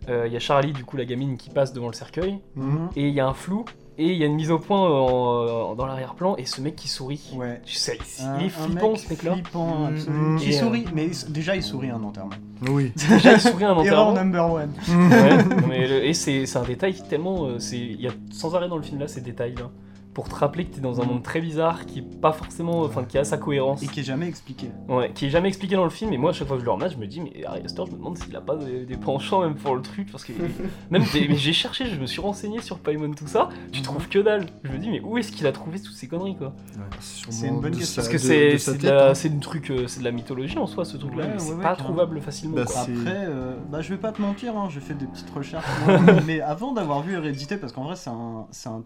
[0.09, 2.89] euh, il y a Charlie, du coup la gamine qui passe devant le cercueil, Mhm.
[2.97, 3.63] et il y a un flou,
[3.97, 6.75] et il y a une mise au point en- en- dans l'arrière-plan, et ce mec
[6.75, 7.21] qui sourit.
[7.35, 7.61] Ouais.
[7.65, 9.33] Tu sais, Un- il est un flippant mec ce mec-là.
[9.33, 10.37] Flippant, absolument.
[10.39, 12.31] Et, Il euh, sourit, mais déjà il sourit à un enterrement.
[12.69, 12.91] Oui.
[13.09, 14.13] Déjà il sourit à un Erreur enterrement.
[14.13, 14.71] number one.
[14.89, 17.45] Ouais, non, mais le- et c'est un détail qui tellement.
[17.45, 19.69] euh, c'est- Il y a sans arrêt dans le film là ces détails là.
[20.13, 22.81] Pour te rappeler que t'es dans un monde très bizarre qui est pas forcément.
[22.81, 23.81] Enfin, qui a sa cohérence.
[23.81, 24.69] Et qui est jamais expliqué.
[24.87, 26.13] Ouais, qui est jamais expliqué dans le film.
[26.13, 27.83] Et moi, à chaque fois que je le remets, je me dis, mais Ari Aster,
[27.87, 30.11] je me demande s'il a pas des, des penchants même pour le truc.
[30.11, 30.33] Parce que.
[30.91, 33.49] même j'ai cherché, je me suis renseigné sur Paimon, tout ça.
[33.71, 34.45] Tu trouves que dalle.
[34.63, 36.53] Je me dis, mais où est-ce qu'il a trouvé toutes ces conneries quoi?
[36.99, 38.01] C'est une bonne question.
[38.01, 39.39] Parce que c'est c'est la- hein.
[39.41, 41.63] truc, euh, c'est de la mythologie en soi ce truc-là, Ouais, mais ouais, c'est ouais,
[41.63, 42.55] pas trouvable facilement.
[42.55, 42.81] Bah, quoi.
[42.81, 45.65] Après, euh, bah, je vais pas te mentir, hein, j'ai fait des petites recherches.
[45.87, 48.83] moi, mais avant d'avoir vu Hérédité, parce qu'en vrai, c'est un, c'est un-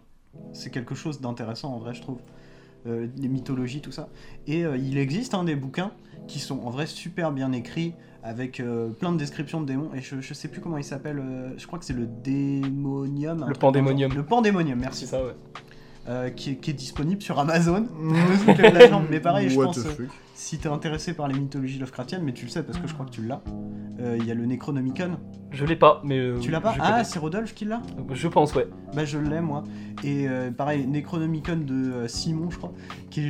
[0.52, 2.18] c'est quelque chose d'intéressant, en vrai, je trouve.
[2.86, 4.08] Euh, les mythologies, tout ça.
[4.46, 5.90] Et euh, il existe hein, des bouquins
[6.28, 9.90] qui sont en vrai super bien écrits, avec euh, plein de descriptions de démons.
[9.94, 11.20] Et je, je sais plus comment il s'appelle,
[11.56, 13.44] je crois que c'est le démonium.
[13.48, 14.12] Le pandémonium.
[14.14, 15.06] Le pandémonium, C'est merci.
[15.06, 16.32] ça, ouais.
[16.36, 17.86] Qui, est, qui est disponible sur Amazon.
[18.00, 18.14] Mm.
[19.10, 19.78] Mais pareil, je pense.
[20.38, 22.94] Euh, si t'es intéressé par les mythologies Lovecraftiennes, mais tu le sais parce que je
[22.94, 23.42] crois que tu l'as,
[24.00, 25.18] euh, il y a le Necronomicon.
[25.50, 26.18] Je l'ai pas, mais.
[26.18, 27.80] euh, Tu l'as pas Ah, c'est Rodolphe qui l'a
[28.12, 28.68] Je pense, ouais.
[28.94, 29.64] Bah, je l'ai moi.
[30.04, 32.72] Et euh, pareil, Necronomicon de euh, Simon, je crois.
[33.10, 33.28] Qui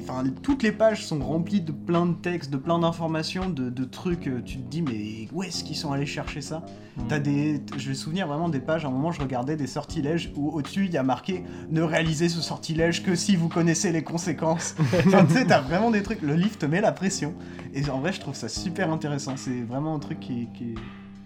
[0.00, 3.84] Enfin, toutes les pages sont remplies de plein de textes, de plein d'informations, de, de
[3.84, 4.28] trucs.
[4.28, 6.64] euh, Tu te dis, mais où est-ce qu'ils sont allés chercher ça
[7.08, 7.60] T'as des.
[7.76, 8.84] Je vais me souvenir vraiment des pages.
[8.84, 12.28] À un moment, je regardais des sortilèges où au-dessus, il y a marqué Ne réalisez
[12.30, 14.76] ce sortilège que si vous connaissez les conséquences.
[15.06, 16.22] enfin, tu sais, t'as vraiment des trucs.
[16.22, 17.34] Le livre te met la pression.
[17.74, 19.36] Et en vrai, je trouve ça super intéressant.
[19.36, 20.48] C'est vraiment un truc qui.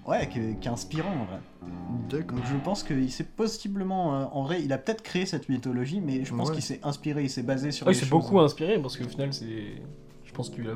[0.07, 1.41] Ouais, qui est, qui est inspirant en vrai.
[2.09, 2.39] D'accord.
[2.39, 4.17] Donc je pense qu'il s'est possiblement.
[4.17, 6.55] euh, en vrai, il a peut-être créé cette mythologie, mais je pense Ouais.
[6.57, 7.87] qu'il s'est inspiré, il s'est basé sur.
[7.87, 9.75] Ouais, il s'est beaucoup inspiré parce qu'au final, c'est.
[10.25, 10.73] Je pense qu'il a.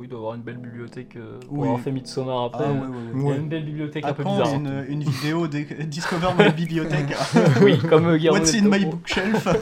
[0.00, 1.66] Il doit avoir une belle bibliothèque euh, pour Oui.
[1.66, 2.64] avoir fait Midsommar après.
[2.68, 3.30] Ah ouais, ouais, Il ouais.
[3.30, 4.54] y a une belle bibliothèque un peu bizarre.
[4.54, 7.16] une, une vidéo de Discover My Bibliothèque.
[7.62, 9.00] oui, comme euh, What's in my Toro.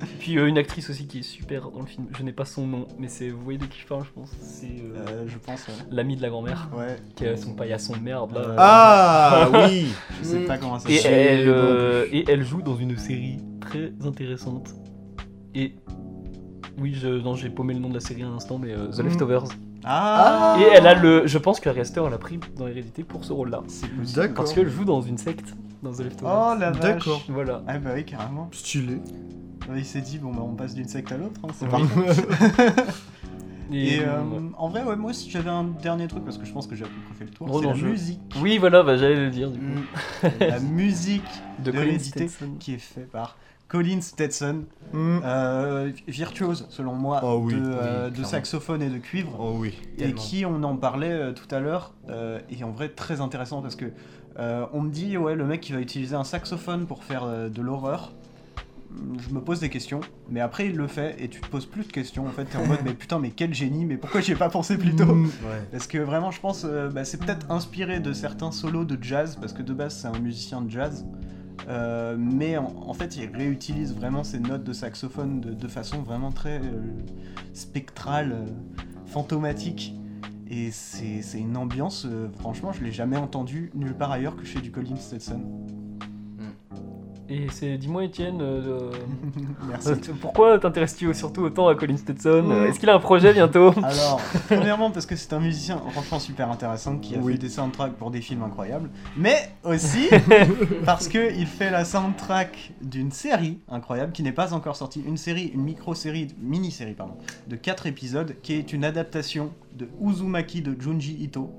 [0.00, 2.06] bookshelf Puis euh, une actrice aussi qui est super dans le film.
[2.16, 4.30] Je n'ai pas son nom, mais c'est vous voyez de qui je parle, je pense.
[4.40, 5.74] C'est euh, Euh, Je pense, ouais.
[5.90, 8.54] l'ami de la grand-mère Ouais, qui a son paillasson de merde là.
[8.58, 9.88] Ah oui
[10.20, 13.92] je sais pas comment ça et elle euh, et elle joue dans une série très
[14.04, 14.74] intéressante.
[15.54, 15.74] Et
[16.78, 19.00] oui, je non, j'ai paumé le nom de la série un instant, mais euh, The
[19.00, 19.06] Mm.
[19.06, 19.44] Leftovers.
[19.84, 23.24] Ah Et elle a le, je pense que Harry elle a pris dans l'hérédité pour
[23.24, 24.20] ce rôle-là, C'est possible.
[24.20, 24.34] D'accord.
[24.36, 26.52] parce qu'elle joue dans une secte dans The Leftovers.
[26.56, 27.22] Oh la vache D'accord.
[27.28, 27.62] Voilà.
[27.66, 28.48] Ah bah oui, carrément.
[28.52, 28.98] Stylé.
[29.76, 31.70] Il s'est dit, bon bah on passe d'une secte à l'autre, hein, c'est Oui.
[31.70, 32.82] parfait.
[33.70, 36.46] Et, Et euh, euh, en vrai, ouais, moi aussi j'avais un dernier truc parce que
[36.46, 37.48] je pense que j'ai à peu près fait le tour.
[37.50, 38.20] Oh c'est la musique.
[38.40, 39.64] Oui, voilà, bah, j'allais le dire du coup.
[40.22, 40.28] Mm.
[40.40, 41.22] la musique
[41.62, 42.52] De de Stetson.
[42.58, 43.36] qui est fait par
[43.68, 44.64] Colin Stetson,
[44.94, 45.18] Mm.
[45.22, 48.28] euh, virtuose selon moi Oh oui, de, euh, oui, de clairement.
[48.30, 49.36] saxophone et de cuivre.
[49.38, 49.74] Oh oui.
[49.98, 50.14] et Tellement.
[50.16, 53.76] qui on en parlait euh, tout à l'heure euh, et en vrai très intéressant parce
[53.76, 53.84] que
[54.38, 57.50] euh, on me dit ouais le mec qui va utiliser un saxophone pour faire euh,
[57.50, 58.12] de l'horreur
[59.28, 61.84] je me pose des questions mais après il le fait et tu te poses plus
[61.86, 64.32] de questions en fait t'es en mode mais putain mais quel génie mais pourquoi j'y
[64.32, 65.24] ai pas pensé plus tôt Mm.
[65.26, 65.62] Ouais.
[65.70, 69.36] parce que vraiment je pense euh, bah, c'est peut-être inspiré de certains solos de jazz
[69.40, 71.04] parce que de base c'est un musicien de jazz
[71.68, 76.02] Euh, mais en, en fait il réutilise vraiment ces notes de saxophone de, de façon
[76.02, 76.80] vraiment très euh,
[77.52, 78.46] spectrale, euh,
[79.06, 79.94] fantomatique.
[80.50, 84.44] Et c'est c'est une ambiance, euh, franchement je l'ai jamais entendu nulle part ailleurs que
[84.46, 85.42] chez du Colin Stetson.
[87.30, 88.90] Et c'est, dis-moi Étienne, euh,
[89.68, 89.88] Merci.
[89.90, 92.48] euh, pourquoi t'intéresses-tu surtout autant à Colin Stetson?
[92.50, 93.70] Euh, Est-ce qu'il a un projet bientôt?
[93.82, 97.32] Alors, premièrement parce que c'est un musicien franchement super intéressant qui a Oui.
[97.32, 100.08] fait des soundtracks pour des films incroyables, mais aussi
[100.86, 105.18] parce que il fait la soundtrack d'une série incroyable qui n'est pas encore sortie, une
[105.18, 107.14] série, une micro-série, mini-série pardon,
[107.46, 111.50] de 4 épisodes qui est une adaptation de Uzumaki de Junji Ito.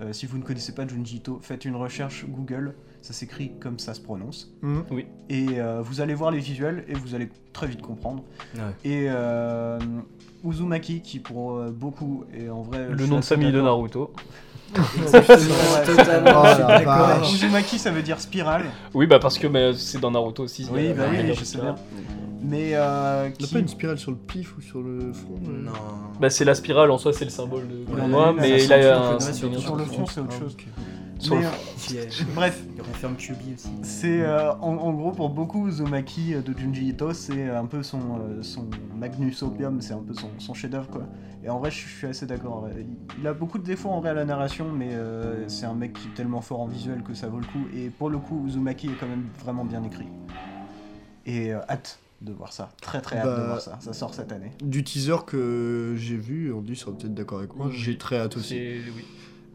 [0.00, 3.78] Euh, si vous ne connaissez pas Junji Ito, faites une recherche Google, ça s'écrit comme
[3.78, 4.52] ça se prononce.
[4.62, 4.80] Mm.
[5.28, 8.22] Et euh, vous allez voir les visuels et vous allez très vite comprendre.
[8.54, 8.60] Ouais.
[8.84, 9.78] Et euh,
[10.44, 12.88] Uzumaki, qui pour euh, beaucoup est en vrai.
[12.88, 13.60] Le nom de famille de.
[13.60, 14.12] Naruto.
[14.74, 15.84] Ouais.
[15.84, 17.06] Totalement, Oh je suis la d'accord.
[17.06, 17.32] vache.
[17.34, 18.64] Uzumaki, ça veut dire spirale.
[18.94, 20.66] Oui, bah parce que mais, c'est dans Naruto aussi.
[20.72, 21.74] Oui, bah oui, je sais bien.
[22.42, 25.72] Mais euh, qui- pas une spirale sur le pif ou sur le front Non.
[26.20, 29.20] Bah c'est la spirale en soi, c'est le symbole de Ouais, mais il a un
[29.20, 30.56] sur le front, c'est autre Ah, chose.
[31.22, 33.68] Sur le Mais, euh, Bref, Il renferme Kyubi aussi.
[33.82, 37.82] c'est euh, en, en gros pour beaucoup Uzumaki euh, de Junji Ito, c'est un peu
[37.82, 41.02] son, euh, son Magnus Opium, c'est un peu son, son chef-d'œuvre quoi.
[41.44, 42.68] Et en vrai, je, je suis assez d'accord.
[43.18, 45.92] Il, a beaucoup de défauts en vrai à la narration, mais euh, c'est un mec
[45.94, 47.64] qui est tellement fort en visuel que ça vaut le coup.
[47.76, 50.06] Et pour le coup, Uzumaki est quand même vraiment bien écrit.
[51.26, 52.70] Et euh, hâte de voir ça.
[52.80, 53.76] Très très hâte de Bah, voir ça.
[53.80, 54.52] Ça sort cette année.
[54.62, 57.76] Du teaser que j'ai vu, on dit sera peut-être d'accord avec moi, Oui.
[57.76, 58.54] j'ai très hâte aussi.
[58.94, 59.04] Oui.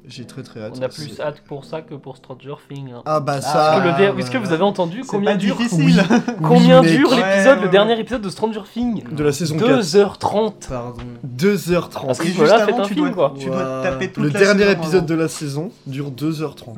[0.07, 0.73] J'ai très très hâte.
[0.79, 2.91] On a plus hâte pour ça que pour Stranger Things.
[2.93, 3.01] hein.
[3.05, 3.79] Ah bah Ah, ça.
[3.79, 6.01] Bah, Est-ce que vous avez entendu combien dure difficile.
[6.41, 9.69] Combien Oui, dure l'épisode, ouais, le dernier épisode de Stranger Things De la saison 4.
[9.81, 11.01] 2h30 Pardon.
[11.37, 12.05] 2h30.
[12.07, 13.33] Parce que voilà, juste faites avant, un tu film, dois, quoi.
[13.37, 15.05] tu dois taper toute Le la dernier saison épisode avant.
[15.07, 16.75] de la saison dure 2h30.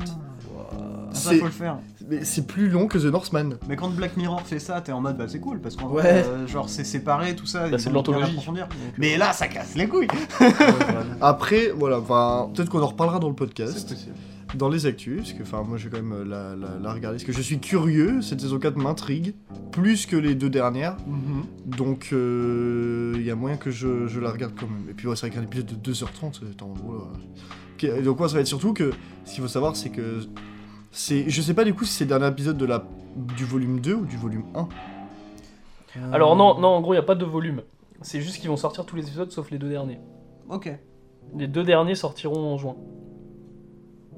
[1.12, 1.78] Ça, C'est faut le faire.
[2.08, 3.54] mais c'est plus long que The Northman.
[3.68, 6.02] Mais quand Black Mirror fait ça, t'es en mode bah c'est cool parce qu'en Ouais.
[6.02, 7.68] vrai, euh, genre c'est séparé tout ça.
[7.68, 8.34] Bah, c'est de l'anthologie.
[8.36, 8.62] Donc, euh,
[8.98, 10.08] Mais là, ça casse les couilles.
[11.20, 13.94] Après, voilà, enfin, peut-être qu'on en reparlera dans le podcast.
[14.56, 16.92] dans les actus, parce que enfin moi je vais quand même euh, la, la- la
[16.92, 19.34] regarder, parce que je suis curieux, cette saison 4 m'intrigue,
[19.70, 21.44] plus que les deux dernières, Mhm.
[21.66, 24.90] donc euh, il y a moyen que je, je la regarde quand même.
[24.90, 28.00] Et puis ouais, c'est vrai qu'un épisode de 2h30, c'est en gros là.
[28.02, 28.90] Donc moi ça va être surtout que,
[29.24, 30.18] ce qu'il faut savoir c'est que,
[30.90, 32.84] c'est, je sais pas du coup si c'est le dernier épisode de la,
[33.36, 34.68] du volume 2 ou du volume 1.
[36.12, 37.62] Alors non, non, en gros, il n'y a pas de volume.
[38.02, 39.98] C'est juste qu'ils vont sortir tous les épisodes sauf les deux derniers.
[40.48, 40.72] Ok.
[41.36, 42.76] Les deux derniers sortiront en juin.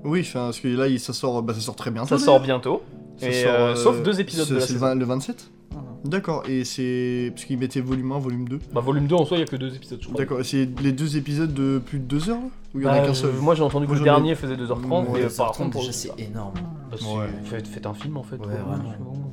[0.05, 2.09] Oui, parce que là il- ça sort, bah, ça sort très bientôt.
[2.09, 2.83] Ça sort bientôt.
[3.17, 4.87] Ça et, sort, euh, euh, sauf deux épisodes c'est- de la c'est le saison.
[4.87, 5.62] vingt- le 27 Mhm.
[6.05, 7.31] D'accord, et c'est.
[7.35, 8.59] Parce qu'ils mettaient volume 1, volume 2.
[8.73, 10.19] Bah, volume 2 en soi, il n'y a que deux épisodes, je crois.
[10.19, 12.87] D'accord, et c'est les deux épisodes de plus de 2 heures là Ou il y
[12.87, 15.05] en a Bah, qu'un seul euh, Moi j'ai entendu que le dernier faisait 2h30, Ouais,
[15.13, 16.55] mais Ouais, par contre, déjà, c'est énorme.
[16.91, 17.29] bah, c'est- Ouais.
[17.45, 18.37] faites, faites un film en fait.
[18.37, 19.32] Ouais, vraiment.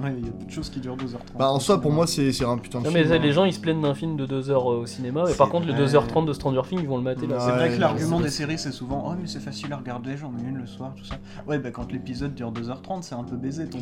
[0.00, 1.36] Ouais, il y a peu de choses qui durent 2h30.
[1.38, 3.04] Bah en soi, pour moi, c'est c'est un putain de Non, film.
[3.08, 3.18] mais hein.
[3.20, 5.36] les gens ils se plaignent d'un film de 2 heures euh, au cinéma, et C'est
[5.38, 5.86] par contre les vrai.
[5.86, 7.36] 2h30 de Stranger Things ils vont le mater là.
[7.36, 7.42] Ouais.
[7.44, 10.30] C'est vrai que l'argument des séries, c'est souvent Oh, mais c'est facile à regarder, j'en
[10.30, 11.16] mets une le soir, tout ça.
[11.46, 13.78] Ouais, bah quand l'épisode dure 2h30, c'est un peu baisé ton.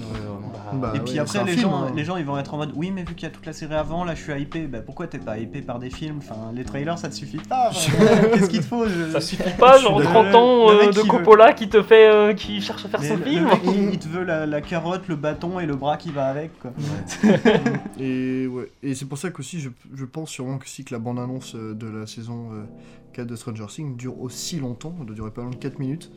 [0.74, 1.92] Bah, Et puis ouais, c'est après, un les, film, gens, hein.
[1.94, 3.52] les gens ils vont être en mode Oui, mais vu qu'il y a toute la
[3.52, 4.66] série avant, là je suis hypé.
[4.66, 6.16] Bah pourquoi t'es pas hypé par des films?
[6.18, 7.68] Enfin, les trailers ça te suffit pas.
[7.70, 7.92] enfin,
[8.34, 8.86] Qu'est-ce qu'il te faut?
[8.86, 10.36] Je- Ça suffit pas, genre suis 30 désolé.
[10.44, 12.88] ans Le euh, mec de qui veut- Coppola qui te fait, euh, qui cherche à
[12.88, 13.44] faire Mais son le, film.
[13.44, 16.05] le mec, il, il te veut la, la carotte, le bâton et le bras qui
[16.12, 16.72] va avec quoi.
[17.98, 20.98] Et ouais, et c'est pour ça qu'aussi, je, je pense sûrement que si que la
[21.00, 22.64] bande-annonce euh, de la saison euh,
[23.12, 26.10] 4 de Stranger Things dure aussi longtemps, elle doit durer pas loin de 4 minutes,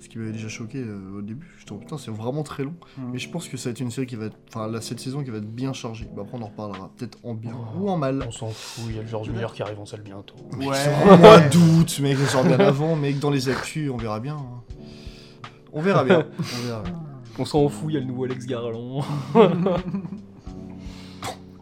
[0.00, 1.48] ce qui m'avait déjà choqué euh, au début.
[1.66, 2.74] Je me putain, c'est vraiment très long.
[2.96, 3.02] Mm.
[3.12, 5.00] Mais je pense que ça va être une série qui va être, enfin, là, cette
[5.00, 6.08] saison qui va être bien chargée.
[6.16, 7.80] Bah, après, on en reparlera, peut-être en bien Oh.
[7.80, 8.24] ou en mal.
[8.26, 10.36] On s'en fout, il y a le George Miller qui arrive en salle bientôt.
[10.56, 11.16] Mais Ouais.
[11.18, 14.36] mois d'août, mec, ça sort bien avant, mec, dans les actus, on verra bien.
[14.36, 14.62] hein.
[15.72, 16.26] On verra bien.
[16.38, 16.94] On verra bien.
[17.38, 19.02] On s'en fout, il y a le nouveau Alex Garland.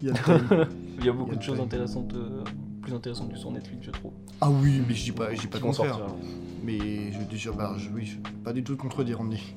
[0.03, 0.67] Il y a le time.
[0.99, 2.45] Il y a beaucoup Il y a de choses intéressantes, euh,
[2.83, 4.13] plus intéressantes que sur Netflix, je trouve.
[4.41, 5.99] Ah oui, mais je dis pas, je dis pas vont contraire.
[6.63, 6.79] Mais
[7.13, 9.55] je dis bah, je, oui, je- pas du tout le contredire, on dit.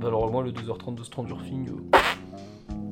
[0.00, 1.98] Bah alors moi le 2h30 de Stranger Things, euh,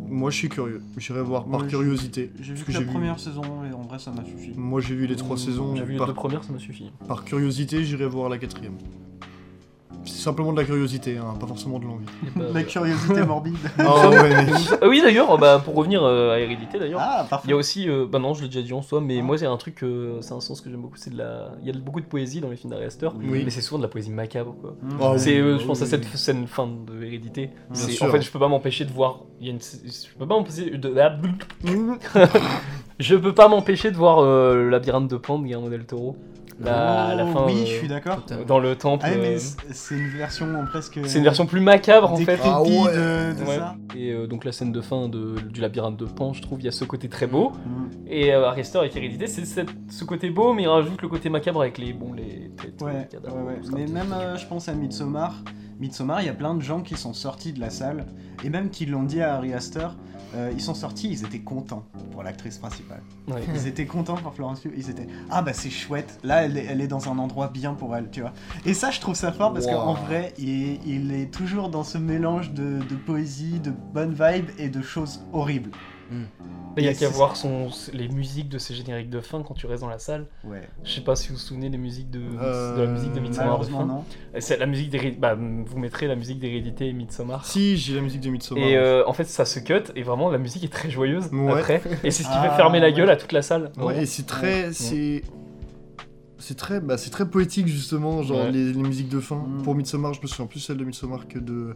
[0.09, 0.83] Moi, je suis curieux.
[0.99, 2.31] J'irai voir par Moi, curiosité.
[2.41, 4.53] J'ai vu que que la vu- première saison et en vrai ça m'a suffi.
[4.55, 5.75] Moi, j'ai vu les trois saisons.
[5.75, 6.93] j'ai vu les par, deux premières, ça me suffit.
[7.09, 8.77] par curiosité, j'irai voir la quatrième.
[10.05, 12.05] C'est simplement de la curiosité, hein, pas forcément de l'envie.
[12.37, 13.57] Bah, La curiosité morbide.
[13.79, 14.55] Ah ouais, mec.
[14.83, 17.89] Ah oui d'ailleurs, bah, pour revenir euh, à Hérédité d'ailleurs, Ah, il y a aussi,
[17.89, 19.23] euh, bah non je l'ai déjà dit en soi, mais Ah.
[19.23, 21.53] moi c'est un truc, euh, c'est un sens que j'aime beaucoup, c'est de la...
[21.63, 23.43] Il y a beaucoup de poésie dans les films d'Ari Aster, Oui.
[23.45, 24.77] mais c'est souvent de la poésie macabre quoi.
[24.83, 24.89] Mm.
[25.01, 25.19] Ah oui.
[25.19, 26.19] c'est, euh, je pense à cette oui.
[26.19, 27.51] scène fin de Hérédité.
[27.71, 29.61] En fait je peux pas m'empêcher de voir, il y a une...
[29.61, 30.95] je peux pas m'empêcher de...
[32.99, 36.17] je peux pas m'empêcher de voir euh, le labyrinthe de Pan de Guillermo del Toro.
[36.61, 38.25] La- la Oh, fin, oui, euh, je suis d'accord.
[38.47, 39.05] Dans le temple.
[39.09, 39.39] Ah, mais euh,
[39.73, 41.01] c'est- une version presque.
[41.05, 42.39] c'est une version plus macabre en fait.
[42.45, 42.69] Ah ouais.
[42.69, 43.57] de, de Ouais.
[43.59, 43.75] ça.
[43.97, 46.65] Et euh, donc la scène de fin de- du labyrinthe de Pan, je trouve, il
[46.65, 47.51] y a ce côté très beau.
[47.51, 47.89] Mm.
[48.09, 51.29] Et euh, Ari Aster avec Hérédité, c'est ce côté beau, mais il rajoute le côté
[51.29, 53.61] macabre avec les, bon, les têtes, les Ouais, cadavres, ouais, ouais.
[53.61, 53.77] tout ça.
[53.77, 55.43] Mais même, euh, je pense à Midsommar.
[55.81, 58.07] Midsommar, il y a plein de gens qui sont sortis de la salle
[58.43, 59.95] et même qui l'ont dit à Harry Astor.
[60.35, 63.03] euh, ils sont sortis, ils étaient contents pour l'actrice principale.
[63.29, 63.43] Ouais.
[63.55, 64.73] Ils étaient contents pour Florence Pugh.
[64.77, 66.19] Ils étaient ah bah c'est chouette.
[66.25, 68.33] Là, elle est, elle est dans un endroit bien pour elle, tu vois.
[68.65, 69.73] Et ça, je trouve ça fort parce Wow.
[69.73, 74.51] qu'en vrai, il, il est toujours dans ce mélange de, de poésie, de bonnes vibes
[74.59, 75.71] et de choses horribles.
[76.11, 76.25] Mais
[76.83, 79.67] il y a qu'à voir son, les musiques de ces génériques de fin quand tu
[79.67, 80.27] restes dans la salle.
[80.45, 80.63] Ouais.
[80.83, 83.21] Je sais pas si vous vous souvenez des musiques de, Euh, de la musique de
[83.21, 83.85] Midsommar de fin.
[83.87, 84.05] non.
[84.59, 85.21] La musique.
[85.21, 87.45] Bah, vous mettrez la musique d'Hérédité et Midsommar.
[87.47, 88.65] Si, j'ai la musique de Midsommar.
[88.65, 91.53] Et euh, en fait, ça se cut et vraiment la musique est très joyeuse Ouais.
[91.53, 91.81] après.
[92.03, 92.93] Et c'est ce qui Ah, fait fermer la ouais.
[92.93, 93.71] gueule à toute la salle.
[93.79, 94.73] Ouais, et c'est très, Ouais.
[94.73, 95.23] c'est,
[96.39, 98.53] c'est très, bah, c'est très poétique justement, genre Ouais.
[98.53, 99.37] les, les musiques de fin.
[99.37, 99.63] Mm.
[99.63, 101.75] Pour Midsommar, je me souviens plus celle de Midsommar que de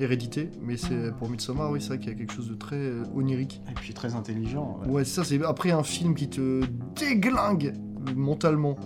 [0.00, 2.76] Hérédité, mais c'est pour Midsommar, oui, c'est vrai qu'il y a quelque chose de très
[2.76, 3.60] euh, onirique.
[3.70, 4.78] Et puis très intelligent.
[4.82, 4.90] ouais.
[4.90, 6.62] Ouais, c'est ça, c'est après un film qui te
[6.98, 7.74] déglingue
[8.16, 8.76] mentalement,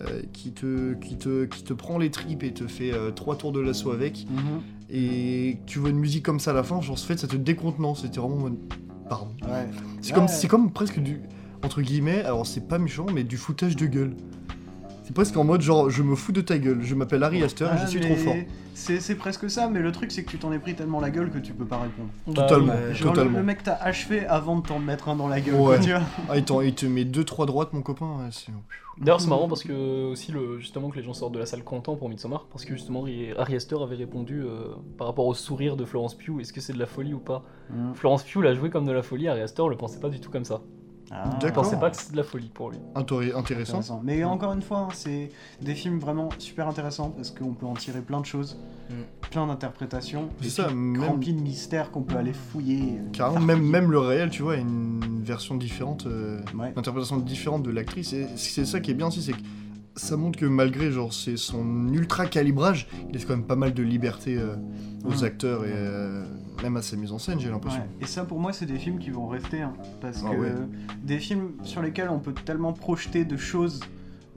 [0.00, 3.36] euh, qui te, qui te, qui te prend les tripes et te fait euh, trois
[3.36, 4.60] tours de lasso avec, Mhm.
[4.90, 7.36] et tu vois une musique comme ça à la fin, genre en fait ça te
[7.36, 8.50] décontenance, c'était vraiment
[9.08, 9.28] pardon.
[9.42, 9.68] Ouais.
[10.02, 10.18] C'est Ouais.
[10.18, 11.20] comme, c'est comme presque du,
[11.64, 14.14] entre guillemets, alors c'est pas méchant, mais du foutage de gueule.
[15.04, 17.68] C'est presque en mode genre, je me fous de ta gueule, je m'appelle Harry Astor
[17.68, 18.34] et Ah, je suis trop fort.
[18.74, 21.10] C'est c'est presque ça, mais le truc c'est que tu t'en es pris tellement la
[21.10, 22.08] gueule que tu peux pas répondre.
[22.26, 22.72] Bah, Totalement.
[22.92, 23.38] Genre le, totalement.
[23.38, 25.76] le mec t'a achevé avant de t'en mettre un dans la gueule, Ouais.
[25.76, 26.02] quoi, tu vois.
[26.30, 28.06] Ah, il, te met 2-3 droites, mon copain.
[28.20, 28.54] ouais,
[28.98, 31.64] D'ailleurs, c'est marrant parce que aussi le, justement que les gens sortent de la salle
[31.64, 33.04] contents pour Midsommar parce que justement
[33.38, 34.68] Harry Astor avait répondu euh,
[34.98, 37.42] par rapport au sourire de Florence Pugh, est-ce que c'est de la folie ou pas?
[37.94, 40.30] Florence Pugh l'a joué comme de la folie, Harry Astor le pensait pas du tout
[40.30, 40.60] comme ça.
[41.14, 41.64] Ah, D'accord.
[41.64, 42.78] pensait pas que c'était de la folie pour lui.
[42.94, 43.74] Intori- Intéressant.
[43.78, 44.00] Intéressant.
[44.02, 45.28] Mais encore une fois, hein, c'est
[45.60, 48.58] des films vraiment super intéressants parce qu'on peut en tirer plein de choses,
[48.88, 48.94] Mm.
[49.30, 52.94] plein d'interprétations, C'est ça, même- de mystères qu'on peut aller fouiller.
[52.98, 56.70] euh, Carrément, même, même le réel, tu vois, a une version différente, euh, Ouais.
[56.72, 58.12] une interprétation différente de l'actrice.
[58.14, 59.38] Et c'est ça qui est bien aussi, c'est que
[59.96, 63.74] ça montre que malgré genre c'est son ultra calibrage, il laisse quand même pas mal
[63.74, 64.56] de liberté euh,
[65.04, 65.24] aux Mm.
[65.24, 66.24] acteurs et euh,
[66.62, 67.80] même à sa mise en scène, j'ai l'impression.
[67.80, 67.88] Ouais.
[68.00, 69.62] Et ça, pour moi, c'est des films qui vont rester.
[69.62, 70.52] hein, parce Ah que ouais.
[71.02, 73.80] des films sur lesquels on peut tellement projeter de choses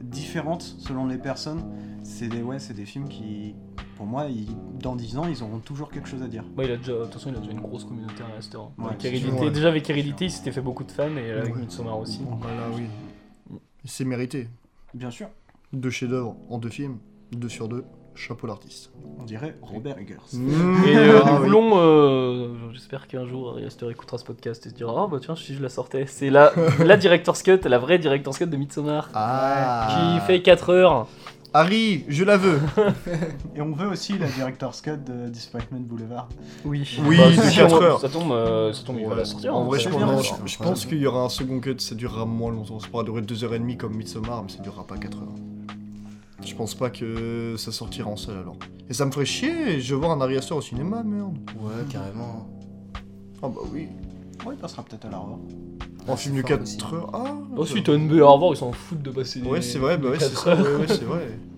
[0.02, 1.64] différentes selon les personnes,
[2.04, 3.56] c'est des, ouais, c'est des films qui,
[3.96, 4.48] pour moi, ils-
[4.82, 6.44] dans 10 ans, ils auront toujours quelque chose à dire.
[6.56, 8.74] Bah, il a déjà, de toute façon, il a déjà une grosse communauté à restaurant.
[8.78, 9.52] Ouais, avec Hérédité.
[9.52, 11.62] Déjà avec Hérédité, il s'était fait beaucoup de fans et avec Ouais.
[11.62, 12.22] Midsommar aussi.
[12.42, 13.58] Bah là, oui.
[13.86, 14.50] C'est mérité.
[14.94, 15.28] Bien sûr,
[15.76, 17.00] Deux chefs-d'œuvre en deux films,
[17.34, 17.84] deux sur deux,
[18.16, 18.92] chapeau l'artiste.
[19.20, 20.16] on dirait Robert Eggers.
[20.34, 20.38] Et
[20.96, 24.74] euh, Ah nous voulons, euh, j'espère qu'un jour Ari Aster écoutera ce podcast et se
[24.74, 26.06] dira Ah bah tiens, si je la sortais.
[26.08, 29.10] C'est la, la Director's Cut, la vraie Director's Cut de Midsommar.
[29.14, 31.08] Ah Qui fait 4 heures.
[31.54, 32.60] Harry, je la veux
[33.56, 36.30] Et on veut aussi la Director's Cut de Disappointment Boulevard.
[36.64, 38.00] Oui, Oui, Bah, de si, quatre on- heures.
[38.00, 39.54] Ça tombe, euh, ça tombe il va la sortir.
[39.56, 39.66] En hein.
[39.66, 42.80] vrai, pense, je pense qu'il y aura un second cut, ça durera moins longtemps.
[42.80, 45.34] Ça pourra durer 2h30 comme Midsommar, mais ça durera pas 4 heures.
[46.44, 48.58] Je pense pas que ça sortira en salle alors.
[48.90, 51.38] Et ça me ferait chier, je veux voir un Ari Aster au cinéma, merde.
[51.60, 52.48] Ouais, carrément.
[53.42, 53.88] Ah bah oui.
[54.46, 55.40] Ouais, il passera peut-être à la revoir.
[56.08, 56.78] En film de fort 4 aussi.
[56.94, 57.10] heures.
[57.14, 59.42] Ah Ensuite, NBA, au revoir, ils s'en foutent de passer.
[59.42, 60.52] Ouais, c'est vrai, bah ouais, c'est ça.
[60.52, 60.60] heures.
[60.62, 61.28] Ouais, ouais, c'est vrai.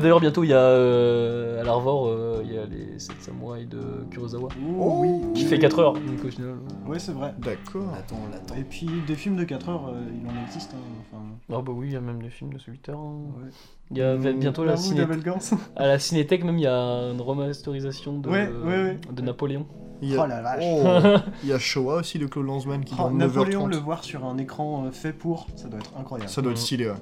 [0.00, 3.68] D'ailleurs, bientôt, il y a euh, à l'Arvor, euh, il y a les 7 samouraïs
[3.68, 3.78] de
[4.10, 4.48] Kurosawa.
[4.78, 5.08] Oh, oui.
[5.34, 6.54] Qui fait 4 heures, donc au final.
[6.86, 7.34] Ouais, c'est vrai.
[7.38, 7.92] D'accord.
[7.96, 8.54] Attends, l'attend.
[8.56, 10.74] Et puis des films de 4 heures, euh, il en existe.
[10.74, 12.98] hein, Enfin, Ah bah oui, il y a même des films de 8 heures.
[12.98, 13.16] hein.
[13.42, 13.50] ouais.
[13.90, 15.06] Il y a Mmh, bientôt la, Bravo, ciné...
[15.76, 16.72] À la Cinétech, même il y a
[17.12, 19.00] une remasterisation de, Ouais, ouais, ouais.
[19.12, 19.66] de Napoléon.
[20.02, 20.22] Il y a...
[20.22, 20.62] Oh la vache.
[20.64, 23.70] Oh, il y a Showa aussi de Claude Lanzmann qui Oh, Napoléon, 9h30.
[23.70, 26.30] le voir sur un écran euh, fait pour, ça doit être incroyable.
[26.30, 26.94] Ça doit être stylé, ouais.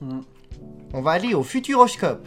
[0.00, 0.20] Mm.
[0.94, 2.26] On va aller au Futuroscope.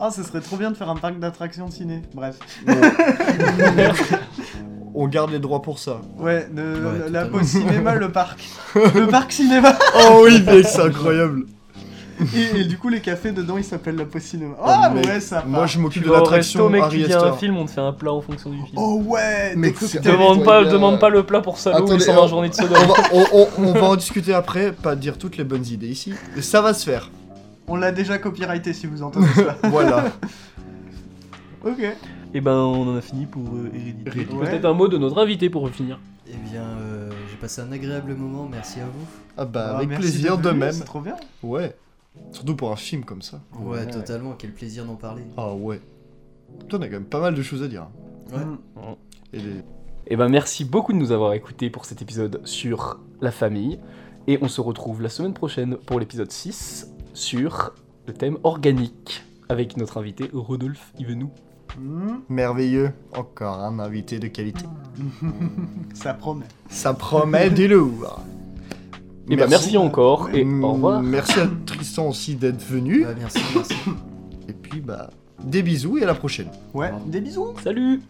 [0.00, 2.02] Ah, ce serait trop bien de faire un parc d'attractions de ciné.
[2.14, 2.36] Bref.
[4.94, 6.00] On garde les droits pour ça.
[6.18, 8.40] Ouais, le- Ouais, la pause cinéma, le parc.
[8.74, 9.78] le parc cinéma.
[9.96, 11.44] Oh oui, mec, c'est incroyable.
[12.34, 14.54] Et, et du coup, les cafés dedans, ils s'appellent la pause cinéma.
[14.62, 17.32] Ah, Oh, mec, ouais, ça Moi, je m'occupe de l'attraction resto, mec, tu viens un
[17.32, 18.72] film, on te fait un plat en fonction du film.
[18.76, 20.02] Oh ouais, cocktails.
[20.02, 22.54] demande, pas, a- demande pas le plat pour salaud Attendez, sans on- la journée de
[22.54, 22.76] soda.
[22.82, 25.88] On va, on, on- on va en discuter après, pas dire toutes les bonnes idées
[25.88, 26.12] ici.
[26.36, 27.10] Mais ça va se faire.
[27.66, 29.56] On l'a déjà copyrighté si vous entendez ça.
[29.70, 30.06] Voilà.
[31.64, 31.96] ok.
[32.34, 34.02] Et ben, on en a fini pour euh, Hérédité.
[34.10, 34.34] Hérédité.
[34.36, 34.50] Ouais.
[34.50, 35.98] Peut-être un mot de notre invité pour finir.
[36.30, 39.06] Eh bien, euh, j'ai passé un agréable moment, merci à vous.
[39.38, 40.72] Ah bah, Ah, avec plaisir de venu, même.
[40.72, 41.16] C'est trop bien.
[41.42, 41.74] Ouais.
[42.32, 43.40] Surtout pour un film comme ça.
[43.58, 43.90] Ouais, Ouais.
[43.90, 45.22] totalement, quel plaisir d'en parler.
[45.36, 45.80] Ah ouais.
[46.68, 47.82] Toi, on a quand même pas mal de choses à dire.
[48.32, 48.36] hein.
[48.36, 48.44] Ouais.
[48.44, 48.94] Mm.
[49.32, 49.62] Et les-
[50.10, 53.78] Et ben, merci beaucoup de nous avoir écoutés pour cet épisode sur la famille.
[54.26, 57.72] Et on se retrouve la semaine prochaine pour l'épisode 6 sur
[58.06, 61.30] le thème organique avec notre invité Rodolphe Ivenou.
[61.78, 62.16] Mm.
[62.28, 62.90] Merveilleux.
[63.14, 64.64] Encore un invité de qualité.
[65.94, 66.46] Ça promet.
[66.70, 68.20] Ça promet du lourd.
[69.30, 71.02] Et ben, merci encore et Mm, au revoir.
[71.02, 73.04] Merci à Tristan aussi d'être venu.
[73.04, 73.74] Bah, merci, merci.
[74.48, 75.10] Et puis, bah,
[75.44, 76.48] des bisous et à la prochaine.
[76.74, 77.54] Ouais, des bisous.
[77.62, 78.00] Salut